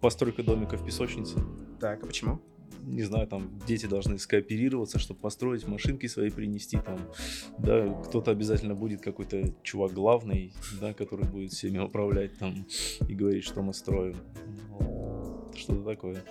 Постройка 0.00 0.42
домика 0.42 0.76
в 0.76 0.84
песочнице. 0.84 1.38
Так, 1.80 2.02
а 2.02 2.06
почему? 2.06 2.40
Не 2.90 3.02
знаю, 3.04 3.26
там 3.26 3.58
дети 3.66 3.86
должны 3.86 4.18
скооперироваться, 4.18 4.98
чтобы 4.98 5.20
построить 5.20 5.66
машинки 5.66 6.06
свои 6.06 6.30
принести. 6.30 6.78
Там, 6.78 6.98
да, 7.58 7.88
кто-то 8.06 8.30
обязательно 8.30 8.74
будет 8.74 9.00
какой-то 9.00 9.52
чувак 9.62 9.92
главный, 9.92 10.52
да, 10.80 10.92
который 10.92 11.26
будет 11.26 11.52
всеми 11.52 11.78
управлять 11.78 12.36
там 12.38 12.66
и 13.08 13.14
говорить, 13.14 13.44
что 13.44 13.62
мы 13.62 13.72
строим. 13.74 14.16
Что-то 15.54 15.84
такое. 15.84 16.22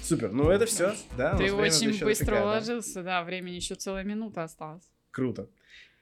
Супер, 0.00 0.32
ну 0.32 0.50
это 0.50 0.66
все, 0.66 0.94
да? 1.16 1.36
Ты 1.36 1.52
очень 1.52 1.98
быстро 2.04 2.26
дофига, 2.26 2.32
да? 2.32 2.42
уложился, 2.44 3.02
да, 3.02 3.24
времени 3.24 3.54
еще 3.54 3.74
целая 3.74 4.04
минута 4.04 4.42
осталась. 4.42 4.90
Круто. 5.10 5.48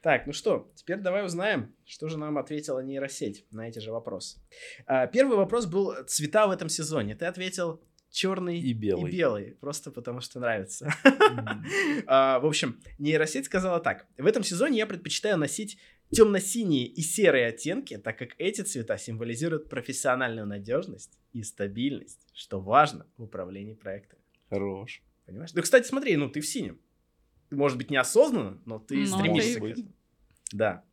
Так, 0.01 0.27
ну 0.27 0.33
что, 0.33 0.69
теперь 0.75 0.97
давай 0.97 1.23
узнаем, 1.23 1.73
что 1.85 2.09
же 2.09 2.17
нам 2.17 2.37
ответила 2.37 2.79
нейросеть 2.79 3.45
на 3.51 3.69
эти 3.69 3.79
же 3.79 3.93
вопросы. 3.93 4.39
А, 4.85 5.07
Первый 5.07 5.37
вопрос 5.37 5.65
был 5.65 5.93
цвета 6.05 6.47
в 6.47 6.51
этом 6.51 6.67
сезоне. 6.67 7.15
Ты 7.15 7.25
ответил 7.25 7.81
черный 8.13 8.59
И 8.59 8.73
белый. 8.73 9.11
и 9.11 9.15
белый, 9.17 9.51
просто 9.59 9.91
потому 9.91 10.21
что 10.21 10.39
нравится. 10.39 10.89
А, 12.05 12.39
В 12.39 12.45
общем, 12.45 12.79
нейросеть 12.99 13.45
сказала 13.45 13.79
так. 13.79 14.07
В 14.17 14.25
этом 14.25 14.43
сезоне 14.43 14.77
я 14.77 14.85
предпочитаю 14.85 15.37
носить 15.37 15.77
темно-синие 16.11 16.85
и 16.85 17.01
серые 17.01 17.47
оттенки, 17.47 17.97
так 17.97 18.17
как 18.19 18.35
эти 18.37 18.61
цвета 18.61 18.97
символизируют 18.97 19.67
профессиональную 19.69 20.45
надежность 20.45 21.19
и 21.33 21.41
стабильность, 21.43 22.27
что 22.33 22.61
важно 22.61 23.07
в 23.17 23.23
управлении 23.23 23.73
проектами. 23.73 24.21
Хорош. 24.49 25.01
Понимаешь? 25.25 25.51
Ну, 25.53 25.61
кстати, 25.63 25.87
смотри, 25.87 26.15
ну 26.15 26.29
ты 26.29 26.41
в 26.41 26.45
синем. 26.45 26.79
Может 27.49 27.77
быть, 27.79 27.89
неосознанно, 27.89 28.61
но 28.65 28.77
ты 28.79 28.97
Ну, 28.97 29.05
стремишься 29.05 29.53
ты- 29.55 29.59
к 29.59 29.63
этому. 29.63 29.93
Да. 30.51 30.83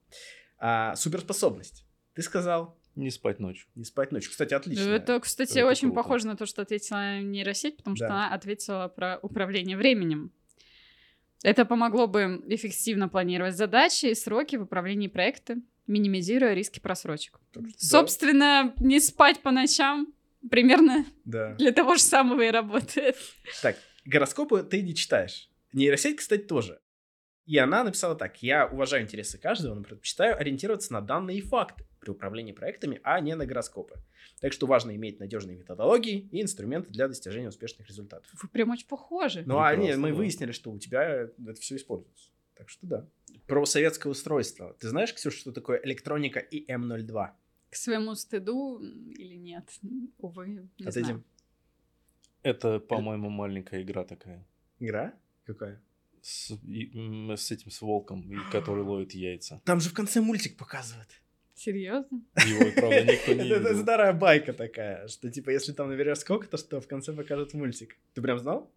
А, 0.58 0.96
суперспособность. 0.96 1.84
Ты 2.14 2.22
сказал 2.22 2.79
Не 3.00 3.10
спать 3.10 3.38
ночью. 3.40 3.66
не 3.74 3.84
спать 3.84 4.12
ночью. 4.12 4.30
Кстати, 4.30 4.52
отлично. 4.54 4.82
Это, 4.90 5.18
кстати, 5.20 5.58
Это 5.58 5.66
очень 5.68 5.88
круто. 5.88 5.94
похоже 6.02 6.26
на 6.26 6.36
то, 6.36 6.44
что 6.46 6.62
ответила 6.62 7.20
нейросеть, 7.20 7.78
потому 7.78 7.96
что 7.96 8.08
Да. 8.08 8.14
она 8.14 8.34
ответила 8.34 8.88
про 8.88 9.18
управление 9.22 9.76
временем. 9.76 10.32
Это 11.42 11.64
помогло 11.64 12.06
бы 12.06 12.42
эффективно 12.48 13.08
планировать 13.08 13.56
задачи 13.56 14.06
и 14.06 14.14
сроки 14.14 14.56
в 14.56 14.62
управлении 14.62 15.08
проекта, 15.08 15.56
минимизируя 15.86 16.52
риски 16.52 16.78
просрочек. 16.80 17.40
Так 17.52 17.62
что 17.64 17.72
да, 17.72 17.78
Собственно, 17.78 18.74
не 18.78 19.00
спать 19.00 19.40
по 19.40 19.50
ночам 19.50 20.12
примерно 20.50 21.06
Да. 21.24 21.54
для 21.58 21.72
того 21.72 21.94
же 21.96 22.02
самого 22.02 22.42
и 22.42 22.50
работает. 22.50 23.16
Так, 23.62 23.76
гороскопы 24.04 24.62
ты 24.62 24.82
не 24.82 24.94
читаешь. 24.94 25.48
Нейросеть, 25.72 26.16
кстати, 26.18 26.42
тоже. 26.42 26.80
И 27.46 27.58
она 27.58 27.82
написала 27.84 28.14
так. 28.14 28.42
Я 28.42 28.66
уважаю 28.66 29.02
интересы 29.02 29.38
каждого, 29.38 29.74
но 29.74 29.82
предпочитаю 29.82 30.38
ориентироваться 30.38 30.92
на 30.92 31.00
данные 31.00 31.38
и 31.38 31.40
факты 31.40 31.84
при 32.00 32.10
управлении 32.10 32.52
проектами, 32.52 33.00
а 33.02 33.20
не 33.20 33.34
на 33.34 33.46
гороскопы. 33.46 34.00
Так 34.40 34.52
что 34.52 34.66
важно 34.66 34.94
иметь 34.96 35.20
надежные 35.20 35.56
методологии 35.56 36.28
и 36.32 36.40
инструменты 36.40 36.90
для 36.90 37.08
достижения 37.08 37.48
успешных 37.48 37.88
результатов. 37.88 38.30
Вы 38.40 38.48
прям 38.48 38.70
очень 38.70 38.86
похожи. 38.86 39.42
Ну, 39.46 39.58
а 39.58 39.74
нет, 39.76 39.98
мы 39.98 40.10
да. 40.10 40.14
выяснили, 40.14 40.52
что 40.52 40.70
у 40.70 40.78
тебя 40.78 41.02
это 41.04 41.60
все 41.60 41.76
используется. 41.76 42.30
Так 42.54 42.68
что 42.68 42.86
да. 42.86 43.06
Про 43.46 43.66
советское 43.66 44.08
устройство. 44.08 44.74
Ты 44.78 44.88
знаешь, 44.88 45.12
Ксюша, 45.14 45.38
что 45.38 45.52
такое 45.52 45.80
электроника 45.82 46.40
и 46.40 46.70
М02? 46.70 47.30
К 47.70 47.76
своему 47.76 48.14
стыду 48.14 48.80
или 48.80 49.34
нет? 49.34 49.68
Увы, 50.18 50.68
не 50.78 50.86
Отойдем. 50.86 51.04
знаю. 51.04 51.24
Это, 52.42 52.80
по-моему, 52.80 53.28
маленькая 53.28 53.82
игра 53.82 54.04
такая. 54.04 54.46
Игра? 54.78 55.14
Какая? 55.44 55.80
С, 56.22 56.50
и- 56.66 56.90
с 57.36 57.50
этим, 57.50 57.70
с 57.70 57.80
волком, 57.80 58.30
который 58.52 58.82
ловит 58.90 59.12
яйца. 59.12 59.60
Там 59.64 59.80
же 59.80 59.90
в 59.90 59.94
конце 59.94 60.20
мультик 60.20 60.56
показывают. 60.56 61.08
Серьезно? 61.54 62.22
Его, 62.46 62.70
правда, 62.74 63.04
никто 63.12 63.34
не 63.34 63.48
Это, 63.50 63.76
старая 63.82 64.12
байка 64.14 64.52
такая, 64.54 65.08
что 65.08 65.30
типа 65.30 65.50
если 65.50 65.72
там 65.72 65.88
наберешь 65.90 66.18
сколько-то, 66.18 66.56
что 66.56 66.80
в 66.80 66.86
конце 66.86 67.12
покажут 67.12 67.52
мультик. 67.54 67.96
Ты 68.14 68.22
прям 68.22 68.38
знал? 68.38 68.70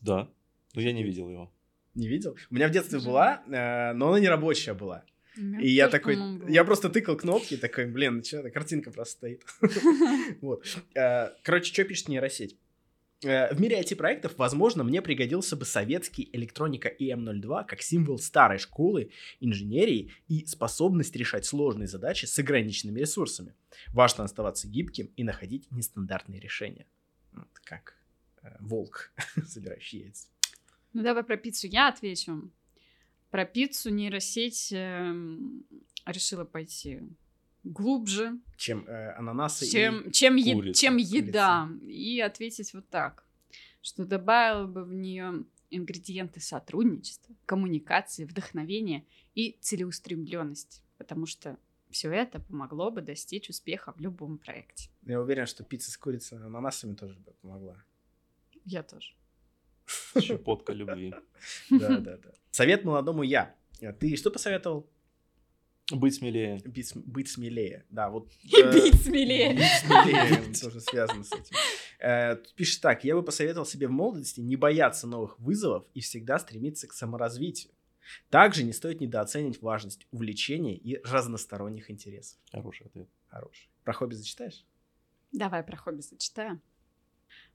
Да, 0.00 0.28
но 0.74 0.80
я 0.80 0.92
не 0.92 1.02
видел 1.02 1.28
его. 1.28 1.52
Не 1.96 2.06
видел? 2.06 2.36
У 2.50 2.54
меня 2.54 2.68
в 2.68 2.70
детстве 2.70 3.00
была, 3.00 3.42
э, 3.48 3.92
но 3.94 4.10
она 4.10 4.20
не 4.20 4.28
рабочая 4.28 4.74
была. 4.74 5.04
И 5.36 5.70
я 5.70 5.88
такой, 5.88 6.16
я 6.48 6.64
просто 6.64 6.88
тыкал 6.88 7.16
кнопки, 7.16 7.56
такой, 7.56 7.86
блин, 7.86 8.22
что 8.22 8.38
это, 8.38 8.50
картинка 8.50 8.90
просто 8.90 9.12
стоит. 9.14 9.42
Вот. 10.40 10.64
Э, 10.94 11.30
Короче, 11.42 11.72
что 11.72 11.84
пишет 11.84 12.08
нейросеть? 12.08 12.56
Э, 13.22 13.54
В 13.54 13.60
мире 13.60 13.80
IT-проектов, 13.80 14.38
возможно, 14.38 14.82
мне 14.82 15.02
пригодился 15.02 15.56
бы 15.56 15.64
советский 15.64 16.28
электроника 16.32 16.88
ИМ-02 16.88 17.66
как 17.66 17.82
символ 17.82 18.18
старой 18.18 18.58
школы 18.58 19.10
инженерии 19.40 20.12
и 20.28 20.46
способность 20.46 21.14
решать 21.16 21.44
сложные 21.44 21.86
задачи 21.86 22.24
с 22.24 22.38
ограниченными 22.38 22.98
ресурсами. 22.98 23.54
Важно 23.88 24.24
оставаться 24.24 24.68
гибким 24.68 25.10
и 25.16 25.24
находить 25.24 25.70
нестандартные 25.70 26.40
решения. 26.40 26.86
Вот 27.32 27.58
как 27.62 27.96
э, 28.42 28.48
волк, 28.60 29.12
собирающий 29.46 30.00
яйца. 30.00 30.28
Ну, 30.92 31.02
давай 31.02 31.22
про 31.22 31.36
пиццу 31.36 31.66
я 31.66 31.88
отвечу. 31.88 32.50
Про 33.30 33.44
пиццу 33.44 33.90
нейросеть 33.90 34.72
эм, 34.72 35.64
решила 36.04 36.44
пойти 36.44 37.00
глубже, 37.64 38.38
Чем 38.56 38.84
э, 38.86 39.12
ананасы 39.16 39.66
и... 39.66 39.70
чем, 39.70 40.10
чем, 40.10 40.36
е- 40.36 40.54
курица, 40.54 40.80
чем 40.80 40.94
курица. 40.94 41.16
еда. 41.16 41.68
И 41.86 42.20
ответить 42.20 42.72
вот 42.74 42.88
так, 42.88 43.24
что 43.82 44.04
добавила 44.04 44.66
бы 44.66 44.84
в 44.84 44.92
нее 44.92 45.44
ингредиенты 45.70 46.40
сотрудничества, 46.40 47.34
коммуникации, 47.46 48.24
вдохновения 48.24 49.04
и 49.34 49.56
целеустремленности, 49.60 50.82
потому 50.98 51.26
что 51.26 51.56
все 51.90 52.10
это 52.12 52.40
помогло 52.40 52.90
бы 52.90 53.02
достичь 53.02 53.48
успеха 53.50 53.92
в 53.92 54.00
любом 54.00 54.38
проекте. 54.38 54.90
Я 55.06 55.20
уверен, 55.20 55.46
что 55.46 55.64
пицца 55.64 55.90
с 55.90 55.96
курицей 55.96 56.38
и 56.38 56.40
ананасами 56.42 56.94
тоже 56.94 57.18
бы 57.18 57.32
помогла. 57.42 57.76
Я 58.64 58.82
тоже. 58.82 59.14
Щепотка 60.20 60.72
любви. 60.72 61.14
Да, 61.70 61.98
да, 61.98 62.16
да. 62.16 62.30
Совет 62.50 62.84
молодому 62.84 63.22
я. 63.22 63.54
А 63.82 63.92
Ты 63.92 64.16
что 64.16 64.30
посоветовал? 64.30 64.86
Быть 65.90 66.14
смелее. 66.14 66.60
Быть, 66.64 66.92
быть 66.94 67.28
смелее. 67.28 67.84
Да, 67.90 68.10
вот... 68.10 68.30
э, 68.44 68.72
Бить 68.72 69.02
смелее. 69.02 69.54
Бить 69.54 69.80
смелее, 69.84 70.54
тоже 70.60 70.80
связано 70.80 71.24
с 71.24 71.32
этим. 71.32 71.56
Э, 71.98 72.36
пишет 72.54 72.80
так. 72.80 73.04
Я 73.04 73.14
бы 73.16 73.22
посоветовал 73.22 73.66
себе 73.66 73.88
в 73.88 73.90
молодости 73.90 74.40
не 74.40 74.56
бояться 74.56 75.06
новых 75.06 75.38
вызовов 75.38 75.84
и 75.94 76.00
всегда 76.00 76.38
стремиться 76.38 76.86
к 76.86 76.92
саморазвитию. 76.92 77.72
Также 78.28 78.64
не 78.64 78.72
стоит 78.72 79.00
недооценивать 79.00 79.62
важность 79.62 80.06
увлечения 80.10 80.76
и 80.76 81.00
разносторонних 81.04 81.90
интересов. 81.90 82.38
Хороший 82.50 82.86
ответ. 82.86 83.08
Хороший. 83.28 83.68
Про 83.84 83.92
хобби 83.92 84.14
зачитаешь? 84.14 84.64
Давай 85.32 85.62
про 85.62 85.76
хобби 85.76 86.00
зачитаю. 86.00 86.60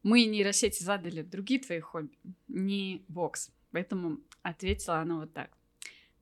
Мы 0.04 0.26
нейросети 0.26 0.84
задали 0.84 1.24
другие 1.24 1.60
твои 1.60 1.80
хобби, 1.80 2.18
не 2.48 3.04
бокс. 3.08 3.52
Поэтому 3.72 4.20
ответила 4.44 5.00
она 5.00 5.20
вот 5.20 5.34
так. 5.34 5.55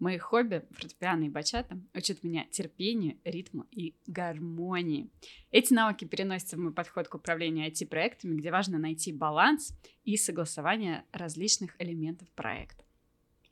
Мои 0.03 0.17
хобби, 0.17 0.63
фортепиано 0.71 1.23
и 1.23 1.29
бачата, 1.29 1.79
учат 1.93 2.25
меня 2.25 2.45
терпению, 2.51 3.15
ритму 3.23 3.65
и 3.71 3.95
гармонии. 4.05 5.09
Эти 5.49 5.71
навыки 5.73 6.03
переносятся 6.03 6.57
в 6.57 6.59
мой 6.59 6.73
подход 6.73 7.07
к 7.07 7.15
управлению 7.15 7.69
IT-проектами, 7.69 8.35
где 8.35 8.51
важно 8.51 8.79
найти 8.79 9.13
баланс 9.13 9.73
и 10.03 10.17
согласование 10.17 11.05
различных 11.13 11.77
элементов 11.79 12.27
проекта. 12.31 12.83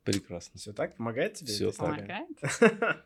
Прекрасно. 0.03 0.59
Все 0.59 0.73
так? 0.73 0.97
Помогает 0.97 1.35
тебе? 1.35 1.53
История? 1.53 1.71
Помогает? 1.77 2.27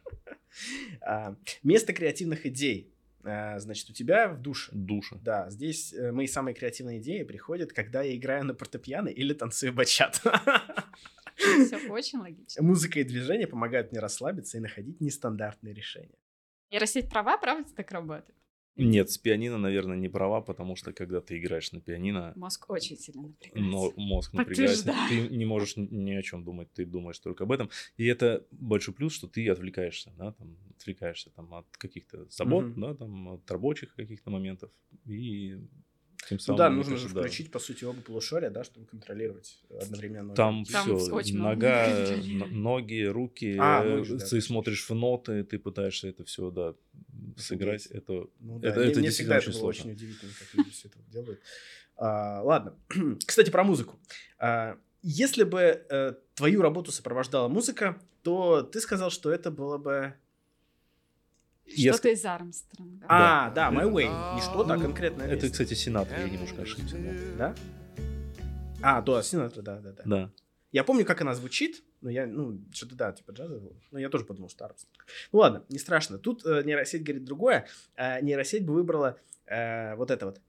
А, 1.02 1.36
Место 1.62 1.93
креативных 1.93 2.48
идей. 2.48 2.96
А, 3.24 3.60
Значит, 3.60 3.91
у 3.91 3.93
тебя 3.93 4.30
в 4.30 4.41
душе. 4.41 4.72
Душа. 4.74 5.18
Да, 5.22 5.52
здесь 5.52 5.93
э, 5.93 6.12
мои 6.12 6.26
самые 6.26 6.56
креативные 6.56 7.00
идеи 7.00 7.22
приходят, 7.22 7.74
когда 7.74 8.02
я 8.02 8.16
играю 8.16 8.43
на 8.46 8.56
фортепиано 8.56 9.10
или 9.10 9.34
танцую 9.34 9.72
бачат. 9.72 10.24
Все 11.66 11.78
очень 11.91 12.20
логично. 12.20 12.64
Музыка 12.64 13.00
и 13.00 13.04
движение 13.04 13.48
помогают 13.48 13.91
мне 13.91 14.00
расслабиться 14.00 14.58
и 14.58 14.62
находить 14.62 15.00
нестандартные 15.02 15.74
решения. 15.74 16.18
Нейросеть 16.72 17.10
права, 17.10 17.38
правда 17.38 17.70
так 17.76 17.91
работает? 17.91 18.36
Нет, 18.78 19.10
с 19.10 19.18
пианино, 19.18 19.58
наверное, 19.58 19.96
не 19.96 20.10
права, 20.10 20.41
потому 20.41 20.76
что 20.76 20.91
когда 20.91 21.22
ты 21.22 21.38
играешь 21.39 21.72
на 21.72 21.80
пианино, 21.80 22.34
Мозг 22.36 22.70
очень 22.70 22.98
сильно 22.98 23.22
напрягается. 23.30 23.62
но 23.72 23.93
мозг 23.96 24.34
напрягается, 24.34 24.84
Подтверждаю. 24.88 25.30
ты 25.30 25.36
не 25.38 25.46
можешь 25.46 25.78
ни- 25.78 26.12
о 26.12 26.22
чем 26.22 26.43
думать, 26.43 26.68
ты 26.74 26.86
думаешь 26.86 27.20
только 27.20 27.46
об 27.46 27.54
этом. 27.54 27.70
И 27.96 28.06
это 28.06 28.46
большой 28.52 28.93
плюс, 28.93 29.14
что 29.14 29.30
ты 29.30 29.48
отвлекаешься, 29.50 30.12
да, 30.18 30.34
там, 30.34 30.58
отвлекаешься 30.78 31.30
там, 31.30 31.54
от 31.54 31.66
каких-то 31.78 32.26
забот, 32.30 32.66
Мгм. 32.66 32.82
да, 32.82 32.96
там, 32.96 33.28
от 33.30 33.50
рабочих 33.50 33.96
каких-то 33.96 34.30
моментов. 34.30 34.72
И 35.06 35.58
тем 36.28 36.38
Ну 36.38 36.39
самым... 36.39 36.57
да, 36.57 36.69
мне 36.69 36.78
нужно 36.78 36.97
же 36.97 37.13
да, 37.13 37.21
включить, 37.21 37.51
по 37.51 37.59
сути, 37.59 37.84
оба 37.86 38.01
полушария, 38.01 38.49
да, 38.49 38.63
чтобы 38.63 38.86
контролировать 38.86 39.59
одновременно. 39.82 40.34
Там, 40.36 40.65
Там 40.65 40.84
все, 40.97 41.13
очень 41.13 41.36
много 41.38 41.55
нога, 41.67 41.88
н- 42.15 42.47
ноги, 42.61 43.03
руки, 43.03 43.57
А, 43.59 43.84
ну, 43.84 43.97
да, 44.05 44.13
ты 44.17 44.17
точно. 44.19 44.41
смотришь 44.41 44.89
в 44.89 44.93
ноты, 44.95 45.43
ты 45.43 45.59
пытаешься 45.59 46.07
это 46.07 46.23
все, 46.23 46.49
да, 46.51 46.73
сыграть. 47.38 47.86
Это 47.88 48.28
Ну 48.39 48.59
да, 48.59 48.69
Это- 48.69 48.80
мне, 48.80 48.89
это 48.89 48.99
мне 48.99 49.07
действительно 49.07 49.11
всегда 49.11 49.38
это 49.38 49.45
было 49.51 49.59
сложно. 49.59 49.82
очень 49.82 49.91
удивительно, 49.91 50.32
как 50.38 50.53
люди 50.53 50.71
все 50.71 50.88
это 50.88 50.97
делают. 51.11 51.39
А, 51.97 52.41
ладно. 52.43 52.78
Кстати, 53.26 53.49
про 53.49 53.63
музыку. 53.63 53.99
А, 54.38 54.78
если 55.01 55.43
бы 55.43 55.59
э, 55.89 56.13
твою 56.34 56.61
работу 56.61 56.91
сопровождала 56.91 57.47
музыка, 57.47 58.01
то 58.23 58.61
ты 58.63 58.80
сказал, 58.80 59.11
что 59.11 59.32
это 59.32 59.51
было 59.51 59.78
бы... 59.78 60.15
Я 61.68 61.93
Что-то 61.93 62.09
из 62.09 62.26
Армстронга. 62.26 63.05
А, 63.09 63.49
да, 63.51 63.72
My 63.72 63.91
Way. 63.91 64.36
Не 64.36 64.41
что-то, 64.41 64.74
а 64.74 64.80
конкретно. 64.80 65.24
Это, 65.24 65.49
кстати, 65.49 65.74
Синатра, 65.74 66.20
я 66.20 66.30
немножко 66.30 66.61
ошибся. 66.61 66.97
Да. 67.38 67.55
Да? 67.55 67.55
А, 68.82 69.01
да, 69.01 69.24
Синатра, 69.24 69.61
да, 69.61 69.80
да, 69.80 69.91
да. 69.91 70.03
Да. 70.05 70.32
Я 70.72 70.84
помню, 70.84 71.05
как 71.05 71.22
она 71.22 71.34
звучит, 71.34 71.84
но 72.01 72.09
я, 72.09 72.28
ну, 72.28 72.59
что-то, 72.72 72.95
да, 72.95 73.11
типа 73.13 73.32
джазового. 73.32 73.74
Но 73.91 73.99
я 73.99 74.09
тоже 74.09 74.26
подумал, 74.26 74.49
что 74.49 74.66
Армстронг. 74.66 75.05
Ну 75.32 75.39
ладно, 75.39 75.63
не 75.70 75.80
страшно. 75.80 76.18
Тут 76.20 76.45
э, 76.45 76.61
нейросеть 76.63 77.03
говорит 77.03 77.24
другое. 77.24 77.66
Э, 77.95 78.22
нейросеть 78.22 78.66
бы 78.66 78.74
выбрала 78.74 79.18
э, 79.45 79.95
вот 79.95 80.11
это 80.11 80.26
вот. 80.28 80.41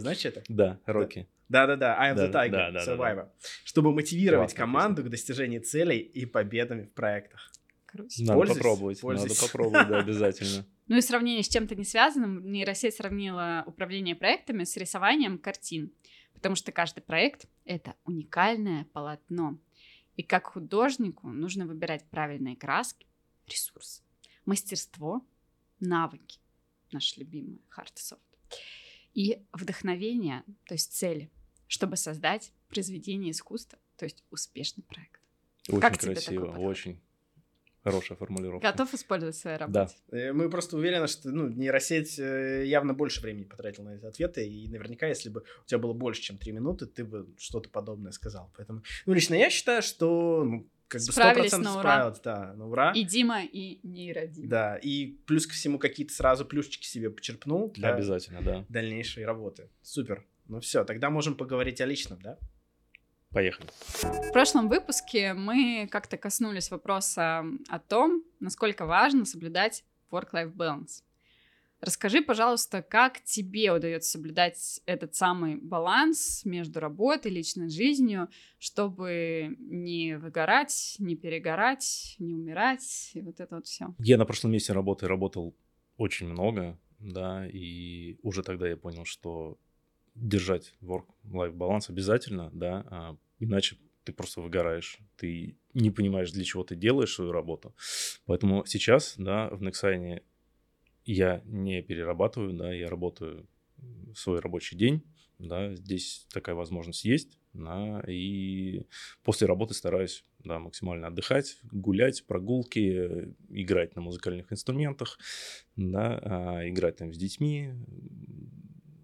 Знаешь, 0.00 0.18
что 0.18 0.28
это? 0.28 0.42
Да, 0.48 0.80
Рокки. 0.86 1.28
Да-да-да, 1.48 1.96
I 1.98 2.12
am 2.12 2.16
the 2.16 2.28
Да, 2.28 2.46
Tiger, 2.46 2.50
да, 2.50 2.70
да, 2.70 2.84
да, 2.84 2.94
Survivor. 2.94 3.28
Чтобы 3.64 3.92
мотивировать 3.92 4.50
Классная 4.50 4.66
команду 4.66 5.04
к 5.04 5.08
достижению 5.08 5.62
целей 5.62 5.98
и 5.98 6.24
победами 6.26 6.84
в 6.84 6.92
проектах. 6.92 7.50
Круто. 7.86 8.10
Надо 8.20 8.32
Пользуйся, 8.34 8.60
попробовать, 8.60 9.00
пользуйся. 9.00 9.34
надо 9.34 9.46
попробовать, 9.46 9.88
да, 9.88 9.98
обязательно. 10.00 10.66
Ну 10.88 10.96
и 10.96 11.00
сравнение 11.00 11.42
с 11.42 11.48
чем-то 11.48 11.74
не 11.76 11.84
связанным, 11.84 12.50
нейросеть 12.50 12.96
сравнила 12.96 13.62
управление 13.66 14.14
проектами 14.16 14.64
с 14.64 14.76
рисованием 14.76 15.38
картин, 15.38 15.92
потому 16.34 16.56
что 16.56 16.72
каждый 16.72 17.00
проект— 17.02 17.46
это 17.64 17.94
уникальное 18.04 18.86
полотно. 18.92 19.58
И 20.16 20.22
как 20.22 20.46
художнику 20.48 21.28
нужно 21.28 21.66
выбирать 21.66 22.04
правильные 22.10 22.56
краски, 22.56 23.06
ресурсы, 23.46 24.02
мастерство, 24.44 25.24
навыки, 25.80 26.38
наши 26.92 27.20
любимые 27.20 27.58
hard 27.76 27.94
soft, 27.96 28.20
и 29.14 29.38
вдохновение, 29.52 30.42
то 30.66 30.74
есть 30.74 30.92
цели, 30.92 31.30
чтобы 31.68 31.96
создать 31.96 32.52
произведение 32.68 33.30
искусства, 33.30 33.78
то 33.96 34.04
есть 34.04 34.24
успешный 34.30 34.82
проект. 34.84 35.20
Очень 35.68 35.80
Как 35.80 35.98
тебе 35.98 36.14
такой 36.14 36.36
красиво, 36.36 36.58
очень 36.58 37.00
хорошая 37.82 38.16
формулировка. 38.18 38.70
Готов 38.70 38.92
использовать 38.94 39.36
в 39.36 39.38
своей 39.38 39.58
Да. 39.58 39.66
работе? 39.66 39.94
Э, 40.10 40.32
Мы 40.32 40.50
просто 40.50 40.76
уверены, 40.76 41.06
что 41.06 41.30
ну, 41.30 41.48
нейросеть 41.48 42.18
э, 42.18 42.64
явно 42.66 42.92
больше 42.94 43.20
времени 43.20 43.44
потратила 43.44 43.84
на 43.84 43.94
эти 43.96 44.04
ответы, 44.06 44.46
и 44.46 44.68
наверняка, 44.68 45.06
если 45.06 45.28
бы 45.30 45.44
у 45.62 45.66
тебя 45.66 45.78
было 45.78 45.92
больше, 45.92 46.22
чем 46.22 46.36
3 46.38 46.52
минуты, 46.52 46.86
ты 46.86 47.04
бы 47.04 47.28
что-то 47.38 47.68
подобное 47.70 48.12
сказал. 48.12 48.50
Поэтому, 48.56 48.82
ну, 49.06 49.12
лично 49.14 49.34
я 49.34 49.48
считаю, 49.50 49.82
что 49.82 50.44
ну, 50.44 50.66
как 50.88 51.00
бы 51.00 51.12
Справились 51.12 51.52
100% 51.52 51.58
на 51.58 51.72
ура. 51.72 51.80
справилась, 51.80 52.20
да, 52.20 52.52
на 52.54 52.68
ура. 52.68 52.92
И 52.92 53.04
Дима, 53.04 53.42
и 53.44 53.80
нейродима. 53.82 54.48
Да, 54.48 54.76
и 54.76 55.06
плюс 55.26 55.46
ко 55.46 55.54
всему 55.54 55.78
какие-то 55.78 56.12
сразу 56.12 56.44
плюшечки 56.44 56.86
себе 56.86 57.10
почерпнул 57.10 57.70
для 57.72 57.94
Обязательно, 57.94 58.42
да. 58.42 58.64
дальнейшей 58.68 59.24
работы. 59.24 59.68
Супер. 59.82 60.24
Ну 60.46 60.60
все, 60.60 60.84
тогда 60.84 61.10
можем 61.10 61.36
поговорить 61.36 61.80
о 61.80 61.86
личном, 61.86 62.20
да? 62.20 62.38
Поехали. 63.30 63.68
В 64.00 64.32
прошлом 64.32 64.68
выпуске 64.68 65.34
мы 65.34 65.88
как-то 65.90 66.16
коснулись 66.16 66.70
вопроса 66.70 67.44
о 67.68 67.78
том, 67.80 68.22
насколько 68.38 68.86
важно 68.86 69.24
соблюдать 69.24 69.84
work-life 70.12 70.52
balance. 70.54 71.02
Расскажи, 71.84 72.22
пожалуйста, 72.22 72.80
как 72.80 73.22
тебе 73.24 73.70
удается 73.70 74.12
соблюдать 74.12 74.80
этот 74.86 75.14
самый 75.14 75.56
баланс 75.56 76.42
между 76.46 76.80
работой 76.80 77.30
и 77.30 77.34
личной 77.34 77.68
жизнью, 77.68 78.28
чтобы 78.58 79.54
не 79.58 80.16
выгорать, 80.16 80.96
не 80.98 81.14
перегорать, 81.14 82.16
не 82.18 82.34
умирать, 82.34 83.10
и 83.12 83.20
вот 83.20 83.38
это 83.38 83.56
вот 83.56 83.66
все. 83.66 83.94
Я 83.98 84.16
на 84.16 84.24
прошлом 84.24 84.52
месте 84.52 84.72
работы 84.72 85.06
работал 85.06 85.54
очень 85.98 86.26
много, 86.26 86.78
да, 87.00 87.46
и 87.46 88.16
уже 88.22 88.42
тогда 88.42 88.66
я 88.66 88.78
понял, 88.78 89.04
что 89.04 89.58
держать 90.14 90.72
work-life 90.80 91.52
баланс 91.52 91.90
обязательно, 91.90 92.48
да, 92.54 92.86
а 92.90 93.16
иначе 93.40 93.76
ты 94.04 94.14
просто 94.14 94.40
выгораешь, 94.40 95.00
ты 95.18 95.58
не 95.74 95.90
понимаешь, 95.90 96.32
для 96.32 96.44
чего 96.44 96.64
ты 96.64 96.76
делаешь 96.76 97.12
свою 97.12 97.32
работу. 97.32 97.74
Поэтому 98.24 98.64
сейчас, 98.64 99.16
да, 99.18 99.50
в 99.50 99.62
Nexign 99.62 100.22
я 101.04 101.42
не 101.44 101.82
перерабатываю, 101.82 102.54
да, 102.54 102.72
я 102.72 102.88
работаю 102.88 103.46
свой 104.14 104.40
рабочий 104.40 104.76
день, 104.76 105.02
да, 105.38 105.74
здесь 105.74 106.26
такая 106.32 106.54
возможность 106.54 107.04
есть, 107.04 107.38
да, 107.52 108.02
и 108.06 108.86
после 109.22 109.46
работы 109.46 109.74
стараюсь, 109.74 110.24
да, 110.40 110.58
максимально 110.58 111.08
отдыхать, 111.08 111.58
гулять, 111.70 112.24
прогулки, 112.26 113.34
играть 113.50 113.96
на 113.96 114.02
музыкальных 114.02 114.52
инструментах, 114.52 115.18
да, 115.76 116.18
а, 116.22 116.68
играть 116.68 116.96
там 116.96 117.12
с 117.12 117.16
детьми, 117.16 117.72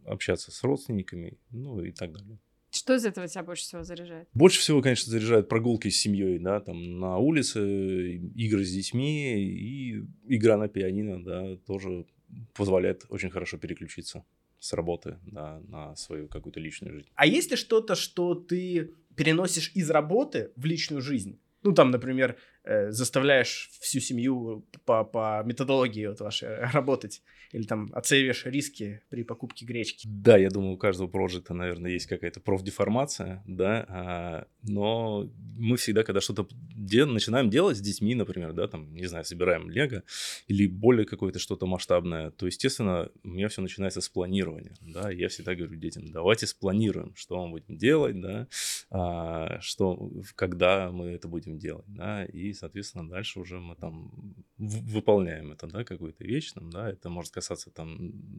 общаться 0.04 0.50
с 0.50 0.62
родственниками, 0.64 1.38
ну 1.50 1.80
и 1.82 1.92
так 1.92 2.12
далее. 2.12 2.38
Что 2.80 2.94
из 2.94 3.04
этого 3.04 3.28
тебя 3.28 3.42
больше 3.42 3.64
всего 3.64 3.82
заряжает? 3.82 4.26
Больше 4.32 4.60
всего, 4.60 4.80
конечно, 4.80 5.10
заряжают 5.12 5.50
прогулки 5.50 5.90
с 5.90 6.00
семьей, 6.00 6.38
да, 6.38 6.60
там 6.60 6.98
на 6.98 7.18
улице, 7.18 8.14
игры 8.34 8.64
с 8.64 8.72
детьми 8.72 9.38
и 9.38 10.02
игра 10.26 10.56
на 10.56 10.66
пианино, 10.66 11.22
да, 11.22 11.56
тоже 11.66 12.06
позволяет 12.54 13.04
очень 13.10 13.28
хорошо 13.28 13.58
переключиться 13.58 14.24
с 14.60 14.72
работы 14.72 15.18
да, 15.26 15.60
на 15.68 15.94
свою 15.94 16.26
какую-то 16.26 16.58
личную 16.58 16.94
жизнь. 16.94 17.08
А 17.16 17.26
есть 17.26 17.50
ли 17.50 17.58
что-то, 17.58 17.94
что 17.94 18.34
ты 18.34 18.94
переносишь 19.14 19.72
из 19.74 19.90
работы 19.90 20.50
в 20.56 20.64
личную 20.64 21.02
жизнь? 21.02 21.38
Ну, 21.62 21.72
там, 21.72 21.90
например, 21.90 22.38
э, 22.64 22.90
заставляешь 22.90 23.70
всю 23.80 24.00
семью 24.00 24.66
по, 24.84 25.04
по 25.04 25.42
методологии 25.44 26.06
вот 26.06 26.20
вашей 26.20 26.60
работать. 26.72 27.22
Или 27.52 27.64
там 27.64 27.90
оцениваешь 27.92 28.46
риски 28.46 29.02
при 29.08 29.24
покупке 29.24 29.64
гречки. 29.64 30.06
Да, 30.08 30.36
я 30.36 30.50
думаю, 30.50 30.74
у 30.74 30.78
каждого 30.78 31.08
проекта, 31.08 31.52
наверное, 31.52 31.90
есть 31.90 32.06
какая-то 32.06 32.40
профдеформация, 32.40 33.42
да, 33.46 33.84
а, 33.88 34.46
но 34.62 35.28
мы 35.56 35.76
всегда, 35.76 36.04
когда 36.04 36.20
что-то 36.20 36.46
де- 36.50 37.04
начинаем 37.04 37.50
делать 37.50 37.76
с 37.76 37.80
детьми, 37.80 38.14
например, 38.14 38.52
да, 38.52 38.68
там, 38.68 38.94
не 38.94 39.06
знаю, 39.06 39.24
собираем 39.24 39.68
лего 39.68 40.04
или 40.46 40.66
более 40.66 41.04
какое-то 41.04 41.38
что-то 41.38 41.66
масштабное, 41.66 42.30
то, 42.30 42.46
естественно, 42.46 43.10
у 43.24 43.28
меня 43.28 43.48
все 43.48 43.62
начинается 43.62 44.00
с 44.00 44.08
планирования, 44.08 44.76
да, 44.80 45.10
я 45.10 45.28
всегда 45.28 45.54
говорю 45.54 45.74
детям, 45.76 46.10
давайте 46.10 46.46
спланируем, 46.46 47.14
что 47.16 47.44
мы 47.44 47.58
будем 47.58 47.76
делать, 47.76 48.20
да, 48.20 48.46
а, 48.90 49.58
что, 49.60 50.10
когда 50.36 50.92
мы 50.92 51.08
это 51.08 51.26
будем 51.26 51.58
делать, 51.58 51.86
да, 51.88 52.24
и, 52.24 52.52
соответственно, 52.60 53.08
дальше 53.08 53.40
уже 53.40 53.58
мы 53.58 53.74
там 53.74 54.34
выполняем 54.58 55.52
это, 55.52 55.66
да, 55.66 55.84
какую-то 55.84 56.24
вещь, 56.24 56.52
там, 56.52 56.70
да, 56.70 56.88
это 56.90 57.08
может 57.08 57.32
касаться 57.32 57.70
там, 57.70 57.98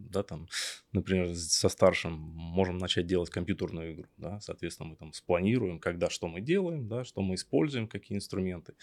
да, 0.09 0.23
там, 0.23 0.47
например, 0.91 1.35
со 1.35 1.69
старшим 1.69 2.13
можем 2.13 2.77
начать 2.77 3.07
делать 3.07 3.29
компьютерную 3.29 3.93
игру, 3.93 4.05
да, 4.17 4.39
соответственно, 4.39 4.89
мы 4.89 4.95
там 4.95 5.13
спланируем, 5.13 5.79
когда 5.79 6.09
что 6.09 6.27
мы 6.27 6.41
делаем, 6.41 6.87
да, 6.87 7.03
что 7.03 7.21
мы 7.21 7.35
используем, 7.35 7.87
какие 7.87 8.17
инструменты 8.17 8.73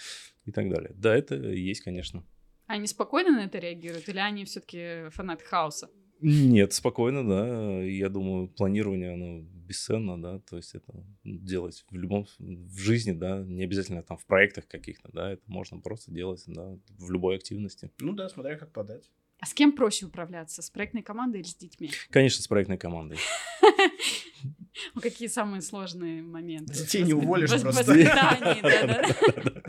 и 0.44 0.52
так 0.52 0.68
далее. 0.68 0.92
Да, 0.94 1.16
это 1.16 1.36
есть, 1.36 1.80
конечно. 1.80 2.24
Они 2.66 2.86
спокойно 2.86 3.30
на 3.30 3.44
это 3.44 3.58
реагируют, 3.58 4.08
или 4.08 4.18
они 4.18 4.44
все-таки 4.44 5.08
фанаты 5.10 5.44
хаоса? 5.44 5.88
Нет, 6.20 6.72
спокойно, 6.72 7.26
да. 7.26 7.82
Я 7.82 8.08
думаю, 8.08 8.48
планирование, 8.48 9.12
оно 9.14 9.40
бесценно, 9.40 10.20
да, 10.20 10.40
то 10.40 10.56
есть 10.56 10.74
это 10.74 11.04
делать 11.24 11.84
в 11.90 11.94
любом, 11.94 12.26
в 12.38 12.78
жизни, 12.78 13.12
да, 13.12 13.44
не 13.44 13.64
обязательно 13.64 14.02
там 14.02 14.16
в 14.16 14.26
проектах 14.26 14.66
каких-то, 14.66 15.10
да, 15.12 15.32
это 15.32 15.42
можно 15.46 15.78
просто 15.78 16.10
делать, 16.10 16.42
да, 16.46 16.78
в 16.98 17.10
любой 17.10 17.36
активности. 17.36 17.90
Ну 18.00 18.12
да, 18.12 18.28
смотря 18.28 18.56
как 18.56 18.72
подать. 18.72 19.10
А 19.40 19.46
с 19.46 19.54
кем 19.54 19.72
проще 19.72 20.06
управляться? 20.06 20.62
С 20.62 20.70
проектной 20.70 21.02
командой 21.02 21.42
или 21.42 21.46
с 21.46 21.54
детьми? 21.54 21.90
Конечно, 22.10 22.42
с 22.42 22.48
проектной 22.48 22.76
командой. 22.76 23.18
Какие 25.00 25.28
самые 25.28 25.62
сложные 25.62 26.22
моменты? 26.22 26.72
Детей 26.74 27.02
не 27.02 27.14
уволишь 27.14 27.50
просто. 27.60 27.92
Это 27.94 29.64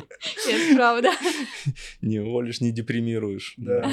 правда. 0.75 1.11
Не 2.01 2.19
уволишь, 2.19 2.61
не 2.61 2.71
депримируешь. 2.71 3.53
Да. 3.57 3.91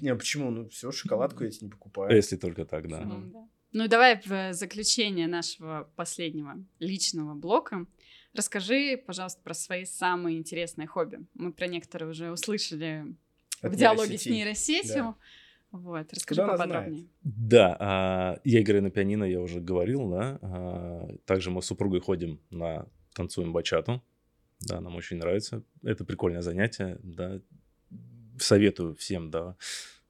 Не, 0.00 0.14
почему? 0.14 0.50
Ну 0.50 0.68
все, 0.68 0.90
шоколадку 0.90 1.44
я 1.44 1.50
тебе 1.50 1.66
не 1.66 1.70
покупаю. 1.70 2.14
Если 2.14 2.36
только 2.36 2.64
так, 2.64 2.88
да. 2.88 3.00
Ну, 3.00 3.30
да. 3.30 3.48
Ну, 3.72 3.84
и 3.84 3.88
давай 3.88 4.20
в 4.24 4.54
заключение 4.54 5.26
нашего 5.26 5.90
последнего 5.94 6.54
личного 6.78 7.34
блока 7.34 7.86
расскажи, 8.34 9.02
пожалуйста, 9.06 9.42
про 9.42 9.54
свои 9.54 9.84
самые 9.84 10.38
интересные 10.38 10.86
хобби. 10.86 11.20
Мы 11.34 11.52
про 11.52 11.66
некоторые 11.66 12.10
уже 12.10 12.30
услышали 12.30 13.14
От 13.60 13.72
в 13.72 13.76
диалоге 13.76 14.16
с 14.16 14.26
нейросетей. 14.26 14.84
нейросетью. 14.84 15.16
Вот, 15.70 16.10
расскажи 16.14 16.40
Куда 16.40 16.54
она 16.54 16.64
поподробнее. 16.64 17.08
Да, 17.22 17.76
а, 17.78 18.40
я 18.44 18.62
играю 18.62 18.82
на 18.82 18.90
пианино, 18.90 19.24
я 19.24 19.40
уже 19.40 19.60
говорил, 19.60 20.08
да. 20.10 20.38
а, 20.40 21.08
Также 21.26 21.50
мы 21.50 21.60
с 21.60 21.66
супругой 21.66 22.00
ходим 22.00 22.40
на 22.48 22.86
танцуем 23.14 23.52
бачату. 23.52 24.02
Да, 24.60 24.80
нам 24.80 24.96
очень 24.96 25.18
нравится. 25.18 25.62
Это 25.82 26.04
прикольное 26.06 26.40
занятие, 26.40 26.98
да. 27.02 27.40
Советую 28.38 28.94
всем, 28.96 29.30
да, 29.30 29.56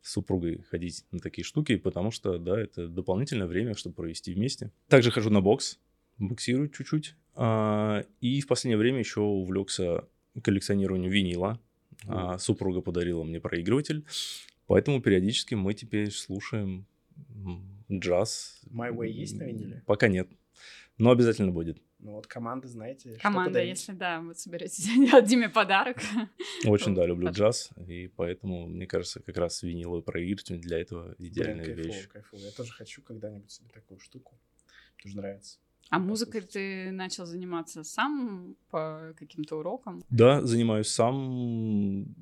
с 0.00 0.12
супругой 0.12 0.62
ходить 0.70 1.04
на 1.10 1.18
такие 1.18 1.44
штуки, 1.44 1.76
потому 1.76 2.10
что, 2.10 2.38
да, 2.38 2.58
это 2.60 2.88
дополнительное 2.88 3.46
время, 3.46 3.74
чтобы 3.74 3.96
провести 3.96 4.32
вместе. 4.32 4.70
Также 4.88 5.10
хожу 5.10 5.30
на 5.30 5.40
бокс, 5.40 5.78
боксирую 6.18 6.68
чуть-чуть. 6.70 7.14
А, 7.34 8.04
И 8.20 8.40
в 8.40 8.46
последнее 8.46 8.78
время 8.78 9.00
еще 9.00 9.20
увлекся 9.20 10.04
коллекционированием 10.42 11.10
винила. 11.10 11.60
А, 12.06 12.38
Супруга 12.38 12.80
подарила 12.80 13.24
мне 13.24 13.40
проигрыватель. 13.40 14.04
Поэтому 14.66 15.00
периодически 15.00 15.54
мы 15.54 15.74
теперь 15.74 16.10
слушаем 16.10 16.86
джаз. 17.90 18.60
My 18.70 18.94
Way 18.94 19.08
есть 19.08 19.36
на 19.36 19.44
виниле? 19.44 19.82
Пока 19.86 20.08
нет. 20.08 20.28
Но 20.98 21.10
обязательно 21.10 21.52
будет. 21.52 21.78
Ну 22.00 22.12
вот 22.12 22.28
команды, 22.28 22.68
знаете, 22.68 23.10
что 23.14 23.20
Команда, 23.20 23.50
подарить? 23.50 23.70
если 23.70 23.92
да, 23.92 24.20
вы 24.20 24.34
соберетесь 24.34 24.84
делать 24.96 25.26
Диме 25.26 25.48
подарок. 25.48 25.98
Очень, 26.64 26.94
да, 26.94 27.04
люблю 27.06 27.30
джаз. 27.32 27.70
И 27.88 28.06
поэтому, 28.08 28.66
мне 28.68 28.86
кажется, 28.86 29.20
как 29.20 29.36
раз 29.36 29.62
виниловый 29.62 30.02
проигрыватель 30.02 30.60
для 30.60 30.78
этого 30.80 31.14
Блин, 31.18 31.32
идеальная 31.32 31.64
кайфово, 31.64 31.84
вещь. 31.86 32.08
кайфово. 32.08 32.40
Я 32.40 32.50
тоже 32.52 32.72
хочу 32.72 33.02
когда-нибудь 33.02 33.50
себе 33.50 33.68
такую 33.74 33.98
штуку. 33.98 34.38
Тоже 35.02 35.16
нравится. 35.16 35.58
А 35.90 35.98
музыкой 35.98 36.42
ты 36.42 36.90
начал 36.92 37.26
заниматься 37.26 37.82
сам 37.82 38.56
по 38.70 39.14
каким-то 39.16 39.56
урокам? 39.56 40.04
Да, 40.10 40.42
занимаюсь 40.42 40.88
сам. 40.88 42.14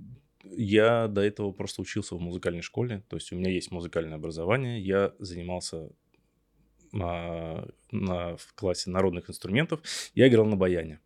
Я 0.45 1.09
до 1.09 1.21
этого 1.23 1.51
просто 1.53 1.83
учился 1.83 2.15
в 2.15 2.21
музыкальной 2.21 2.63
школе, 2.63 3.03
то 3.09 3.17
есть 3.17 3.33
у 3.33 3.37
меня 3.37 3.51
есть 3.51 3.73
музыкальное 3.73 4.17
образование. 4.17 4.81
Я 4.81 5.13
занимался 5.19 5.91
на, 6.93 7.67
на- 7.93 8.37
в 8.37 8.53
классе 8.55 8.91
народных 8.91 9.29
инструментов. 9.31 9.81
Я 10.15 10.29
играл 10.29 10.47
на 10.47 10.57
баяне. 10.57 11.01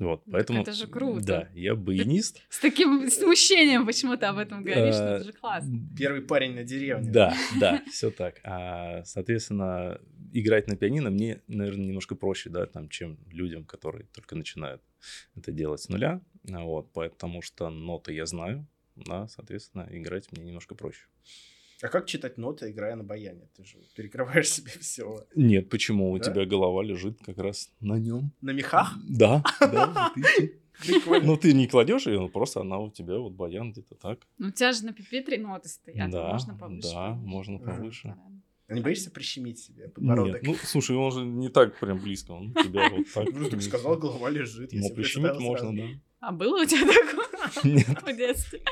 Вот, 0.00 0.22
Ну, 0.26 0.32
так 0.32 0.32
поэтому... 0.32 0.62
это 0.62 0.72
же 0.72 0.88
круто. 0.88 1.24
Да, 1.24 1.48
я 1.54 1.76
баянист. 1.76 2.40
С 2.48 2.58
таким 2.58 3.08
смущением 3.08 3.86
почему 3.86 4.16
ты 4.16 4.26
об 4.26 4.38
этом 4.38 4.64
говоришь, 4.64 4.94
что 4.96 5.04
это 5.16 5.24
же 5.24 5.32
классно. 5.32 5.78
Первый 5.96 6.20
парень 6.22 6.54
на 6.56 6.64
деревне. 6.64 7.12
Да, 7.12 7.32
да, 7.60 7.80
все 7.92 8.10
так. 8.10 8.40
А, 8.42 9.04
соответственно, 9.04 10.00
играть 10.32 10.66
на 10.66 10.76
пианино 10.76 11.10
мне, 11.10 11.42
наверное, 11.46 11.86
немножко 11.86 12.16
проще, 12.16 12.50
да, 12.50 12.66
там, 12.66 12.88
чем 12.88 13.18
людям, 13.30 13.64
которые 13.64 14.06
только 14.06 14.34
начинают 14.34 14.82
это 15.36 15.52
делать 15.52 15.80
с 15.80 15.88
нуля. 15.88 16.20
А, 16.52 16.64
Вот, 16.64 16.92
потому 16.92 17.40
что 17.40 17.70
ноты 17.70 18.14
я 18.14 18.26
знаю, 18.26 18.66
да, 18.96 19.28
соответственно, 19.28 19.86
играть 19.92 20.32
мне 20.32 20.42
немножко 20.44 20.74
проще. 20.74 21.06
А 21.82 21.88
как 21.88 22.06
читать 22.06 22.38
ноты, 22.38 22.70
играя 22.70 22.94
на 22.96 23.04
баяне? 23.04 23.48
Ты 23.56 23.64
же 23.64 23.78
перекрываешь 23.94 24.48
себе 24.50 24.70
все. 24.80 25.26
Нет, 25.34 25.68
почему? 25.68 26.12
У 26.12 26.18
Да? 26.18 26.24
тебя 26.24 26.44
голова 26.46 26.82
лежит 26.82 27.18
как 27.24 27.38
раз 27.38 27.70
на 27.80 27.98
нем. 27.98 28.32
На 28.40 28.50
мехах? 28.50 28.94
Да. 29.08 29.42
Ну, 31.22 31.36
ты 31.36 31.52
не 31.52 31.68
кладешь 31.68 32.06
ее, 32.08 32.28
просто 32.28 32.60
она 32.60 32.78
у 32.78 32.90
тебя, 32.90 33.16
вот 33.18 33.32
баян 33.34 33.70
где-то 33.70 33.94
так. 33.94 34.18
Ну, 34.38 34.48
у 34.48 34.50
тебя 34.50 34.72
же 34.72 34.84
на 34.84 34.92
пипетре 34.92 35.38
ноты 35.38 35.68
стоят, 35.68 36.10
Да, 36.10 36.32
можно 36.32 36.54
повыше. 36.58 36.88
да, 36.92 37.14
можно 37.14 37.58
повыше. 37.60 38.16
Не 38.68 38.80
боишься 38.80 39.10
прищемить 39.12 39.60
себе 39.60 39.88
подбородок? 39.88 40.42
Нет, 40.42 40.44
ну, 40.44 40.56
слушай, 40.66 40.96
он 40.96 41.12
же 41.12 41.24
не 41.24 41.48
так 41.48 41.78
прям 41.78 42.00
близко, 42.00 42.32
он 42.32 42.50
у 42.50 42.62
тебя 42.62 42.90
вот 42.90 43.06
так. 43.14 43.28
Ну, 43.32 43.48
так 43.48 43.62
сказал, 43.62 43.96
голова 43.96 44.28
лежит. 44.30 44.70
Ну, 44.72 44.90
прищемить 44.92 45.38
можно, 45.38 45.74
да. 45.76 45.84
А 46.20 46.32
было 46.32 46.62
у 46.62 46.64
тебя 46.66 46.86
такое 46.86 47.62
Нет. 47.72 48.02
в 48.02 48.16
детстве? 48.16 48.62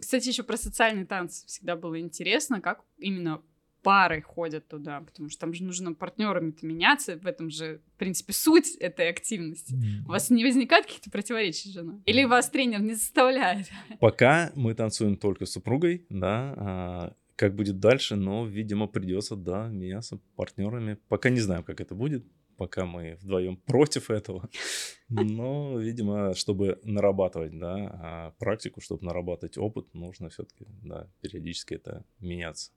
Кстати, 0.00 0.28
еще 0.28 0.42
про 0.42 0.56
социальный 0.56 1.06
танц 1.06 1.44
всегда 1.44 1.76
было 1.76 1.98
интересно, 2.00 2.60
как 2.60 2.84
именно 2.98 3.42
пары 3.86 4.20
ходят 4.20 4.66
туда, 4.66 5.00
потому 5.00 5.28
что 5.28 5.38
там 5.42 5.54
же 5.54 5.62
нужно 5.62 5.94
партнерами-то 5.94 6.66
меняться, 6.66 7.16
в 7.16 7.24
этом 7.24 7.50
же, 7.50 7.80
в 7.94 7.98
принципе, 7.98 8.32
суть 8.32 8.74
этой 8.76 9.08
активности. 9.08 9.76
У 10.04 10.08
вас 10.08 10.28
не 10.28 10.44
возникает 10.44 10.86
каких-то 10.86 11.08
противоречий 11.08 11.68
с 11.68 11.72
женой? 11.72 12.02
Или 12.04 12.24
вас 12.24 12.50
тренер 12.50 12.80
не 12.80 12.94
заставляет? 12.94 13.68
Пока 14.00 14.50
мы 14.56 14.74
танцуем 14.74 15.16
только 15.16 15.46
с 15.46 15.52
супругой, 15.52 16.04
да, 16.10 16.54
а 16.56 17.16
как 17.36 17.54
будет 17.54 17.78
дальше, 17.78 18.16
но, 18.16 18.44
видимо, 18.44 18.88
придется, 18.88 19.36
да, 19.36 19.68
меняться 19.68 20.18
партнерами. 20.34 20.98
Пока 21.08 21.30
не 21.30 21.40
знаю, 21.40 21.62
как 21.62 21.80
это 21.80 21.94
будет, 21.94 22.26
пока 22.56 22.84
мы 22.84 23.16
вдвоем 23.20 23.56
против 23.56 24.10
этого. 24.10 24.48
Но, 25.08 25.78
видимо, 25.78 26.34
чтобы 26.34 26.80
нарабатывать, 26.82 27.58
да, 27.58 27.74
а, 27.76 28.30
практику, 28.38 28.80
чтобы 28.80 29.04
нарабатывать 29.04 29.58
опыт, 29.58 29.92
нужно 29.94 30.28
все-таки, 30.28 30.66
да, 30.82 31.08
периодически 31.20 31.74
это 31.74 32.04
меняться. 32.20 32.72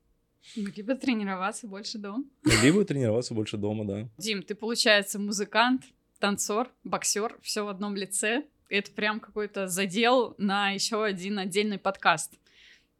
Ну, 0.56 0.70
либо 0.76 0.96
тренироваться 0.96 1.68
больше 1.68 1.98
дома. 1.98 2.24
Либо 2.64 2.86
тренироваться 2.86 3.34
больше 3.34 3.58
дома, 3.58 3.86
да. 3.86 4.10
Дим, 4.18 4.44
ты, 4.44 4.56
получается, 4.56 5.20
музыкант, 5.20 5.84
танцор, 6.20 6.70
боксер, 6.84 7.38
все 7.42 7.66
в 7.66 7.68
одном 7.70 7.96
лице. 7.96 8.46
Это 8.70 8.92
прям 8.92 9.20
какой-то 9.20 9.68
задел 9.68 10.36
на 10.38 10.72
еще 10.72 11.04
один 11.04 11.40
отдельный 11.40 11.80
подкаст. 11.80 12.36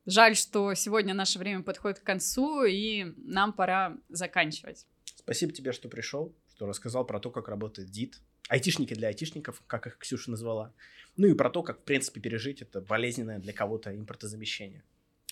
Жаль, 0.06 0.36
что 0.36 0.74
сегодня 0.74 1.14
наше 1.14 1.38
время 1.38 1.62
подходит 1.62 2.00
к 2.00 2.04
концу, 2.04 2.64
и 2.64 3.14
нам 3.18 3.54
пора 3.54 3.98
заканчивать. 4.10 4.88
Спасибо 5.16 5.52
тебе, 5.52 5.72
что 5.72 5.88
пришел, 5.90 6.34
что 6.60 6.66
рассказал 6.66 7.06
про 7.06 7.22
то, 7.22 7.32
как 7.32 7.48
работает 7.48 7.90
ДИТ. 7.90 8.20
Айтишники 8.50 8.94
для 8.94 9.08
айтишников, 9.08 9.64
как 9.66 9.88
их 9.88 9.98
Ксюша 9.98 10.30
назвала. 10.30 10.74
Ну 11.16 11.28
и 11.28 11.34
про 11.34 11.50
то, 11.50 11.64
как, 11.64 11.80
в 11.80 11.84
принципе, 11.84 12.20
пережить 12.20 12.62
это 12.62 12.82
болезненное 12.82 13.40
для 13.40 13.54
кого-то 13.54 13.96
импортозамещение. 13.96 14.84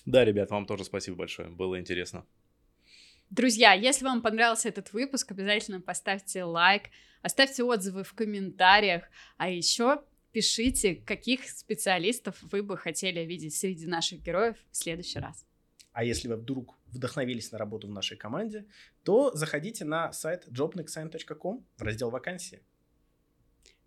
Да, 0.06 0.24
ребят, 0.24 0.50
вам 0.50 0.64
тоже 0.64 0.84
спасибо 0.84 1.18
большое, 1.18 1.50
было 1.50 1.78
интересно. 1.78 2.24
Друзья, 3.28 3.74
если 3.74 4.06
вам 4.06 4.22
понравился 4.22 4.70
этот 4.70 4.94
выпуск, 4.94 5.30
обязательно 5.30 5.82
поставьте 5.82 6.44
лайк, 6.44 6.84
оставьте 7.20 7.62
отзывы 7.62 8.04
в 8.04 8.14
комментариях, 8.14 9.02
а 9.36 9.50
еще 9.50 10.02
пишите, 10.32 10.94
каких 10.94 11.46
специалистов 11.46 12.38
вы 12.40 12.62
бы 12.62 12.78
хотели 12.78 13.20
видеть 13.20 13.54
среди 13.54 13.86
наших 13.86 14.22
героев 14.22 14.56
в 14.70 14.76
следующий 14.78 15.18
раз. 15.18 15.44
А 15.92 16.04
если 16.04 16.26
вы 16.28 16.36
вдруг 16.36 16.77
вдохновились 16.92 17.52
на 17.52 17.58
работу 17.58 17.86
в 17.88 17.90
нашей 17.90 18.16
команде, 18.16 18.66
то 19.04 19.30
заходите 19.34 19.84
на 19.84 20.12
сайт 20.12 20.46
jobnexign.com 20.48 21.64
в 21.76 21.82
раздел 21.82 22.10
«Вакансии». 22.10 22.62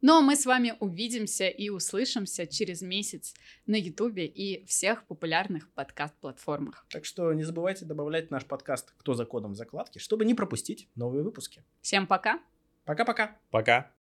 Ну 0.04 0.18
а 0.18 0.22
мы 0.22 0.36
с 0.36 0.48
вами 0.48 0.74
увидимся 0.80 1.48
и 1.48 1.70
услышимся 1.70 2.48
через 2.48 2.82
месяц 2.82 3.36
на 3.68 3.76
Ютубе 3.76 4.26
и 4.26 4.66
всех 4.66 5.06
популярных 5.06 5.72
подкаст-платформах. 5.74 6.88
Так 6.90 7.06
что 7.06 7.32
не 7.34 7.44
забывайте 7.44 7.86
добавлять 7.86 8.32
наш 8.32 8.46
подкаст 8.46 8.94
«Кто 8.98 9.14
за 9.14 9.26
кодом 9.26 9.54
в 9.54 9.56
закладке», 9.56 10.00
чтобы 10.00 10.26
не 10.26 10.34
пропустить 10.34 10.90
новые 10.96 11.24
выпуски. 11.24 11.64
Всем 11.82 12.08
пока! 12.08 12.40
Пока-пока! 12.84 13.38
Пока! 13.52 13.94